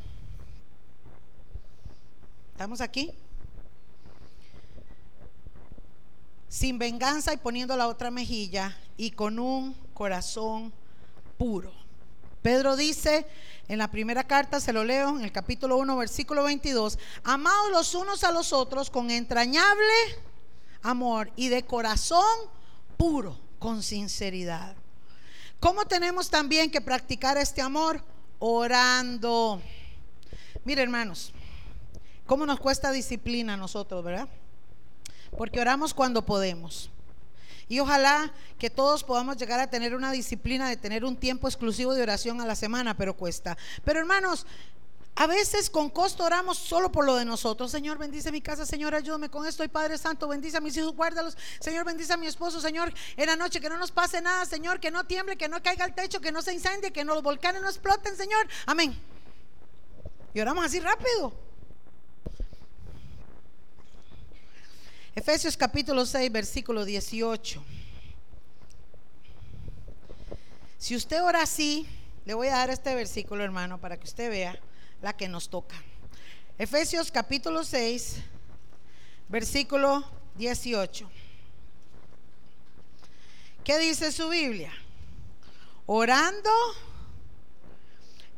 ¿Estamos 2.51 2.81
aquí? 2.81 3.11
Sin 6.47 6.77
venganza 6.77 7.33
y 7.33 7.37
poniendo 7.37 7.75
la 7.75 7.87
otra 7.87 8.11
mejilla 8.11 8.77
y 8.95 9.09
con 9.09 9.39
un 9.39 9.73
corazón 9.95 10.71
puro. 11.39 11.73
Pedro 12.43 12.75
dice 12.75 13.25
en 13.67 13.77
la 13.77 13.89
primera 13.91 14.25
carta, 14.25 14.59
se 14.59 14.73
lo 14.73 14.83
leo, 14.83 15.17
en 15.17 15.23
el 15.23 15.31
capítulo 15.31 15.77
1, 15.77 15.97
versículo 15.97 16.43
22, 16.43 16.97
amados 17.23 17.71
los 17.71 17.95
unos 17.95 18.23
a 18.23 18.31
los 18.31 18.53
otros 18.53 18.89
con 18.89 19.11
entrañable 19.11 19.93
amor 20.83 21.31
y 21.35 21.49
de 21.49 21.63
corazón 21.63 22.23
puro, 22.95 23.37
con 23.59 23.83
sinceridad. 23.83 24.75
¿Cómo 25.59 25.85
tenemos 25.85 26.29
también 26.29 26.71
que 26.71 26.81
practicar 26.81 27.37
este 27.37 27.61
amor? 27.61 28.03
Orando. 28.39 29.61
Mire, 30.63 30.83
hermanos, 30.83 31.33
¿cómo 32.25 32.45
nos 32.45 32.59
cuesta 32.59 32.91
disciplina 32.91 33.55
a 33.55 33.57
nosotros, 33.57 34.03
verdad? 34.03 34.29
Porque 35.35 35.59
oramos 35.59 35.93
cuando 35.93 36.25
podemos. 36.25 36.89
Y 37.69 37.79
ojalá 37.79 38.31
que 38.57 38.69
todos 38.69 39.03
podamos 39.03 39.37
llegar 39.37 39.59
a 39.59 39.69
tener 39.69 39.93
una 39.95 40.11
disciplina 40.11 40.69
de 40.69 40.77
tener 40.77 41.03
un 41.03 41.17
tiempo 41.17 41.47
exclusivo 41.47 41.93
de 41.93 42.01
oración 42.01 42.39
a 42.39 42.45
la 42.45 42.55
semana, 42.55 42.95
pero 42.95 43.15
cuesta. 43.15 43.57
Pero 43.83 43.99
hermanos, 43.99 44.45
a 45.19 45.25
veces 45.25 45.69
con 45.71 45.89
costo 45.89 46.23
oramos 46.23 46.59
solo 46.59 46.91
por 46.91 47.03
lo 47.03 47.15
de 47.15 47.25
nosotros. 47.25 47.71
Señor, 47.71 47.97
bendice 47.97 48.31
mi 48.31 48.39
casa. 48.39 48.67
Señor, 48.67 48.93
ayúdame 48.93 49.29
con 49.29 49.47
esto. 49.47 49.63
Y 49.63 49.67
Padre 49.67 49.97
Santo, 49.97 50.27
bendice 50.27 50.57
a 50.57 50.61
mis 50.61 50.77
hijos, 50.77 50.95
guárdalos. 50.95 51.35
Señor, 51.59 51.85
bendice 51.85 52.13
a 52.13 52.17
mi 52.17 52.27
esposo. 52.27 52.61
Señor, 52.61 52.93
en 53.17 53.25
la 53.25 53.35
noche 53.35 53.59
que 53.59 53.67
no 53.67 53.77
nos 53.77 53.91
pase 53.91 54.21
nada. 54.21 54.45
Señor, 54.45 54.79
que 54.79 54.91
no 54.91 55.05
tiemble, 55.05 55.35
que 55.35 55.49
no 55.49 55.61
caiga 55.63 55.85
el 55.85 55.95
techo, 55.95 56.21
que 56.21 56.31
no 56.31 56.43
se 56.43 56.53
incendie, 56.53 56.91
que 56.91 57.03
los 57.03 57.23
volcanes 57.23 57.63
no 57.63 57.67
exploten. 57.67 58.15
Señor, 58.15 58.47
amén. 58.67 58.95
Y 60.35 60.39
oramos 60.39 60.63
así 60.65 60.79
rápido. 60.79 61.46
Efesios 65.17 65.57
capítulo 65.57 66.05
6, 66.05 66.31
versículo 66.31 66.85
18. 66.85 67.63
Si 70.77 70.95
usted 70.95 71.23
ora 71.23 71.41
así, 71.41 71.87
le 72.23 72.35
voy 72.35 72.49
a 72.49 72.57
dar 72.57 72.69
este 72.69 72.93
versículo, 72.93 73.43
hermano, 73.43 73.81
para 73.81 73.97
que 73.97 74.05
usted 74.05 74.29
vea 74.29 74.59
la 75.01 75.17
que 75.17 75.27
nos 75.27 75.49
toca. 75.49 75.75
Efesios 76.59 77.09
capítulo 77.09 77.63
6, 77.63 78.17
versículo 79.27 80.07
18. 80.35 81.09
¿Qué 83.63 83.79
dice 83.79 84.11
su 84.11 84.29
Biblia? 84.29 84.71
Orando 85.87 86.51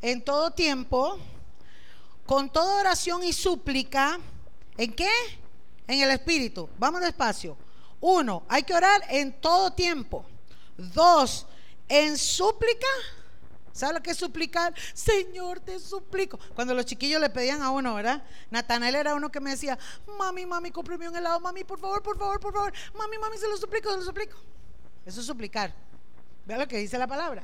en 0.01 0.23
todo 0.23 0.51
tiempo, 0.51 1.19
con 2.25 2.49
toda 2.49 2.79
oración 2.79 3.25
y 3.25 3.33
súplica, 3.33 4.17
¿en 4.77 4.93
qué? 4.93 5.11
En 5.89 5.99
el 6.03 6.11
Espíritu. 6.11 6.69
Vamos 6.77 7.01
despacio. 7.01 7.57
Uno, 7.99 8.43
hay 8.47 8.61
que 8.61 8.75
orar 8.75 9.01
en 9.09 9.41
todo 9.41 9.73
tiempo. 9.73 10.23
Dos, 10.77 11.47
en 11.87 12.15
súplica. 12.15 12.87
¿Sabe 13.73 13.93
lo 13.93 14.03
que 14.03 14.11
es 14.11 14.17
suplicar? 14.17 14.71
Señor, 14.93 15.59
te 15.59 15.79
suplico. 15.79 16.37
Cuando 16.53 16.75
los 16.75 16.85
chiquillos 16.85 17.19
le 17.19 17.31
pedían 17.31 17.63
a 17.63 17.71
uno, 17.71 17.95
¿verdad? 17.95 18.23
Natanael 18.51 18.93
era 18.93 19.15
uno 19.15 19.31
que 19.31 19.39
me 19.39 19.49
decía, 19.49 19.79
mami, 20.19 20.45
mami, 20.45 20.69
cómprame 20.69 21.09
un 21.09 21.15
helado, 21.15 21.39
mami, 21.39 21.63
por 21.63 21.79
favor, 21.79 22.03
por 22.03 22.19
favor, 22.19 22.39
por 22.39 22.53
favor. 22.53 22.71
Mami, 22.93 23.17
mami, 23.17 23.39
se 23.39 23.47
lo 23.47 23.57
suplico, 23.57 23.89
se 23.89 23.97
lo 23.97 24.03
suplico. 24.03 24.37
Eso 25.07 25.21
es 25.21 25.25
suplicar. 25.25 25.73
Vea 26.45 26.59
lo 26.59 26.67
que 26.67 26.77
dice 26.77 26.99
la 26.99 27.07
palabra. 27.07 27.43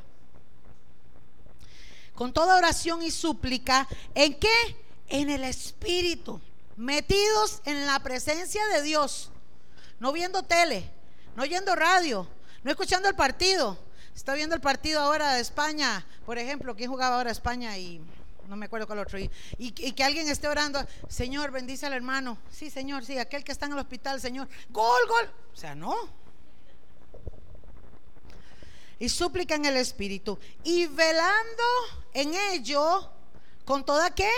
Con 2.14 2.32
toda 2.32 2.58
oración 2.58 3.02
y 3.02 3.10
súplica, 3.10 3.88
¿en 4.14 4.40
qué? 4.40 4.78
En 5.08 5.32
el 5.32 5.44
Espíritu. 5.46 6.40
Metidos 6.78 7.62
en 7.66 7.86
la 7.86 8.00
presencia 8.00 8.66
de 8.68 8.82
Dios. 8.82 9.32
No 10.00 10.12
viendo 10.12 10.44
tele, 10.44 10.92
no 11.36 11.44
oyendo 11.44 11.76
radio, 11.76 12.28
no 12.64 12.72
escuchando 12.72 13.08
el 13.08 13.16
partido. 13.16 13.78
Está 14.14 14.34
viendo 14.34 14.56
el 14.56 14.62
partido 14.62 15.02
ahora 15.02 15.34
de 15.34 15.42
España, 15.42 16.06
por 16.26 16.38
ejemplo, 16.38 16.76
¿quién 16.76 16.90
jugaba 16.90 17.18
ahora 17.18 17.32
España 17.32 17.78
y 17.78 18.02
no 18.48 18.56
me 18.56 18.66
acuerdo 18.66 18.88
cuál 18.88 19.00
otro? 19.00 19.20
Y, 19.20 19.30
y, 19.58 19.72
que 19.92 20.04
alguien 20.04 20.28
esté 20.30 20.48
orando, 20.48 20.86
Señor, 21.10 21.52
bendice 21.52 21.86
al 21.86 21.94
hermano. 21.94 22.38
Sí, 22.50 22.70
Señor, 22.70 23.06
sí, 23.06 23.18
aquel 23.18 23.44
que 23.44 23.52
está 23.52 23.66
en 23.66 23.74
el 23.74 23.80
hospital, 23.80 24.20
Señor. 24.20 24.48
Gol, 24.70 25.02
gol. 25.08 25.32
O 25.54 25.58
sea, 25.58 25.76
no. 25.76 25.96
Y 28.98 29.10
súplica 29.10 29.56
en 29.56 29.66
el 29.66 29.78
Espíritu. 29.78 30.40
Y 30.64 30.88
velando 30.88 31.64
en 32.14 32.34
ello, 32.54 33.10
con 33.66 33.86
toda 33.86 34.16
qué? 34.16 34.32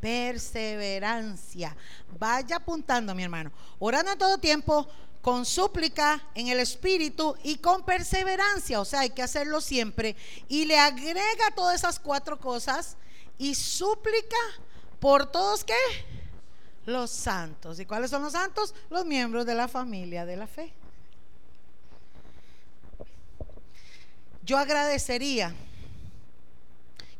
Perseverancia. 0.00 1.76
Vaya 2.18 2.56
apuntando, 2.56 3.14
mi 3.14 3.22
hermano. 3.24 3.50
Orando 3.78 4.12
en 4.12 4.18
todo 4.18 4.38
tiempo 4.38 4.88
con 5.20 5.44
súplica 5.44 6.22
en 6.34 6.48
el 6.48 6.60
espíritu 6.60 7.36
y 7.42 7.56
con 7.56 7.82
perseverancia, 7.82 8.80
o 8.80 8.84
sea, 8.84 9.00
hay 9.00 9.10
que 9.10 9.22
hacerlo 9.22 9.60
siempre. 9.60 10.16
Y 10.48 10.64
le 10.64 10.78
agrega 10.78 11.50
todas 11.54 11.74
esas 11.74 11.98
cuatro 11.98 12.38
cosas 12.38 12.96
y 13.36 13.54
súplica 13.54 14.36
por 15.00 15.26
todos 15.30 15.64
qué? 15.64 15.74
Los 16.86 17.10
santos. 17.10 17.78
¿Y 17.78 17.86
cuáles 17.86 18.10
son 18.10 18.22
los 18.22 18.32
santos? 18.32 18.74
Los 18.90 19.04
miembros 19.04 19.44
de 19.44 19.54
la 19.54 19.68
familia 19.68 20.24
de 20.24 20.36
la 20.36 20.46
fe. 20.46 20.72
Yo 24.42 24.56
agradecería 24.56 25.54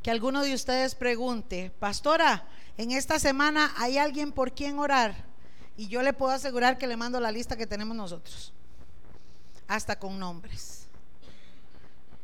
que 0.02 0.10
alguno 0.10 0.42
de 0.42 0.54
ustedes 0.54 0.94
pregunte, 0.94 1.70
pastora, 1.78 2.46
en 2.78 2.92
esta 2.92 3.18
semana 3.18 3.74
hay 3.76 3.98
alguien 3.98 4.32
por 4.32 4.52
quien 4.52 4.78
orar. 4.78 5.26
Y 5.76 5.88
yo 5.88 6.02
le 6.02 6.12
puedo 6.12 6.32
asegurar 6.32 6.78
que 6.78 6.86
le 6.86 6.96
mando 6.96 7.20
la 7.20 7.30
lista 7.30 7.56
que 7.56 7.66
tenemos 7.66 7.96
nosotros, 7.96 8.52
hasta 9.66 9.98
con 9.98 10.18
nombres. 10.18 10.88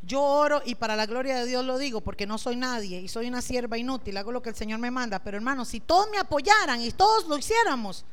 Yo 0.02 0.22
oro 0.22 0.62
y 0.64 0.74
para 0.74 0.96
la 0.96 1.06
gloria 1.06 1.36
de 1.36 1.46
Dios 1.46 1.64
lo 1.64 1.78
digo 1.78 2.00
porque 2.00 2.26
no 2.26 2.36
soy 2.36 2.56
nadie 2.56 3.00
y 3.00 3.08
soy 3.08 3.26
una 3.26 3.40
sierva 3.40 3.78
inútil, 3.78 4.16
hago 4.16 4.32
lo 4.32 4.42
que 4.42 4.50
el 4.50 4.54
Señor 4.54 4.78
me 4.78 4.90
manda. 4.90 5.18
Pero 5.18 5.36
hermanos, 5.36 5.68
si 5.68 5.80
todos 5.80 6.08
me 6.10 6.18
apoyaran 6.18 6.80
y 6.80 6.90
todos 6.90 7.26
lo 7.26 7.38
hiciéramos, 7.38 8.04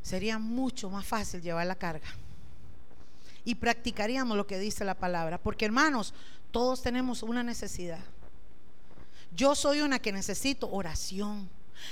sería 0.00 0.38
mucho 0.38 0.90
más 0.90 1.06
fácil 1.06 1.42
llevar 1.42 1.66
la 1.66 1.74
carga. 1.74 2.08
Y 3.44 3.56
practicaríamos 3.56 4.36
lo 4.36 4.46
que 4.46 4.58
dice 4.58 4.84
la 4.84 4.94
palabra. 4.94 5.38
Porque 5.38 5.64
hermanos, 5.64 6.14
todos 6.50 6.82
tenemos 6.82 7.22
una 7.22 7.42
necesidad. 7.42 8.00
Yo 9.34 9.54
soy 9.54 9.80
una 9.80 9.98
que 9.98 10.12
necesito 10.12 10.70
oración. 10.70 11.48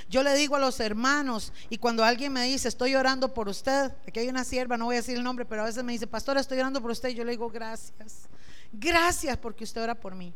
Yo 0.08 0.22
le 0.22 0.34
digo 0.34 0.56
a 0.56 0.60
los 0.60 0.78
hermanos, 0.80 1.52
y 1.68 1.78
cuando 1.78 2.04
alguien 2.04 2.32
me 2.32 2.44
dice, 2.44 2.68
estoy 2.68 2.94
orando 2.94 3.34
por 3.34 3.48
usted, 3.48 3.92
aquí 4.06 4.20
hay 4.20 4.28
una 4.28 4.44
sierva, 4.44 4.76
no 4.76 4.86
voy 4.86 4.96
a 4.96 4.98
decir 4.98 5.16
el 5.16 5.24
nombre, 5.24 5.44
pero 5.44 5.62
a 5.62 5.64
veces 5.64 5.82
me 5.82 5.92
dice, 5.92 6.06
pastor, 6.06 6.36
estoy 6.38 6.58
orando 6.58 6.80
por 6.80 6.90
usted, 6.90 7.08
yo 7.10 7.24
le 7.24 7.32
digo, 7.32 7.50
gracias, 7.50 8.28
gracias 8.72 9.36
porque 9.36 9.64
usted 9.64 9.82
ora 9.82 9.94
por 9.94 10.14
mí. 10.14 10.32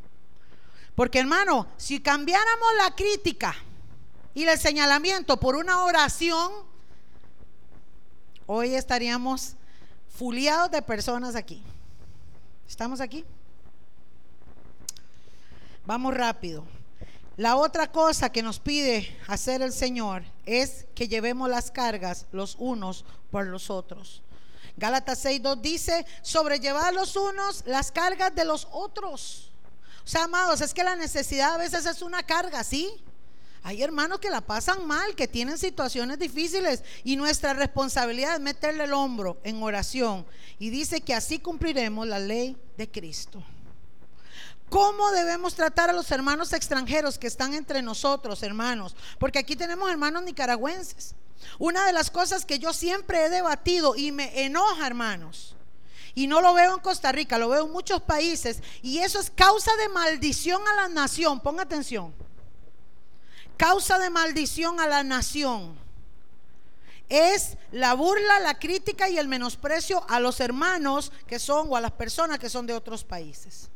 Porque 0.94 1.18
hermano, 1.18 1.66
si 1.76 2.00
cambiáramos 2.00 2.68
la 2.78 2.94
crítica 2.94 3.55
y 4.32 4.44
el 4.44 4.59
señalamiento 4.59 5.38
por 5.38 5.57
una 5.57 5.84
oración, 5.84 6.52
hoy 8.46 8.74
estaríamos 8.74 9.55
fuliados 10.09 10.70
de 10.70 10.82
personas 10.82 11.34
aquí. 11.34 11.62
¿Estamos 12.68 13.00
aquí? 13.00 13.24
Vamos 15.84 16.14
rápido. 16.14 16.64
La 17.37 17.57
otra 17.57 17.91
cosa 17.91 18.30
que 18.30 18.43
nos 18.43 18.61
pide 18.61 19.16
hacer 19.26 19.61
el 19.61 19.72
Señor 19.72 20.22
es 20.47 20.87
que 20.95 21.09
llevemos 21.09 21.51
las 21.51 21.72
cargas 21.72 22.26
los 22.30 22.55
unos 22.61 23.05
por 23.30 23.47
los 23.47 23.70
otros. 23.70 24.22
Gálatas 24.76 25.24
6.2 25.24 25.61
dice, 25.61 26.07
sobrellevar 26.22 26.95
los 26.95 27.16
unos 27.16 27.64
las 27.66 27.91
cargas 27.91 28.35
de 28.35 28.45
los 28.45 28.68
otros. 28.70 29.51
O 30.05 30.09
sea, 30.09 30.24
amados, 30.24 30.61
es 30.61 30.72
que 30.72 30.85
la 30.85 30.95
necesidad 30.95 31.55
a 31.55 31.59
veces 31.59 31.87
es 31.87 32.03
una 32.03 32.22
carga, 32.22 32.62
¿sí? 32.62 32.89
Hay 33.64 33.82
hermanos 33.82 34.20
que 34.20 34.30
la 34.30 34.43
pasan 34.43 34.87
mal, 34.87 35.16
que 35.16 35.26
tienen 35.26 35.57
situaciones 35.57 36.18
difíciles 36.18 36.85
y 37.03 37.16
nuestra 37.16 37.55
responsabilidad 37.55 38.35
es 38.35 38.41
meterle 38.41 38.85
el 38.85 38.93
hombro 38.93 39.39
en 39.43 39.62
oración. 39.62 40.26
Y 40.59 40.70
dice 40.70 41.01
que 41.01 41.14
así 41.14 41.39
cumpliremos 41.39 42.07
la 42.07 42.18
ley 42.18 42.57
de 42.76 42.91
Cristo. 42.91 43.43
¿Cómo 44.68 45.10
debemos 45.12 45.54
tratar 45.54 45.90
a 45.90 45.92
los 45.92 46.10
hermanos 46.10 46.52
extranjeros 46.52 47.18
que 47.18 47.26
están 47.26 47.54
entre 47.54 47.82
nosotros, 47.82 48.42
hermanos? 48.42 48.96
Porque 49.18 49.38
aquí 49.38 49.56
tenemos 49.56 49.90
hermanos 49.90 50.22
nicaragüenses. 50.24 51.14
Una 51.58 51.86
de 51.86 51.92
las 51.92 52.10
cosas 52.10 52.44
que 52.44 52.58
yo 52.58 52.72
siempre 52.72 53.24
he 53.24 53.30
debatido 53.30 53.94
y 53.96 54.12
me 54.12 54.44
enoja, 54.44 54.86
hermanos, 54.86 55.54
y 56.14 56.26
no 56.26 56.40
lo 56.40 56.54
veo 56.54 56.74
en 56.74 56.80
Costa 56.80 57.12
Rica, 57.12 57.38
lo 57.38 57.48
veo 57.48 57.66
en 57.66 57.72
muchos 57.72 58.02
países, 58.02 58.62
y 58.82 58.98
eso 58.98 59.20
es 59.20 59.30
causa 59.30 59.70
de 59.76 59.88
maldición 59.88 60.62
a 60.66 60.74
la 60.74 60.88
nación. 60.88 61.40
Ponga 61.40 61.62
atención. 61.62 62.14
Causa 63.56 63.98
de 63.98 64.10
maldición 64.10 64.80
a 64.80 64.88
la 64.88 65.04
nación 65.04 65.76
es 67.08 67.56
la 67.70 67.94
burla, 67.94 68.40
la 68.40 68.58
crítica 68.58 69.08
y 69.08 69.18
el 69.18 69.28
menosprecio 69.28 70.04
a 70.08 70.18
los 70.18 70.40
hermanos 70.40 71.12
que 71.26 71.38
son 71.38 71.68
o 71.70 71.76
a 71.76 71.80
las 71.80 71.92
personas 71.92 72.38
que 72.38 72.50
son 72.50 72.66
de 72.66 72.74
otros 72.74 73.04
países. 73.04 73.70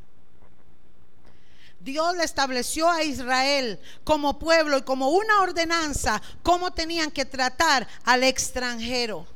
Dios 1.89 2.15
le 2.19 2.25
estableció 2.25 2.91
a 2.91 3.03
Israel 3.03 3.81
como 4.05 4.39
pueblo 4.39 4.77
y 4.77 4.83
como 4.83 5.09
una 5.09 5.41
ordenanza 5.41 6.21
cómo 6.43 6.71
tenían 6.71 7.11
que 7.11 7.25
tratar 7.25 7.89
al 8.05 8.25
extranjero. 8.25 9.27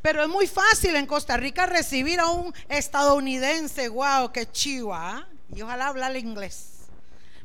Pero 0.00 0.22
es 0.22 0.28
muy 0.28 0.46
fácil 0.46 0.94
en 0.94 1.06
Costa 1.06 1.36
Rica 1.36 1.66
recibir 1.66 2.20
a 2.20 2.26
un 2.26 2.54
estadounidense, 2.68 3.88
wow, 3.88 4.30
qué 4.30 4.48
chiva, 4.48 5.16
¿ah? 5.16 5.28
y 5.52 5.62
ojalá 5.62 5.88
hablar 5.88 6.16
inglés, 6.16 6.86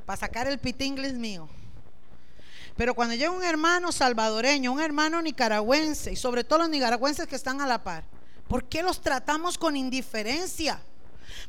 para 0.05 0.17
sacar 0.17 0.45
el 0.45 0.59
pit 0.59 0.81
inglés 0.83 1.13
mío. 1.13 1.49
Pero 2.75 2.93
cuando 2.93 3.15
llega 3.15 3.31
un 3.31 3.43
hermano 3.43 3.91
salvadoreño, 3.91 4.71
un 4.71 4.79
hermano 4.79 5.19
nicaragüense, 5.19 6.11
y 6.11 6.15
sobre 6.15 6.43
todo 6.43 6.59
los 6.59 6.69
nicaragüenses 6.69 7.25
que 7.25 7.35
están 7.35 7.59
a 7.59 7.65
la 7.65 7.83
par, 7.83 8.03
¿por 8.47 8.65
qué 8.65 8.83
los 8.83 9.01
tratamos 9.01 9.57
con 9.57 9.75
indiferencia? 9.75 10.79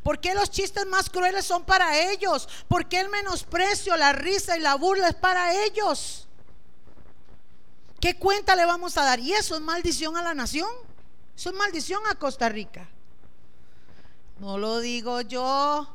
¿Por 0.03 0.21
qué 0.21 0.35
los 0.35 0.51
chistes 0.51 0.87
más 0.87 1.11
crueles 1.11 1.45
son 1.45 1.65
para 1.65 2.11
ellos? 2.11 2.49
¿Por 2.69 2.87
qué 2.89 3.01
el 3.01 3.09
menosprecio, 3.09 3.97
la 3.97 4.13
risa 4.13 4.57
y 4.57 4.61
la 4.61 4.75
burla 4.75 5.09
es 5.09 5.15
para 5.15 5.55
ellos? 5.65 6.27
¿Qué 8.01 8.17
cuenta 8.17 8.55
le 8.55 8.65
vamos 8.65 8.97
a 8.97 9.05
dar? 9.05 9.19
¿Y 9.19 9.33
eso 9.33 9.55
es 9.57 9.61
maldición 9.61 10.17
a 10.17 10.23
la 10.23 10.35
nación? 10.35 10.71
Eso 11.37 11.51
es 11.51 11.57
maldición 11.57 12.01
a 12.11 12.15
Costa 12.15 12.49
Rica. 12.49 12.89
No 14.39 14.57
lo 14.57 14.79
digo 14.79 15.21
yo, 15.21 15.89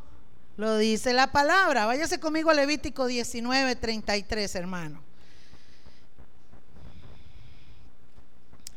lo 0.57 0.77
dice 0.77 1.13
la 1.13 1.31
palabra. 1.31 1.85
Váyase 1.85 2.19
conmigo 2.19 2.49
a 2.49 2.53
Levítico 2.53 3.07
19, 3.07 3.75
33, 3.77 4.55
hermano. 4.55 5.01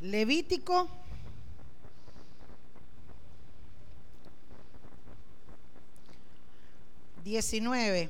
Levítico 0.01 0.89
19. 7.27 8.09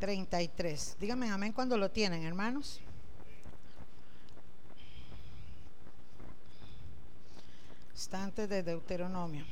33. 0.00 0.96
Díganme 0.98 1.30
amén 1.30 1.52
cuando 1.52 1.76
lo 1.76 1.92
tienen, 1.92 2.24
hermanos. 2.24 2.80
Está 7.94 8.24
antes 8.24 8.48
de 8.48 8.64
Deuteronomio. 8.64 9.44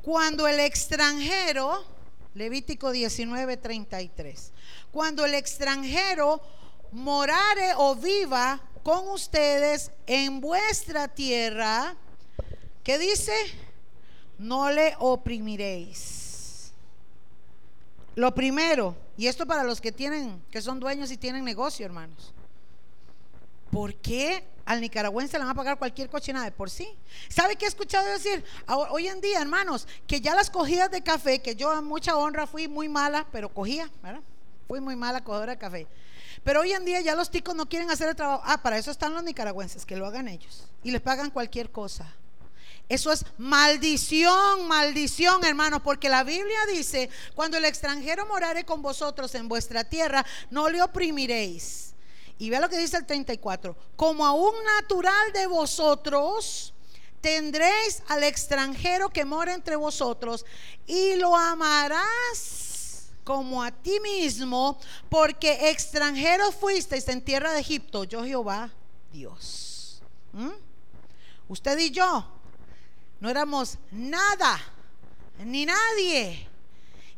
Cuando 0.00 0.46
el 0.46 0.60
extranjero, 0.60 1.84
Levítico 2.34 2.92
19, 2.92 3.56
33, 3.56 4.52
cuando 4.92 5.24
el 5.24 5.34
extranjero 5.34 6.40
morare 6.92 7.72
o 7.76 7.96
viva 7.96 8.60
con 8.84 9.08
ustedes 9.08 9.90
en 10.06 10.40
vuestra 10.40 11.08
tierra, 11.08 11.96
¿qué 12.82 12.98
dice? 12.98 13.32
No 14.38 14.70
le 14.70 14.94
oprimiréis. 14.98 16.72
Lo 18.14 18.34
primero, 18.34 18.94
y 19.16 19.26
esto 19.26 19.46
para 19.46 19.64
los 19.64 19.80
que 19.80 19.92
tienen, 19.92 20.42
que 20.50 20.60
son 20.60 20.80
dueños 20.80 21.10
y 21.10 21.16
tienen 21.16 21.44
negocio, 21.44 21.86
hermanos. 21.86 22.34
¿Por 23.70 23.94
qué 23.94 24.44
al 24.66 24.82
nicaragüense 24.82 25.38
le 25.38 25.44
van 25.44 25.52
a 25.52 25.54
pagar 25.54 25.78
cualquier 25.78 26.10
cochinada 26.10 26.44
de 26.44 26.52
por 26.52 26.68
sí? 26.68 26.86
¿Sabe 27.30 27.56
qué 27.56 27.64
he 27.64 27.68
escuchado 27.68 28.06
decir? 28.06 28.44
Hoy 28.90 29.08
en 29.08 29.20
día, 29.22 29.40
hermanos, 29.40 29.88
que 30.06 30.20
ya 30.20 30.34
las 30.34 30.50
cogidas 30.50 30.90
de 30.90 31.02
café, 31.02 31.40
que 31.40 31.56
yo 31.56 31.70
a 31.70 31.80
mucha 31.80 32.16
honra 32.16 32.46
fui 32.46 32.68
muy 32.68 32.88
mala, 32.88 33.26
pero 33.32 33.48
cogía, 33.48 33.90
¿verdad? 34.02 34.20
Fui 34.68 34.80
muy 34.80 34.94
mala 34.94 35.24
cogedora 35.24 35.52
de 35.52 35.58
café. 35.58 35.86
Pero 36.44 36.60
hoy 36.60 36.72
en 36.72 36.84
día 36.84 37.00
ya 37.00 37.14
los 37.14 37.30
ticos 37.30 37.54
no 37.54 37.66
quieren 37.66 37.90
hacer 37.90 38.10
el 38.10 38.16
trabajo. 38.16 38.42
Ah, 38.44 38.62
para 38.62 38.76
eso 38.76 38.90
están 38.90 39.14
los 39.14 39.22
nicaragüenses, 39.22 39.86
que 39.86 39.96
lo 39.96 40.06
hagan 40.06 40.28
ellos. 40.28 40.68
Y 40.82 40.90
les 40.90 41.00
pagan 41.00 41.30
cualquier 41.30 41.70
cosa. 41.70 42.14
Eso 42.88 43.10
es 43.10 43.24
maldición, 43.38 44.68
maldición, 44.68 45.44
hermano, 45.44 45.82
porque 45.82 46.08
la 46.08 46.24
Biblia 46.24 46.58
dice, 46.70 47.08
cuando 47.34 47.56
el 47.56 47.64
extranjero 47.64 48.26
morare 48.26 48.64
con 48.64 48.82
vosotros 48.82 49.34
en 49.34 49.48
vuestra 49.48 49.84
tierra, 49.84 50.24
no 50.50 50.68
le 50.68 50.82
oprimiréis. 50.82 51.94
Y 52.38 52.50
vea 52.50 52.60
lo 52.60 52.68
que 52.68 52.76
dice 52.76 52.96
el 52.96 53.06
34, 53.06 53.76
como 53.96 54.26
a 54.26 54.32
un 54.32 54.52
natural 54.78 55.32
de 55.32 55.46
vosotros, 55.46 56.74
tendréis 57.20 58.02
al 58.08 58.24
extranjero 58.24 59.08
que 59.08 59.24
mora 59.24 59.54
entre 59.54 59.76
vosotros 59.76 60.44
y 60.86 61.14
lo 61.14 61.36
amarás 61.36 63.12
como 63.24 63.62
a 63.62 63.70
ti 63.70 64.00
mismo, 64.00 64.78
porque 65.08 65.70
extranjeros 65.70 66.54
fuisteis 66.56 67.06
en 67.08 67.22
tierra 67.22 67.52
de 67.52 67.60
Egipto, 67.60 68.04
yo 68.04 68.24
Jehová 68.24 68.70
Dios. 69.12 70.02
¿Mm? 70.32 70.50
Usted 71.48 71.78
y 71.78 71.90
yo 71.90 72.41
no 73.22 73.30
éramos 73.30 73.78
nada, 73.92 74.60
ni 75.44 75.64
nadie. 75.64 76.48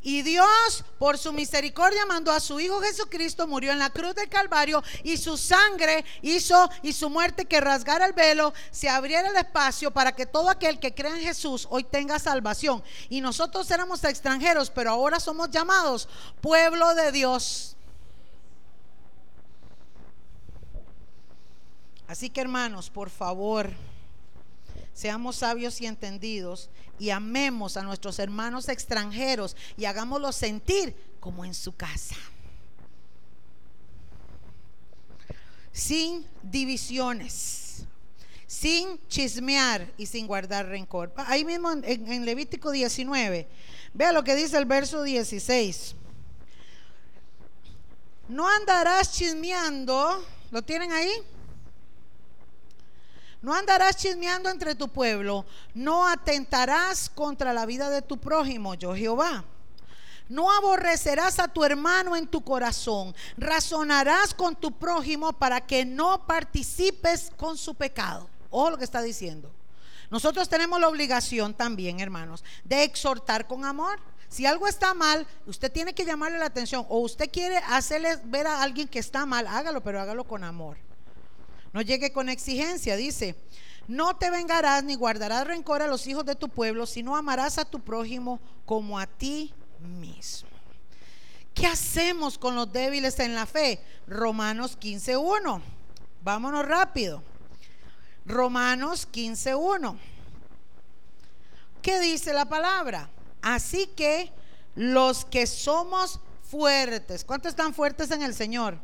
Y 0.03 0.21
Dios, 0.21 0.85
por 0.99 1.17
su 1.17 1.33
misericordia, 1.33 2.05
mandó 2.05 2.31
a 2.31 2.41
su 2.41 2.61
Hijo 2.61 2.79
Jesucristo, 2.83 3.47
murió 3.47 3.73
en 3.73 3.79
la 3.79 3.89
cruz 3.89 4.15
del 4.15 4.29
Calvario 4.29 4.83
y 5.03 5.17
su 5.17 5.39
sangre 5.39 6.05
hizo 6.21 6.69
y 6.83 6.93
su 6.93 7.09
muerte 7.09 7.47
que 7.47 7.59
rasgara 7.59 8.05
el 8.05 8.13
velo, 8.13 8.53
se 8.71 8.91
abriera 8.91 9.31
el 9.31 9.37
espacio 9.37 9.93
para 9.93 10.15
que 10.15 10.27
todo 10.27 10.51
aquel 10.51 10.79
que 10.79 10.95
cree 10.95 11.11
en 11.11 11.23
Jesús 11.23 11.67
hoy 11.71 11.85
tenga 11.85 12.19
salvación. 12.19 12.85
Y 13.09 13.23
nosotros 13.23 13.71
éramos 13.71 14.05
extranjeros, 14.05 14.69
pero 14.69 14.91
ahora 14.91 15.19
somos 15.19 15.49
llamados 15.51 16.07
pueblo 16.43 16.95
de 16.95 17.13
Dios. 17.13 17.79
Así 22.07 22.29
que 22.29 22.43
hermanos, 22.43 22.91
por 22.91 23.09
favor 23.09 23.73
seamos 24.95 25.37
sabios 25.37 25.81
y 25.81 25.87
entendidos 25.87 26.71
y 26.99 27.11
amemos 27.11 27.77
a 27.77 27.83
nuestros 27.83 28.19
hermanos 28.21 28.69
extranjeros 28.69 29.57
y 29.77 29.85
hagámoslos 29.85 30.37
sentir 30.37 30.95
como 31.21 31.45
en 31.45 31.53
su 31.53 31.75
casa. 31.75 32.15
Sin 35.73 36.25
divisiones, 36.45 37.85
sin 38.47 39.01
chismear 39.09 39.93
y 39.99 40.07
sin 40.07 40.29
guardar 40.29 40.67
rencor. 40.67 41.13
Ahí 41.17 41.45
mismo 41.45 41.73
en, 41.73 42.25
Levítico 42.25 42.71
19, 42.71 43.49
vea 43.93 44.13
lo 44.13 44.23
que 44.23 44.37
dice 44.37 44.57
el 44.57 44.65
verso 44.65 45.03
16. 45.03 45.97
No 48.29 48.49
andarás 48.49 49.13
chismeando, 49.13 50.25
¿lo 50.53 50.63
tienen 50.63 50.93
ahí? 50.93 51.11
No 53.45 53.53
andarás 53.53 53.97
chismeando 53.97 54.49
entre 54.49 54.75
tu 54.75 54.89
pueblo, 54.89 55.45
no 55.75 56.09
atentarás 56.09 57.11
contra 57.11 57.53
la 57.53 57.67
vida 57.67 57.91
de 57.91 58.01
tu 58.01 58.17
prójimo, 58.17 58.73
yo 58.73 58.97
Jehová. 58.97 59.45
No 60.31 60.51
aborrecerás 60.51 61.39
a 61.39 61.49
tu 61.49 61.63
hermano 61.63 62.17
en 62.17 62.27
tu 62.27 62.43
corazón, 62.43 63.15
razonarás 63.37 64.33
con 64.33 64.57
tu 64.57 64.73
prójimo 64.73 65.35
para 65.35 65.61
que 65.61 65.85
no 65.85 66.27
participes 66.27 67.31
con 67.37 67.59
su 67.59 67.75
pecado. 67.75 68.31
Ojo 68.49 68.71
lo 68.71 68.79
que 68.79 68.85
está 68.85 69.03
diciendo. 69.03 69.53
Nosotros 70.09 70.49
tenemos 70.49 70.81
la 70.81 70.89
obligación 70.89 71.53
también, 71.53 72.01
hermanos, 72.01 72.43
de 72.65 72.83
exhortar 72.83 73.47
con 73.47 73.67
amor. 73.67 74.01
Si 74.31 74.47
algo 74.47 74.67
está 74.67 74.95
mal, 74.95 75.27
usted 75.45 75.71
tiene 75.71 75.95
que 75.95 76.07
llamarle 76.07 76.39
la 76.39 76.47
atención 76.47 76.87
o 76.89 77.01
usted 77.01 77.31
quiere 77.31 77.59
hacerle 77.59 78.17
ver 78.25 78.47
a 78.47 78.63
alguien 78.63 78.89
que 78.89 79.01
está 79.01 79.27
mal, 79.27 79.47
hágalo, 79.47 79.83
pero 79.83 80.01
hágalo 80.01 80.25
con 80.25 80.45
amor. 80.45 80.79
No 81.75 81.83
llegue 81.83 82.13
con 82.13 82.29
exigencia, 82.29 82.95
dice, 82.95 83.35
no 83.89 84.17
te 84.17 84.31
vengarás 84.31 84.85
ni 84.85 84.95
guardarás 84.95 85.45
rencor 85.45 85.83
a 85.83 85.89
los 85.89 86.07
hijos 86.07 86.25
de 86.25 86.37
tu 86.37 86.49
pueblo, 86.49 86.87
sino 86.87 87.17
amarás 87.17 87.59
a 87.59 87.65
tu 87.65 87.81
prójimo 87.81 88.41
como 88.65 88.97
a 88.97 89.09
ti 89.09 89.53
mismo. 89.81 90.49
¿Qué 91.53 91.67
hacemos 91.67 92.39
con 92.39 92.55
los 92.55 92.73
débiles 92.73 93.19
en 93.19 93.35
la 93.35 93.45
fe? 93.45 93.81
Romanos 94.07 94.79
15.1. 94.79 95.61
Vámonos 96.23 96.65
rápido. 96.65 97.25
Romanos 98.25 99.09
15.1. 99.13 99.99
¿Qué 101.83 101.99
dice 101.99 102.33
la 102.33 102.49
palabra? 102.49 103.11
Así 103.43 103.89
que 103.89 104.33
los 104.77 105.25
que 105.25 105.49
somos 105.49 106.21
fuertes, 106.49 107.25
¿cuántos 107.25 107.51
están 107.51 107.75
fuertes 107.75 108.13
en 108.13 108.23
el 108.23 108.33
Señor? 108.33 108.79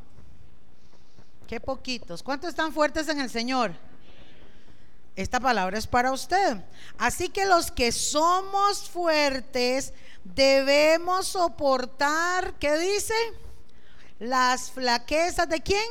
Qué 1.50 1.58
poquitos. 1.58 2.22
¿Cuántos 2.22 2.50
están 2.50 2.72
fuertes 2.72 3.08
en 3.08 3.18
el 3.18 3.28
Señor? 3.28 3.72
Esta 5.16 5.40
palabra 5.40 5.78
es 5.78 5.88
para 5.88 6.12
usted. 6.12 6.58
Así 6.96 7.28
que 7.28 7.44
los 7.44 7.72
que 7.72 7.90
somos 7.90 8.88
fuertes 8.88 9.92
debemos 10.22 11.26
soportar, 11.26 12.54
¿qué 12.60 12.78
dice? 12.78 13.14
Las 14.20 14.70
flaquezas 14.70 15.48
de 15.48 15.60
quién? 15.60 15.82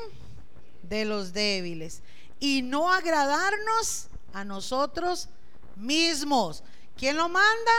De 0.84 1.04
los 1.04 1.34
débiles. 1.34 2.04
Y 2.40 2.62
no 2.62 2.90
agradarnos 2.90 4.08
a 4.32 4.46
nosotros 4.46 5.28
mismos. 5.76 6.64
¿Quién 6.96 7.18
lo 7.18 7.28
manda? 7.28 7.74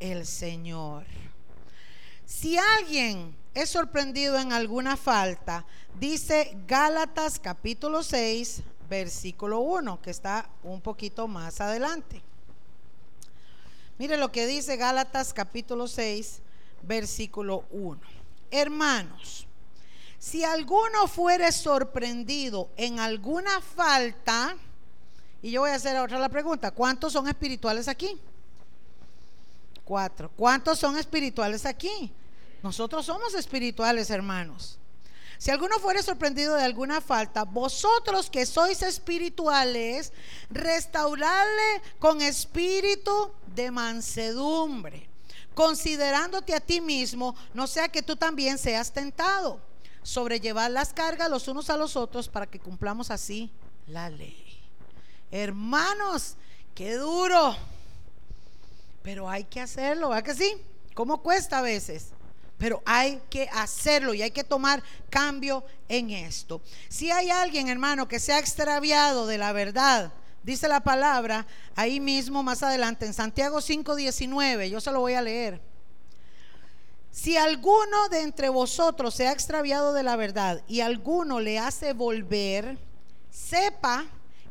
El 0.00 0.24
Señor. 0.24 1.04
Si 2.24 2.56
alguien 2.56 3.36
es 3.54 3.70
sorprendido 3.70 4.38
en 4.38 4.52
alguna 4.52 4.96
falta, 4.96 5.64
dice 5.98 6.56
Gálatas 6.66 7.38
capítulo 7.38 8.02
6, 8.02 8.62
versículo 8.88 9.60
1, 9.60 10.00
que 10.00 10.10
está 10.10 10.48
un 10.62 10.80
poquito 10.80 11.28
más 11.28 11.60
adelante. 11.60 12.22
Mire 13.98 14.16
lo 14.16 14.32
que 14.32 14.46
dice 14.46 14.76
Gálatas 14.76 15.32
capítulo 15.32 15.86
6, 15.86 16.40
versículo 16.82 17.64
1. 17.70 18.00
Hermanos, 18.50 19.46
si 20.18 20.44
alguno 20.44 21.06
fuere 21.06 21.52
sorprendido 21.52 22.70
en 22.76 23.00
alguna 23.00 23.60
falta, 23.60 24.56
y 25.42 25.50
yo 25.50 25.62
voy 25.62 25.70
a 25.70 25.74
hacer 25.74 25.98
otra 25.98 26.18
la 26.18 26.28
pregunta, 26.28 26.70
¿cuántos 26.70 27.12
son 27.12 27.28
espirituales 27.28 27.86
aquí? 27.88 28.18
Cuatro. 29.84 30.30
¿Cuántos 30.36 30.78
son 30.78 30.96
espirituales 30.96 31.66
aquí? 31.66 32.12
Nosotros 32.62 33.06
somos 33.06 33.34
espirituales, 33.34 34.10
hermanos. 34.10 34.78
Si 35.42 35.50
alguno 35.50 35.80
fuere 35.80 36.00
sorprendido 36.04 36.54
de 36.54 36.62
alguna 36.62 37.00
falta, 37.00 37.42
vosotros 37.42 38.30
que 38.30 38.46
sois 38.46 38.80
espirituales, 38.82 40.12
restaurarle 40.50 41.82
con 41.98 42.22
espíritu 42.22 43.32
de 43.52 43.72
mansedumbre, 43.72 45.08
considerándote 45.52 46.54
a 46.54 46.60
ti 46.60 46.80
mismo, 46.80 47.34
no 47.54 47.66
sea 47.66 47.88
que 47.88 48.02
tú 48.02 48.14
también 48.14 48.56
seas 48.56 48.92
tentado, 48.92 49.60
sobrellevar 50.04 50.70
las 50.70 50.92
cargas 50.92 51.28
los 51.28 51.48
unos 51.48 51.68
a 51.70 51.76
los 51.76 51.96
otros 51.96 52.28
para 52.28 52.46
que 52.46 52.60
cumplamos 52.60 53.10
así 53.10 53.50
la 53.88 54.08
ley. 54.10 54.62
Hermanos, 55.32 56.36
qué 56.72 56.94
duro, 56.94 57.56
pero 59.02 59.28
hay 59.28 59.42
que 59.42 59.60
hacerlo, 59.60 60.10
¿verdad 60.10 60.24
que 60.24 60.34
sí? 60.36 60.56
¿Cómo 60.94 61.20
cuesta 61.20 61.58
a 61.58 61.62
veces? 61.62 62.12
Pero 62.62 62.80
hay 62.86 63.20
que 63.28 63.48
hacerlo 63.52 64.14
y 64.14 64.22
hay 64.22 64.30
que 64.30 64.44
tomar 64.44 64.84
cambio 65.10 65.64
en 65.88 66.10
esto. 66.10 66.62
Si 66.88 67.10
hay 67.10 67.28
alguien, 67.28 67.66
hermano, 67.68 68.06
que 68.06 68.20
se 68.20 68.32
ha 68.32 68.38
extraviado 68.38 69.26
de 69.26 69.36
la 69.36 69.52
verdad, 69.52 70.12
dice 70.44 70.68
la 70.68 70.78
palabra 70.78 71.44
ahí 71.74 71.98
mismo 71.98 72.44
más 72.44 72.62
adelante 72.62 73.04
en 73.04 73.14
Santiago 73.14 73.60
5:19, 73.60 74.70
yo 74.70 74.80
se 74.80 74.92
lo 74.92 75.00
voy 75.00 75.14
a 75.14 75.22
leer. 75.22 75.60
Si 77.10 77.36
alguno 77.36 78.08
de 78.10 78.20
entre 78.20 78.48
vosotros 78.48 79.12
se 79.12 79.26
ha 79.26 79.32
extraviado 79.32 79.92
de 79.92 80.04
la 80.04 80.14
verdad 80.14 80.62
y 80.68 80.82
alguno 80.82 81.40
le 81.40 81.58
hace 81.58 81.94
volver, 81.94 82.78
sepa 83.28 84.06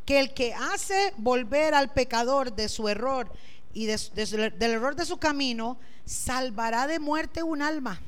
que 0.06 0.20
el 0.20 0.34
que 0.34 0.54
hace 0.54 1.14
volver 1.16 1.74
al 1.74 1.94
pecador 1.94 2.54
de 2.54 2.68
su 2.68 2.90
error 2.90 3.32
y 3.74 3.86
del 3.86 4.58
error 4.60 4.98
de 4.98 5.06
su 5.06 5.18
camino, 5.18 5.80
salvará 6.12 6.88
de 6.88 7.00
muerte 7.00 7.42
un 7.42 7.62
alma 7.62 8.02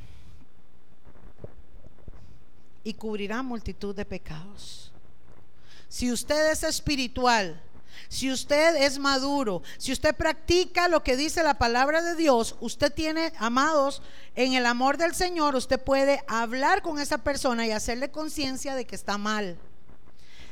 y 2.83 2.93
cubrirá 2.95 3.41
multitud 3.41 3.95
de 3.95 4.03
pecados. 4.03 4.91
Si 5.87 6.11
usted 6.11 6.51
es 6.51 6.63
espiritual, 6.63 7.61
si 8.09 8.29
usted 8.29 8.75
es 8.75 8.99
maduro, 8.99 9.61
si 9.77 9.93
usted 9.93 10.13
practica 10.15 10.89
lo 10.89 11.01
que 11.01 11.15
dice 11.15 11.43
la 11.43 11.57
palabra 11.57 12.01
de 12.01 12.15
Dios, 12.15 12.57
usted 12.59 12.91
tiene, 12.91 13.31
amados, 13.37 14.01
en 14.35 14.53
el 14.53 14.65
amor 14.65 14.97
del 14.97 15.15
Señor, 15.15 15.55
usted 15.55 15.79
puede 15.81 16.23
hablar 16.27 16.81
con 16.81 16.99
esa 16.99 17.19
persona 17.19 17.65
y 17.65 17.71
hacerle 17.71 18.11
conciencia 18.11 18.75
de 18.75 18.85
que 18.85 18.95
está 18.95 19.17
mal. 19.17 19.57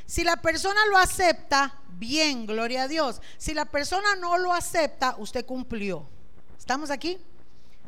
Si 0.06 0.24
la 0.24 0.36
persona 0.36 0.80
lo 0.90 0.96
acepta, 0.96 1.78
bien, 1.98 2.46
gloria 2.46 2.84
a 2.84 2.88
Dios. 2.88 3.20
Si 3.36 3.52
la 3.52 3.66
persona 3.66 4.16
no 4.16 4.38
lo 4.38 4.54
acepta, 4.54 5.16
usted 5.18 5.44
cumplió. 5.44 6.08
¿Estamos 6.58 6.90
aquí? 6.90 7.18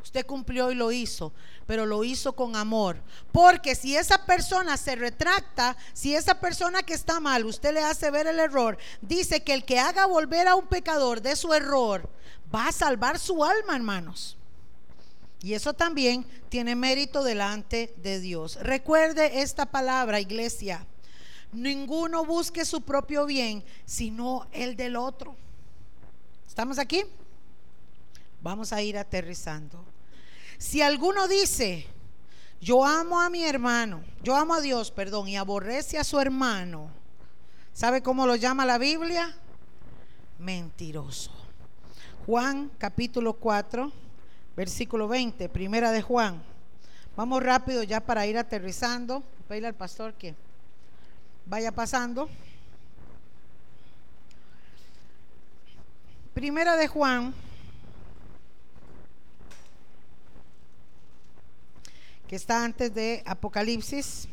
Usted 0.05 0.27
cumplió 0.27 0.71
y 0.71 0.75
lo 0.75 0.93
hizo, 0.93 1.33
pero 1.67 1.87
lo 1.87 2.05
hizo 2.05 2.35
con 2.35 2.57
amor. 2.57 3.01
Porque 3.33 3.75
si 3.75 3.97
esa 3.97 4.27
persona 4.27 4.77
se 4.77 4.97
retracta, 4.97 5.79
si 5.95 6.15
esa 6.15 6.39
persona 6.39 6.83
que 6.83 6.93
está 6.93 7.21
mal, 7.21 7.47
usted 7.47 7.73
le 7.73 7.83
hace 7.83 8.11
ver 8.11 8.27
el 8.27 8.39
error, 8.39 8.77
dice 9.01 9.43
que 9.43 9.55
el 9.55 9.65
que 9.65 9.79
haga 9.79 10.05
volver 10.05 10.47
a 10.47 10.57
un 10.57 10.67
pecador 10.67 11.23
de 11.23 11.35
su 11.37 11.55
error, 11.55 12.11
va 12.55 12.69
a 12.69 12.73
salvar 12.73 13.19
su 13.19 13.43
alma, 13.43 13.75
hermanos. 13.75 14.37
Y 15.43 15.55
eso 15.55 15.73
también 15.73 16.27
tiene 16.51 16.77
mérito 16.77 17.25
delante 17.25 17.95
de 17.97 18.21
Dios. 18.21 18.57
Recuerde 18.61 19.41
esta 19.41 19.65
palabra, 19.65 20.21
iglesia. 20.21 20.87
Ninguno 21.51 22.27
busque 22.27 22.67
su 22.67 22.83
propio 22.83 23.25
bien, 23.25 23.65
sino 23.87 24.47
el 24.53 24.77
del 24.77 24.97
otro. 24.97 25.35
¿Estamos 26.47 26.79
aquí? 26.79 27.05
Vamos 28.43 28.71
a 28.75 28.83
ir 28.83 28.99
aterrizando. 28.99 29.94
Si 30.65 30.81
alguno 30.81 31.29
dice, 31.29 31.87
yo 32.59 32.87
amo 32.87 33.21
a 33.21 33.29
mi 33.29 33.45
hermano, 33.45 34.03
yo 34.23 34.35
amo 34.35 34.55
a 34.55 34.63
Dios, 34.63 34.91
perdón, 34.91 35.29
y 35.29 35.37
aborrece 35.37 35.99
a 35.99 36.05
su 36.05 36.19
hermano, 36.19 36.89
¿sabe 37.75 38.03
cómo 38.03 38.27
lo 38.27 38.35
llama 38.35 38.65
la 38.65 38.79
Biblia? 38.79 39.37
Mentiroso. 40.39 41.31
Juan 42.25 42.71
capítulo 42.79 43.35
4, 43.35 43.93
versículo 44.57 45.07
20, 45.07 45.51
primera 45.51 45.93
de 45.93 46.01
Juan. 46.01 46.43
Vamos 47.15 47.43
rápido 47.43 47.83
ya 47.83 48.01
para 48.01 48.27
ir 48.27 48.39
aterrizando. 48.39 49.23
Pedirle 49.47 49.69
al 49.69 49.75
pastor 49.75 50.15
que 50.15 50.35
vaya 51.45 51.73
pasando. 51.73 52.27
Primera 56.33 56.75
de 56.77 56.89
Juan 56.89 57.35
está 62.35 62.65
antes 62.65 62.93
de 62.93 63.23
Apocalipsis. 63.27 64.29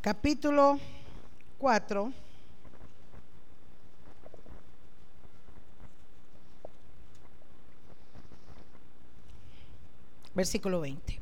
Capítulo 0.00 0.80
4. 1.58 2.12
Versículo 10.34 10.80
20. 10.80 11.20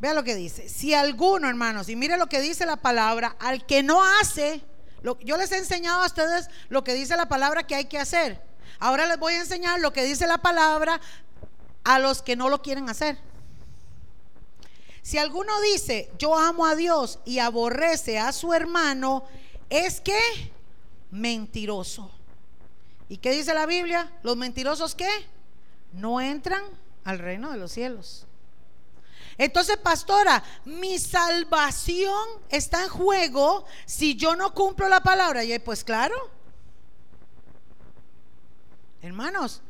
Vea 0.00 0.12
lo 0.12 0.24
que 0.24 0.34
dice. 0.34 0.68
Si 0.68 0.92
alguno, 0.92 1.48
hermanos, 1.48 1.88
y 1.88 1.96
mire 1.96 2.18
lo 2.18 2.26
que 2.26 2.40
dice 2.40 2.66
la 2.66 2.76
palabra, 2.76 3.36
al 3.38 3.64
que 3.64 3.82
no 3.82 4.02
hace, 4.04 4.60
yo 5.22 5.36
les 5.38 5.52
he 5.52 5.58
enseñado 5.58 6.02
a 6.02 6.06
ustedes 6.06 6.50
lo 6.68 6.84
que 6.84 6.92
dice 6.92 7.16
la 7.16 7.28
palabra 7.28 7.66
que 7.66 7.76
hay 7.76 7.86
que 7.86 7.98
hacer. 7.98 8.53
Ahora 8.78 9.06
les 9.06 9.18
voy 9.18 9.34
a 9.34 9.40
enseñar 9.40 9.80
lo 9.80 9.92
que 9.92 10.04
dice 10.04 10.26
la 10.26 10.38
palabra 10.38 11.00
a 11.84 11.98
los 11.98 12.22
que 12.22 12.36
no 12.36 12.48
lo 12.48 12.62
quieren 12.62 12.88
hacer. 12.88 13.18
Si 15.02 15.18
alguno 15.18 15.60
dice, 15.60 16.10
yo 16.18 16.36
amo 16.36 16.64
a 16.64 16.74
Dios 16.74 17.18
y 17.26 17.38
aborrece 17.38 18.18
a 18.18 18.32
su 18.32 18.54
hermano, 18.54 19.24
es 19.68 20.00
que 20.00 20.18
mentiroso. 21.10 22.10
¿Y 23.08 23.18
qué 23.18 23.32
dice 23.32 23.52
la 23.52 23.66
Biblia? 23.66 24.10
Los 24.22 24.36
mentirosos 24.36 24.94
qué? 24.94 25.10
No 25.92 26.20
entran 26.20 26.62
al 27.04 27.18
reino 27.18 27.52
de 27.52 27.58
los 27.58 27.72
cielos. 27.72 28.26
Entonces, 29.36 29.76
pastora, 29.76 30.42
mi 30.64 30.98
salvación 30.98 32.26
está 32.48 32.84
en 32.84 32.88
juego 32.88 33.66
si 33.84 34.14
yo 34.14 34.36
no 34.36 34.54
cumplo 34.54 34.88
la 34.88 35.02
palabra. 35.02 35.44
Y 35.44 35.58
pues 35.58 35.84
claro, 35.84 36.14
Hermanos, 39.04 39.60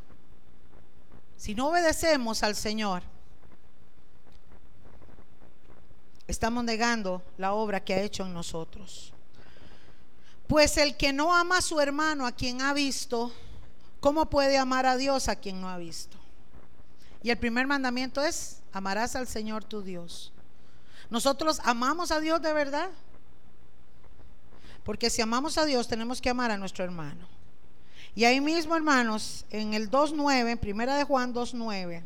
si 1.36 1.56
no 1.56 1.70
obedecemos 1.70 2.44
al 2.44 2.54
Señor, 2.54 3.02
estamos 6.28 6.62
negando 6.62 7.20
la 7.36 7.52
obra 7.52 7.82
que 7.82 7.94
ha 7.94 8.00
hecho 8.00 8.24
en 8.24 8.32
nosotros. 8.32 9.12
Pues 10.46 10.76
el 10.76 10.96
que 10.96 11.12
no 11.12 11.34
ama 11.34 11.58
a 11.58 11.62
su 11.62 11.80
hermano, 11.80 12.28
a 12.28 12.30
quien 12.30 12.62
ha 12.62 12.72
visto, 12.72 13.32
¿cómo 13.98 14.30
puede 14.30 14.56
amar 14.56 14.86
a 14.86 14.96
Dios 14.96 15.26
a 15.28 15.34
quien 15.34 15.60
no 15.60 15.68
ha 15.68 15.78
visto? 15.78 16.16
Y 17.20 17.30
el 17.30 17.36
primer 17.36 17.66
mandamiento 17.66 18.22
es, 18.22 18.62
amarás 18.72 19.16
al 19.16 19.26
Señor 19.26 19.64
tu 19.64 19.82
Dios. 19.82 20.32
Nosotros 21.10 21.60
amamos 21.64 22.12
a 22.12 22.20
Dios 22.20 22.40
de 22.40 22.52
verdad. 22.52 22.88
Porque 24.84 25.10
si 25.10 25.22
amamos 25.22 25.58
a 25.58 25.64
Dios, 25.64 25.88
tenemos 25.88 26.20
que 26.20 26.30
amar 26.30 26.52
a 26.52 26.56
nuestro 26.56 26.84
hermano. 26.84 27.33
Y 28.16 28.24
ahí 28.24 28.40
mismo, 28.40 28.76
hermanos, 28.76 29.44
en 29.50 29.74
el 29.74 29.90
2.9, 29.90 30.50
en 30.50 30.58
primera 30.58 30.96
de 30.96 31.04
Juan 31.04 31.34
2.9. 31.34 32.02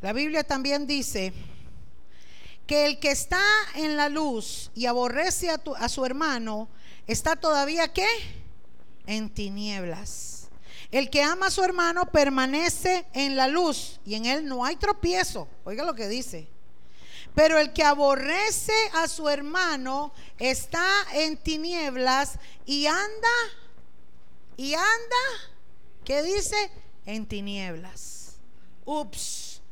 La 0.00 0.12
Biblia 0.12 0.42
también 0.42 0.86
dice 0.86 1.32
que 2.66 2.86
el 2.86 2.98
que 2.98 3.10
está 3.10 3.42
en 3.74 3.96
la 3.96 4.08
luz 4.08 4.70
y 4.74 4.86
aborrece 4.86 5.50
a, 5.50 5.60
a 5.78 5.88
su 5.88 6.04
hermano, 6.06 6.68
está 7.06 7.36
todavía 7.36 7.92
qué? 7.92 8.08
En 9.06 9.28
tinieblas. 9.28 10.48
El 10.90 11.10
que 11.10 11.22
ama 11.22 11.46
a 11.46 11.50
su 11.50 11.62
hermano 11.62 12.06
permanece 12.06 13.06
en 13.12 13.36
la 13.36 13.46
luz 13.46 14.00
y 14.04 14.14
en 14.14 14.24
él 14.24 14.46
no 14.46 14.64
hay 14.64 14.76
tropiezo. 14.76 15.48
Oiga 15.64 15.84
lo 15.84 15.94
que 15.94 16.08
dice. 16.08 16.51
Pero 17.34 17.58
el 17.58 17.72
que 17.72 17.82
aborrece 17.82 18.74
a 18.94 19.08
su 19.08 19.28
hermano 19.28 20.12
está 20.38 20.86
en 21.14 21.36
tinieblas 21.36 22.38
y 22.66 22.86
anda, 22.86 23.28
y 24.56 24.74
anda, 24.74 24.86
¿qué 26.04 26.22
dice? 26.22 26.70
En 27.06 27.26
tinieblas. 27.26 28.36
Ups. 28.84 29.62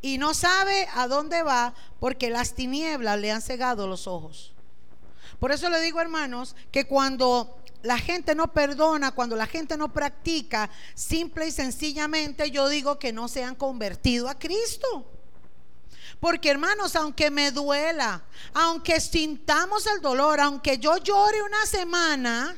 Y 0.00 0.18
no 0.18 0.32
sabe 0.32 0.88
a 0.94 1.08
dónde 1.08 1.42
va 1.42 1.74
porque 2.00 2.30
las 2.30 2.54
tinieblas 2.54 3.18
le 3.18 3.32
han 3.32 3.42
cegado 3.42 3.86
los 3.86 4.06
ojos. 4.06 4.54
Por 5.38 5.52
eso 5.52 5.68
le 5.68 5.80
digo, 5.80 6.00
hermanos, 6.00 6.56
que 6.70 6.86
cuando 6.86 7.58
la 7.82 7.98
gente 7.98 8.34
no 8.34 8.52
perdona, 8.52 9.12
cuando 9.12 9.36
la 9.36 9.46
gente 9.46 9.76
no 9.76 9.92
practica, 9.92 10.70
simple 10.94 11.48
y 11.48 11.52
sencillamente 11.52 12.50
yo 12.50 12.68
digo 12.68 12.98
que 12.98 13.12
no 13.12 13.28
se 13.28 13.44
han 13.44 13.54
convertido 13.54 14.28
a 14.28 14.38
Cristo. 14.38 15.17
Porque 16.20 16.50
hermanos, 16.50 16.96
aunque 16.96 17.30
me 17.30 17.52
duela, 17.52 18.22
aunque 18.52 19.00
sintamos 19.00 19.86
el 19.86 20.00
dolor, 20.00 20.40
aunque 20.40 20.78
yo 20.78 20.96
llore 20.96 21.42
una 21.42 21.64
semana, 21.64 22.56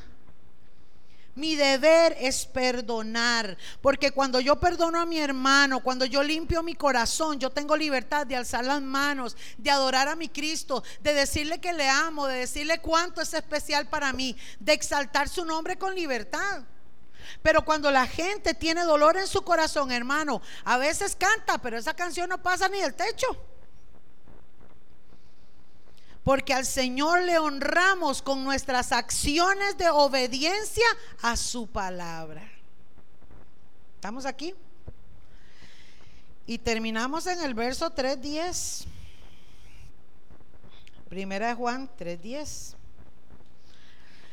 mi 1.35 1.55
deber 1.55 2.15
es 2.19 2.45
perdonar, 2.45 3.57
porque 3.81 4.11
cuando 4.11 4.39
yo 4.39 4.59
perdono 4.59 4.99
a 4.99 5.05
mi 5.05 5.19
hermano, 5.19 5.81
cuando 5.81 6.05
yo 6.05 6.23
limpio 6.23 6.61
mi 6.61 6.75
corazón, 6.75 7.39
yo 7.39 7.49
tengo 7.49 7.77
libertad 7.77 8.27
de 8.27 8.35
alzar 8.35 8.65
las 8.65 8.81
manos, 8.81 9.37
de 9.57 9.71
adorar 9.71 10.07
a 10.09 10.15
mi 10.15 10.27
Cristo, 10.27 10.83
de 11.01 11.13
decirle 11.13 11.61
que 11.61 11.71
le 11.71 11.87
amo, 11.87 12.27
de 12.27 12.39
decirle 12.39 12.79
cuánto 12.79 13.21
es 13.21 13.33
especial 13.33 13.87
para 13.87 14.11
mí, 14.11 14.35
de 14.59 14.73
exaltar 14.73 15.29
su 15.29 15.45
nombre 15.45 15.77
con 15.77 15.95
libertad. 15.95 16.63
Pero 17.41 17.63
cuando 17.63 17.91
la 17.91 18.07
gente 18.07 18.53
tiene 18.53 18.83
dolor 18.83 19.15
en 19.15 19.27
su 19.27 19.41
corazón, 19.43 19.91
hermano, 19.91 20.41
a 20.65 20.77
veces 20.77 21.15
canta, 21.15 21.59
pero 21.59 21.77
esa 21.77 21.93
canción 21.93 22.27
no 22.27 22.41
pasa 22.41 22.67
ni 22.67 22.81
del 22.81 22.93
techo. 22.93 23.50
Porque 26.23 26.53
al 26.53 26.65
Señor 26.65 27.23
le 27.23 27.39
honramos 27.39 28.21
con 28.21 28.43
nuestras 28.43 28.91
acciones 28.91 29.77
de 29.77 29.89
obediencia 29.89 30.85
a 31.21 31.35
su 31.35 31.67
palabra. 31.67 32.43
¿Estamos 33.95 34.25
aquí? 34.25 34.53
Y 36.45 36.57
terminamos 36.57 37.27
en 37.27 37.41
el 37.41 37.53
verso 37.53 37.93
3.10. 37.93 38.85
Primera 41.09 41.47
de 41.49 41.53
Juan 41.55 41.89
3.10. 41.97 42.75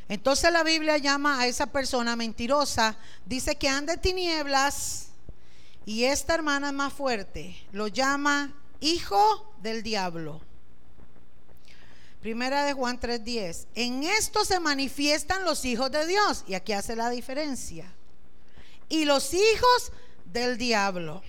Entonces 0.09 0.51
la 0.51 0.63
Biblia 0.63 0.97
llama 0.97 1.39
a 1.39 1.47
esa 1.47 1.67
persona 1.67 2.15
mentirosa. 2.15 2.97
Dice 3.25 3.55
que 3.57 3.69
anda 3.69 3.93
en 3.93 4.01
tinieblas 4.01 5.09
Y 5.85 6.03
esta 6.05 6.33
hermana 6.33 6.69
es 6.69 6.73
más 6.73 6.93
fuerte, 6.93 7.55
lo 7.71 7.87
llama 7.87 8.53
hijo 8.79 9.55
del 9.61 9.81
diablo. 9.81 10.41
Primera 12.21 12.65
de 12.65 12.73
Juan 12.73 12.99
3:10. 12.99 13.67
En 13.75 14.03
esto 14.03 14.43
se 14.43 14.59
manifiestan 14.59 15.45
los 15.45 15.63
hijos 15.63 15.89
de 15.91 16.05
Dios. 16.05 16.43
Y 16.47 16.53
aquí 16.53 16.73
hace 16.73 16.95
la 16.95 17.09
diferencia. 17.09 17.93
Y 18.89 19.05
los 19.05 19.33
hijos 19.33 19.91
del 20.25 20.57
diablo. 20.57 21.21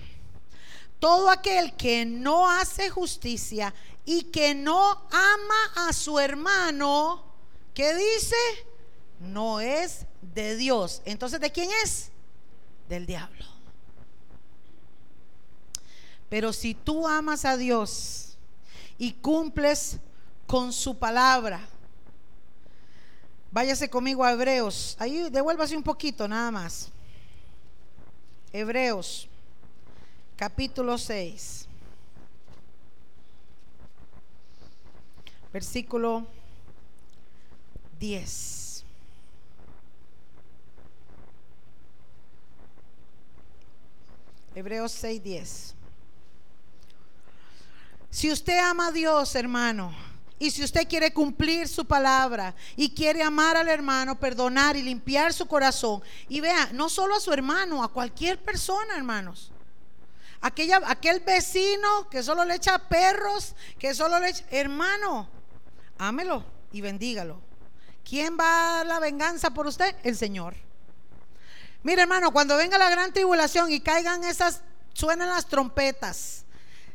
Todo 0.99 1.29
aquel 1.29 1.75
que 1.77 2.05
no 2.05 2.49
hace 2.49 2.89
justicia 2.89 3.73
y 4.05 4.23
que 4.23 4.53
no 4.53 4.91
ama 5.11 5.87
a 5.87 5.93
su 5.93 6.19
hermano, 6.19 7.23
¿qué 7.73 7.95
dice? 7.95 8.35
No 9.19 9.59
es 9.59 10.05
de 10.21 10.57
Dios. 10.57 11.01
Entonces, 11.05 11.39
¿de 11.39 11.51
quién 11.51 11.69
es? 11.83 12.09
Del 12.89 13.05
diablo. 13.05 13.45
Pero 16.29 16.53
si 16.53 16.73
tú 16.73 17.07
amas 17.07 17.45
a 17.45 17.57
Dios 17.57 18.37
y 18.97 19.13
cumples 19.13 19.97
con 20.51 20.73
su 20.73 20.97
palabra, 20.97 21.65
váyase 23.51 23.89
conmigo 23.89 24.21
a 24.21 24.33
Hebreos. 24.33 24.97
Ahí 24.99 25.29
devuélvase 25.29 25.77
un 25.77 25.81
poquito 25.81 26.27
nada 26.27 26.51
más. 26.51 26.89
Hebreos, 28.51 29.29
capítulo 30.35 30.97
6. 30.97 31.69
Versículo 35.53 36.27
10. 37.97 38.83
Hebreos 44.53 44.91
6, 44.91 45.23
10. 45.23 45.75
Si 48.09 48.29
usted 48.29 48.59
ama 48.59 48.87
a 48.87 48.91
Dios, 48.91 49.33
hermano, 49.35 50.10
y 50.41 50.49
si 50.49 50.63
usted 50.63 50.87
quiere 50.87 51.13
cumplir 51.13 51.67
su 51.67 51.85
palabra 51.85 52.55
y 52.75 52.95
quiere 52.95 53.21
amar 53.21 53.57
al 53.57 53.67
hermano, 53.67 54.19
perdonar 54.19 54.75
y 54.75 54.81
limpiar 54.81 55.33
su 55.33 55.47
corazón, 55.47 56.01
y 56.27 56.41
vea, 56.41 56.69
no 56.73 56.89
solo 56.89 57.13
a 57.13 57.19
su 57.19 57.31
hermano, 57.31 57.83
a 57.83 57.89
cualquier 57.89 58.41
persona, 58.41 58.97
hermanos. 58.97 59.51
Aquella, 60.41 60.81
aquel 60.87 61.19
vecino 61.19 62.09
que 62.09 62.23
solo 62.23 62.43
le 62.43 62.55
echa 62.55 62.79
perros, 62.79 63.53
que 63.77 63.93
solo 63.93 64.19
le 64.19 64.29
echa, 64.29 64.43
hermano, 64.49 65.29
ámelo 65.99 66.43
y 66.71 66.81
bendígalo. 66.81 67.39
¿Quién 68.03 68.35
va 68.35 68.81
a 68.81 68.83
la 68.83 68.99
venganza 68.99 69.51
por 69.51 69.67
usted? 69.67 69.95
El 70.01 70.17
Señor. 70.17 70.55
Mire, 71.83 72.01
hermano, 72.01 72.33
cuando 72.33 72.57
venga 72.57 72.79
la 72.79 72.89
gran 72.89 73.13
tribulación 73.13 73.71
y 73.71 73.79
caigan 73.79 74.23
esas, 74.23 74.61
suenan 74.93 75.29
las 75.29 75.45
trompetas 75.45 76.45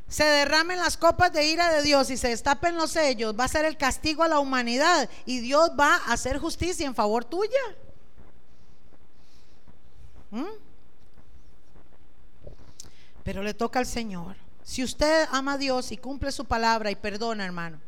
se 0.08 0.24
derramen 0.24 0.78
las 0.78 0.96
copas 0.96 1.32
de 1.32 1.46
ira 1.46 1.72
de 1.72 1.82
Dios 1.82 2.10
y 2.10 2.16
se 2.16 2.28
destapen 2.28 2.76
los 2.76 2.92
sellos, 2.92 3.34
va 3.38 3.44
a 3.44 3.48
ser 3.48 3.64
el 3.64 3.76
castigo 3.76 4.22
a 4.22 4.28
la 4.28 4.38
humanidad 4.38 5.10
y 5.24 5.40
Dios 5.40 5.72
va 5.78 5.96
a 5.96 6.12
hacer 6.12 6.38
justicia 6.38 6.86
en 6.86 6.94
favor 6.94 7.24
tuya. 7.24 7.50
¿Mm? 10.30 10.44
Pero 13.24 13.42
le 13.42 13.54
toca 13.54 13.80
al 13.80 13.86
Señor. 13.86 14.36
Si 14.62 14.84
usted 14.84 15.26
ama 15.32 15.54
a 15.54 15.58
Dios 15.58 15.90
y 15.90 15.96
cumple 15.96 16.30
su 16.30 16.44
palabra 16.44 16.90
y 16.90 16.96
perdona, 16.96 17.44
hermano, 17.44 17.80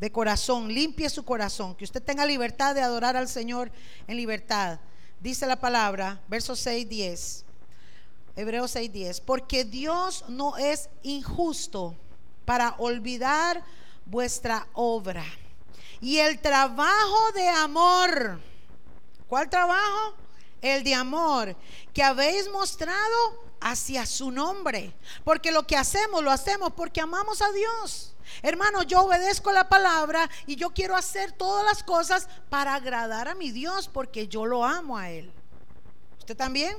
de 0.00 0.10
corazón, 0.10 0.68
limpie 0.68 1.08
su 1.08 1.24
corazón, 1.24 1.76
que 1.76 1.84
usted 1.84 2.02
tenga 2.02 2.26
libertad 2.26 2.74
de 2.74 2.80
adorar 2.80 3.16
al 3.16 3.28
Señor 3.28 3.70
en 4.08 4.16
libertad. 4.16 4.80
Dice 5.20 5.46
la 5.46 5.56
palabra, 5.56 6.20
versos 6.28 6.58
6, 6.60 6.88
10. 6.88 7.43
Hebreos 8.36 8.74
6:10, 8.74 9.20
porque 9.20 9.64
Dios 9.64 10.24
no 10.28 10.56
es 10.56 10.88
injusto 11.02 11.94
para 12.44 12.74
olvidar 12.78 13.64
vuestra 14.06 14.66
obra 14.74 15.24
y 16.00 16.18
el 16.18 16.38
trabajo 16.40 17.32
de 17.32 17.48
amor. 17.48 18.40
¿Cuál 19.28 19.48
trabajo? 19.48 20.14
El 20.60 20.84
de 20.84 20.94
amor 20.94 21.56
que 21.92 22.02
habéis 22.02 22.50
mostrado 22.50 23.44
hacia 23.60 24.04
su 24.04 24.30
nombre. 24.30 24.94
Porque 25.24 25.50
lo 25.50 25.66
que 25.66 25.76
hacemos, 25.76 26.22
lo 26.22 26.30
hacemos 26.30 26.72
porque 26.74 27.00
amamos 27.00 27.40
a 27.40 27.50
Dios. 27.52 28.14
Hermano, 28.42 28.82
yo 28.82 29.00
obedezco 29.00 29.50
la 29.52 29.68
palabra 29.68 30.28
y 30.46 30.56
yo 30.56 30.70
quiero 30.70 30.94
hacer 30.94 31.32
todas 31.32 31.64
las 31.64 31.82
cosas 31.82 32.28
para 32.50 32.74
agradar 32.74 33.28
a 33.28 33.34
mi 33.34 33.50
Dios 33.50 33.88
porque 33.88 34.28
yo 34.28 34.44
lo 34.44 34.64
amo 34.64 34.98
a 34.98 35.10
Él. 35.10 35.32
¿Usted 36.18 36.36
también? 36.36 36.76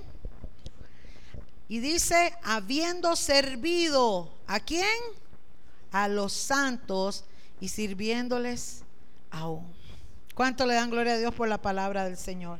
Y 1.67 1.79
dice, 1.79 2.33
habiendo 2.43 3.15
servido 3.15 4.31
a 4.47 4.59
quién? 4.59 4.99
A 5.91 6.07
los 6.07 6.33
santos 6.33 7.25
y 7.59 7.69
sirviéndoles 7.69 8.83
aún. 9.31 9.73
¿Cuánto 10.35 10.65
le 10.65 10.75
dan 10.75 10.89
gloria 10.89 11.13
a 11.13 11.17
Dios 11.17 11.33
por 11.33 11.47
la 11.47 11.61
palabra 11.61 12.03
del 12.03 12.17
Señor? 12.17 12.59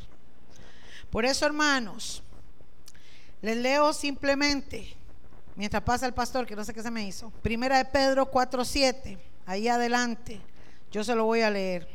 Por 1.11 1.25
eso, 1.25 1.45
hermanos, 1.45 2.23
les 3.41 3.57
leo 3.57 3.93
simplemente, 3.93 4.95
mientras 5.55 5.83
pasa 5.83 6.05
el 6.05 6.13
pastor, 6.13 6.45
que 6.45 6.55
no 6.55 6.63
sé 6.63 6.73
qué 6.73 6.81
se 6.81 6.89
me 6.89 7.05
hizo. 7.05 7.29
Primera 7.41 7.77
de 7.77 7.85
Pedro 7.85 8.31
4:7, 8.31 9.19
ahí 9.45 9.67
adelante, 9.67 10.41
yo 10.91 11.03
se 11.03 11.13
lo 11.13 11.25
voy 11.25 11.41
a 11.41 11.51
leer. 11.51 11.87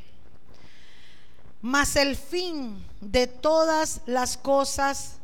Mas 1.62 1.96
el 1.96 2.14
fin 2.16 2.84
de 3.00 3.26
todas 3.26 4.00
las 4.06 4.36
cosas 4.36 5.19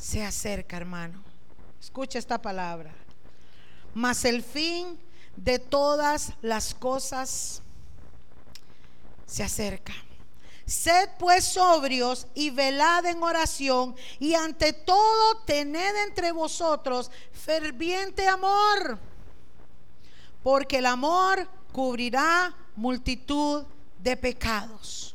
se 0.00 0.24
acerca, 0.24 0.78
hermano. 0.78 1.22
Escucha 1.78 2.18
esta 2.18 2.40
palabra. 2.40 2.90
Mas 3.92 4.24
el 4.24 4.42
fin 4.42 4.98
de 5.36 5.58
todas 5.58 6.32
las 6.40 6.74
cosas 6.74 7.60
se 9.26 9.42
acerca. 9.42 9.92
Sed 10.64 11.10
pues 11.18 11.44
sobrios 11.44 12.26
y 12.34 12.50
velad 12.50 13.04
en 13.06 13.22
oración 13.22 13.94
y 14.18 14.34
ante 14.34 14.72
todo 14.72 15.42
tened 15.44 15.96
entre 16.06 16.32
vosotros 16.32 17.10
ferviente 17.32 18.28
amor, 18.28 18.98
porque 20.44 20.78
el 20.78 20.86
amor 20.86 21.48
cubrirá 21.72 22.54
multitud 22.76 23.64
de 23.98 24.16
pecados 24.16 25.09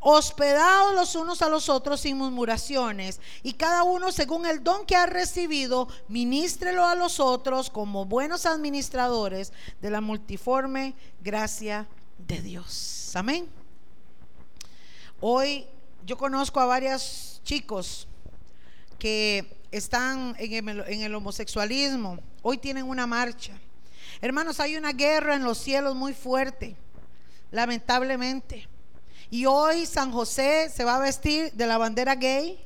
hospedados 0.00 0.94
los 0.94 1.14
unos 1.14 1.42
a 1.42 1.48
los 1.48 1.68
otros 1.68 2.00
sin 2.00 2.16
murmuraciones, 2.16 3.20
y 3.42 3.54
cada 3.54 3.82
uno 3.82 4.12
según 4.12 4.46
el 4.46 4.62
don 4.62 4.86
que 4.86 4.96
ha 4.96 5.06
recibido, 5.06 5.88
ministrelo 6.08 6.84
a 6.84 6.94
los 6.94 7.20
otros 7.20 7.70
como 7.70 8.04
buenos 8.04 8.46
administradores 8.46 9.52
de 9.80 9.90
la 9.90 10.00
multiforme 10.00 10.94
gracia 11.20 11.86
de 12.18 12.40
Dios. 12.40 13.10
Amén. 13.14 13.48
Hoy 15.20 15.66
yo 16.06 16.16
conozco 16.16 16.60
a 16.60 16.66
varios 16.66 17.40
chicos 17.44 18.06
que 18.98 19.58
están 19.70 20.34
en 20.38 20.68
el, 20.68 20.80
en 20.86 21.02
el 21.02 21.14
homosexualismo. 21.14 22.18
Hoy 22.42 22.58
tienen 22.58 22.84
una 22.84 23.06
marcha. 23.06 23.52
Hermanos, 24.20 24.60
hay 24.60 24.76
una 24.76 24.92
guerra 24.92 25.34
en 25.34 25.44
los 25.44 25.58
cielos 25.58 25.94
muy 25.94 26.14
fuerte, 26.14 26.76
lamentablemente. 27.50 28.68
Y 29.30 29.46
hoy 29.46 29.86
San 29.86 30.12
José 30.12 30.70
se 30.74 30.84
va 30.84 30.96
a 30.96 31.00
vestir 31.00 31.52
de 31.52 31.66
la 31.66 31.78
bandera 31.78 32.14
gay. 32.14 32.58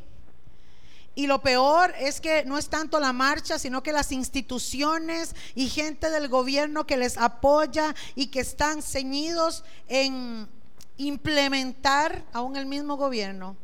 Y 1.15 1.27
lo 1.27 1.43
peor 1.43 1.93
es 1.99 2.21
que 2.21 2.45
no 2.45 2.57
es 2.57 2.69
tanto 2.69 2.99
la 2.99 3.13
marcha, 3.13 3.59
sino 3.59 3.83
que 3.83 3.93
las 3.93 4.13
instituciones 4.13 5.35
y 5.55 5.69
gente 5.69 6.09
del 6.09 6.29
gobierno 6.29 6.87
que 6.87 6.97
les 6.97 7.19
apoya 7.19 7.95
y 8.15 8.29
que 8.29 8.41
están 8.41 8.81
ceñidos 8.81 9.65
en 9.89 10.49
implementar 10.97 12.25
aún 12.33 12.57
el 12.57 12.67
mismo 12.67 12.97
gobierno 12.97 13.57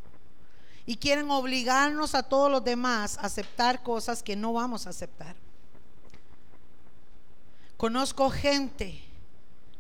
y 0.85 0.97
quieren 0.97 1.31
obligarnos 1.31 2.15
a 2.15 2.23
todos 2.23 2.51
los 2.51 2.65
demás 2.65 3.19
a 3.19 3.23
aceptar 3.23 3.83
cosas 3.83 4.23
que 4.23 4.37
no 4.37 4.55
vamos 4.55 4.87
a 4.87 4.91
aceptar. 4.91 5.37
Conozco 7.77 8.31
gente 8.31 9.08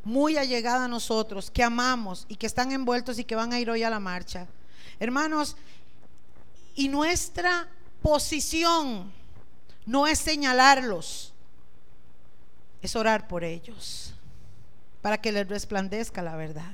muy 0.09 0.39
allegada 0.39 0.87
a 0.87 0.89
nosotros, 0.89 1.51
que 1.51 1.63
amamos 1.63 2.25
y 2.29 2.37
que 2.37 2.47
están 2.47 2.73
envueltos 2.73 3.19
y 3.19 3.25
que 3.25 3.37
van 3.37 3.53
a 3.53 3.61
ir 3.61 3.69
hoy 3.69 3.83
a 3.83 3.91
la 3.91 4.01
marcha. 4.01 4.47
Hermanos, 4.99 5.55
y 6.75 6.89
nuestra 6.89 7.69
posición 8.01 9.13
no 9.85 10.07
es 10.07 10.19
señalarlos, 10.19 11.35
es 12.81 12.97
orar 12.97 13.29
por 13.29 13.45
ellos, 13.45 14.15
para 15.03 15.21
que 15.21 15.31
les 15.31 15.47
resplandezca 15.47 16.23
la 16.23 16.37
verdad. 16.37 16.73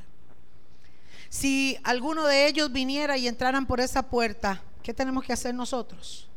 Si 1.29 1.77
alguno 1.83 2.27
de 2.27 2.47
ellos 2.47 2.71
viniera 2.71 3.17
y 3.17 3.27
entraran 3.27 3.67
por 3.67 3.81
esa 3.81 4.09
puerta, 4.09 4.63
¿qué 4.81 4.95
tenemos 4.95 5.25
que 5.25 5.33
hacer 5.33 5.53
nosotros? 5.57 6.29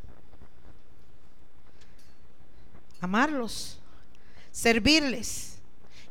Amarlos, 3.00 3.78
servirles 4.52 5.57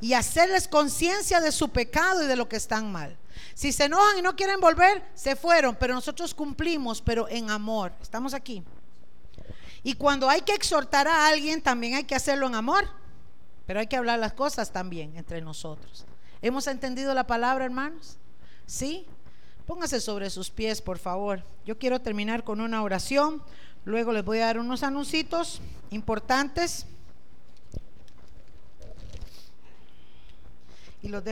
y 0.00 0.12
hacerles 0.12 0.68
conciencia 0.68 1.40
de 1.40 1.52
su 1.52 1.68
pecado 1.70 2.22
y 2.22 2.26
de 2.26 2.36
lo 2.36 2.48
que 2.48 2.56
están 2.56 2.90
mal. 2.92 3.16
Si 3.54 3.72
se 3.72 3.84
enojan 3.84 4.18
y 4.18 4.22
no 4.22 4.36
quieren 4.36 4.60
volver, 4.60 5.02
se 5.14 5.36
fueron, 5.36 5.76
pero 5.76 5.94
nosotros 5.94 6.34
cumplimos, 6.34 7.00
pero 7.00 7.28
en 7.28 7.50
amor. 7.50 7.92
Estamos 8.02 8.34
aquí. 8.34 8.62
Y 9.82 9.94
cuando 9.94 10.28
hay 10.28 10.40
que 10.40 10.54
exhortar 10.54 11.06
a 11.08 11.28
alguien, 11.28 11.62
también 11.62 11.94
hay 11.94 12.04
que 12.04 12.14
hacerlo 12.14 12.46
en 12.46 12.54
amor. 12.54 12.88
Pero 13.66 13.80
hay 13.80 13.86
que 13.86 13.96
hablar 13.96 14.18
las 14.18 14.32
cosas 14.32 14.72
también 14.72 15.16
entre 15.16 15.40
nosotros. 15.40 16.04
¿Hemos 16.42 16.66
entendido 16.66 17.14
la 17.14 17.26
palabra, 17.26 17.64
hermanos? 17.64 18.16
¿Sí? 18.66 19.06
Póngase 19.66 20.00
sobre 20.00 20.30
sus 20.30 20.50
pies, 20.50 20.80
por 20.80 20.98
favor. 20.98 21.42
Yo 21.64 21.78
quiero 21.78 22.00
terminar 22.00 22.44
con 22.44 22.60
una 22.60 22.82
oración. 22.82 23.42
Luego 23.84 24.12
les 24.12 24.24
voy 24.24 24.38
a 24.38 24.46
dar 24.46 24.58
unos 24.58 24.82
anuncios 24.82 25.60
importantes. 25.90 26.86
Y 31.02 31.08
los 31.08 31.24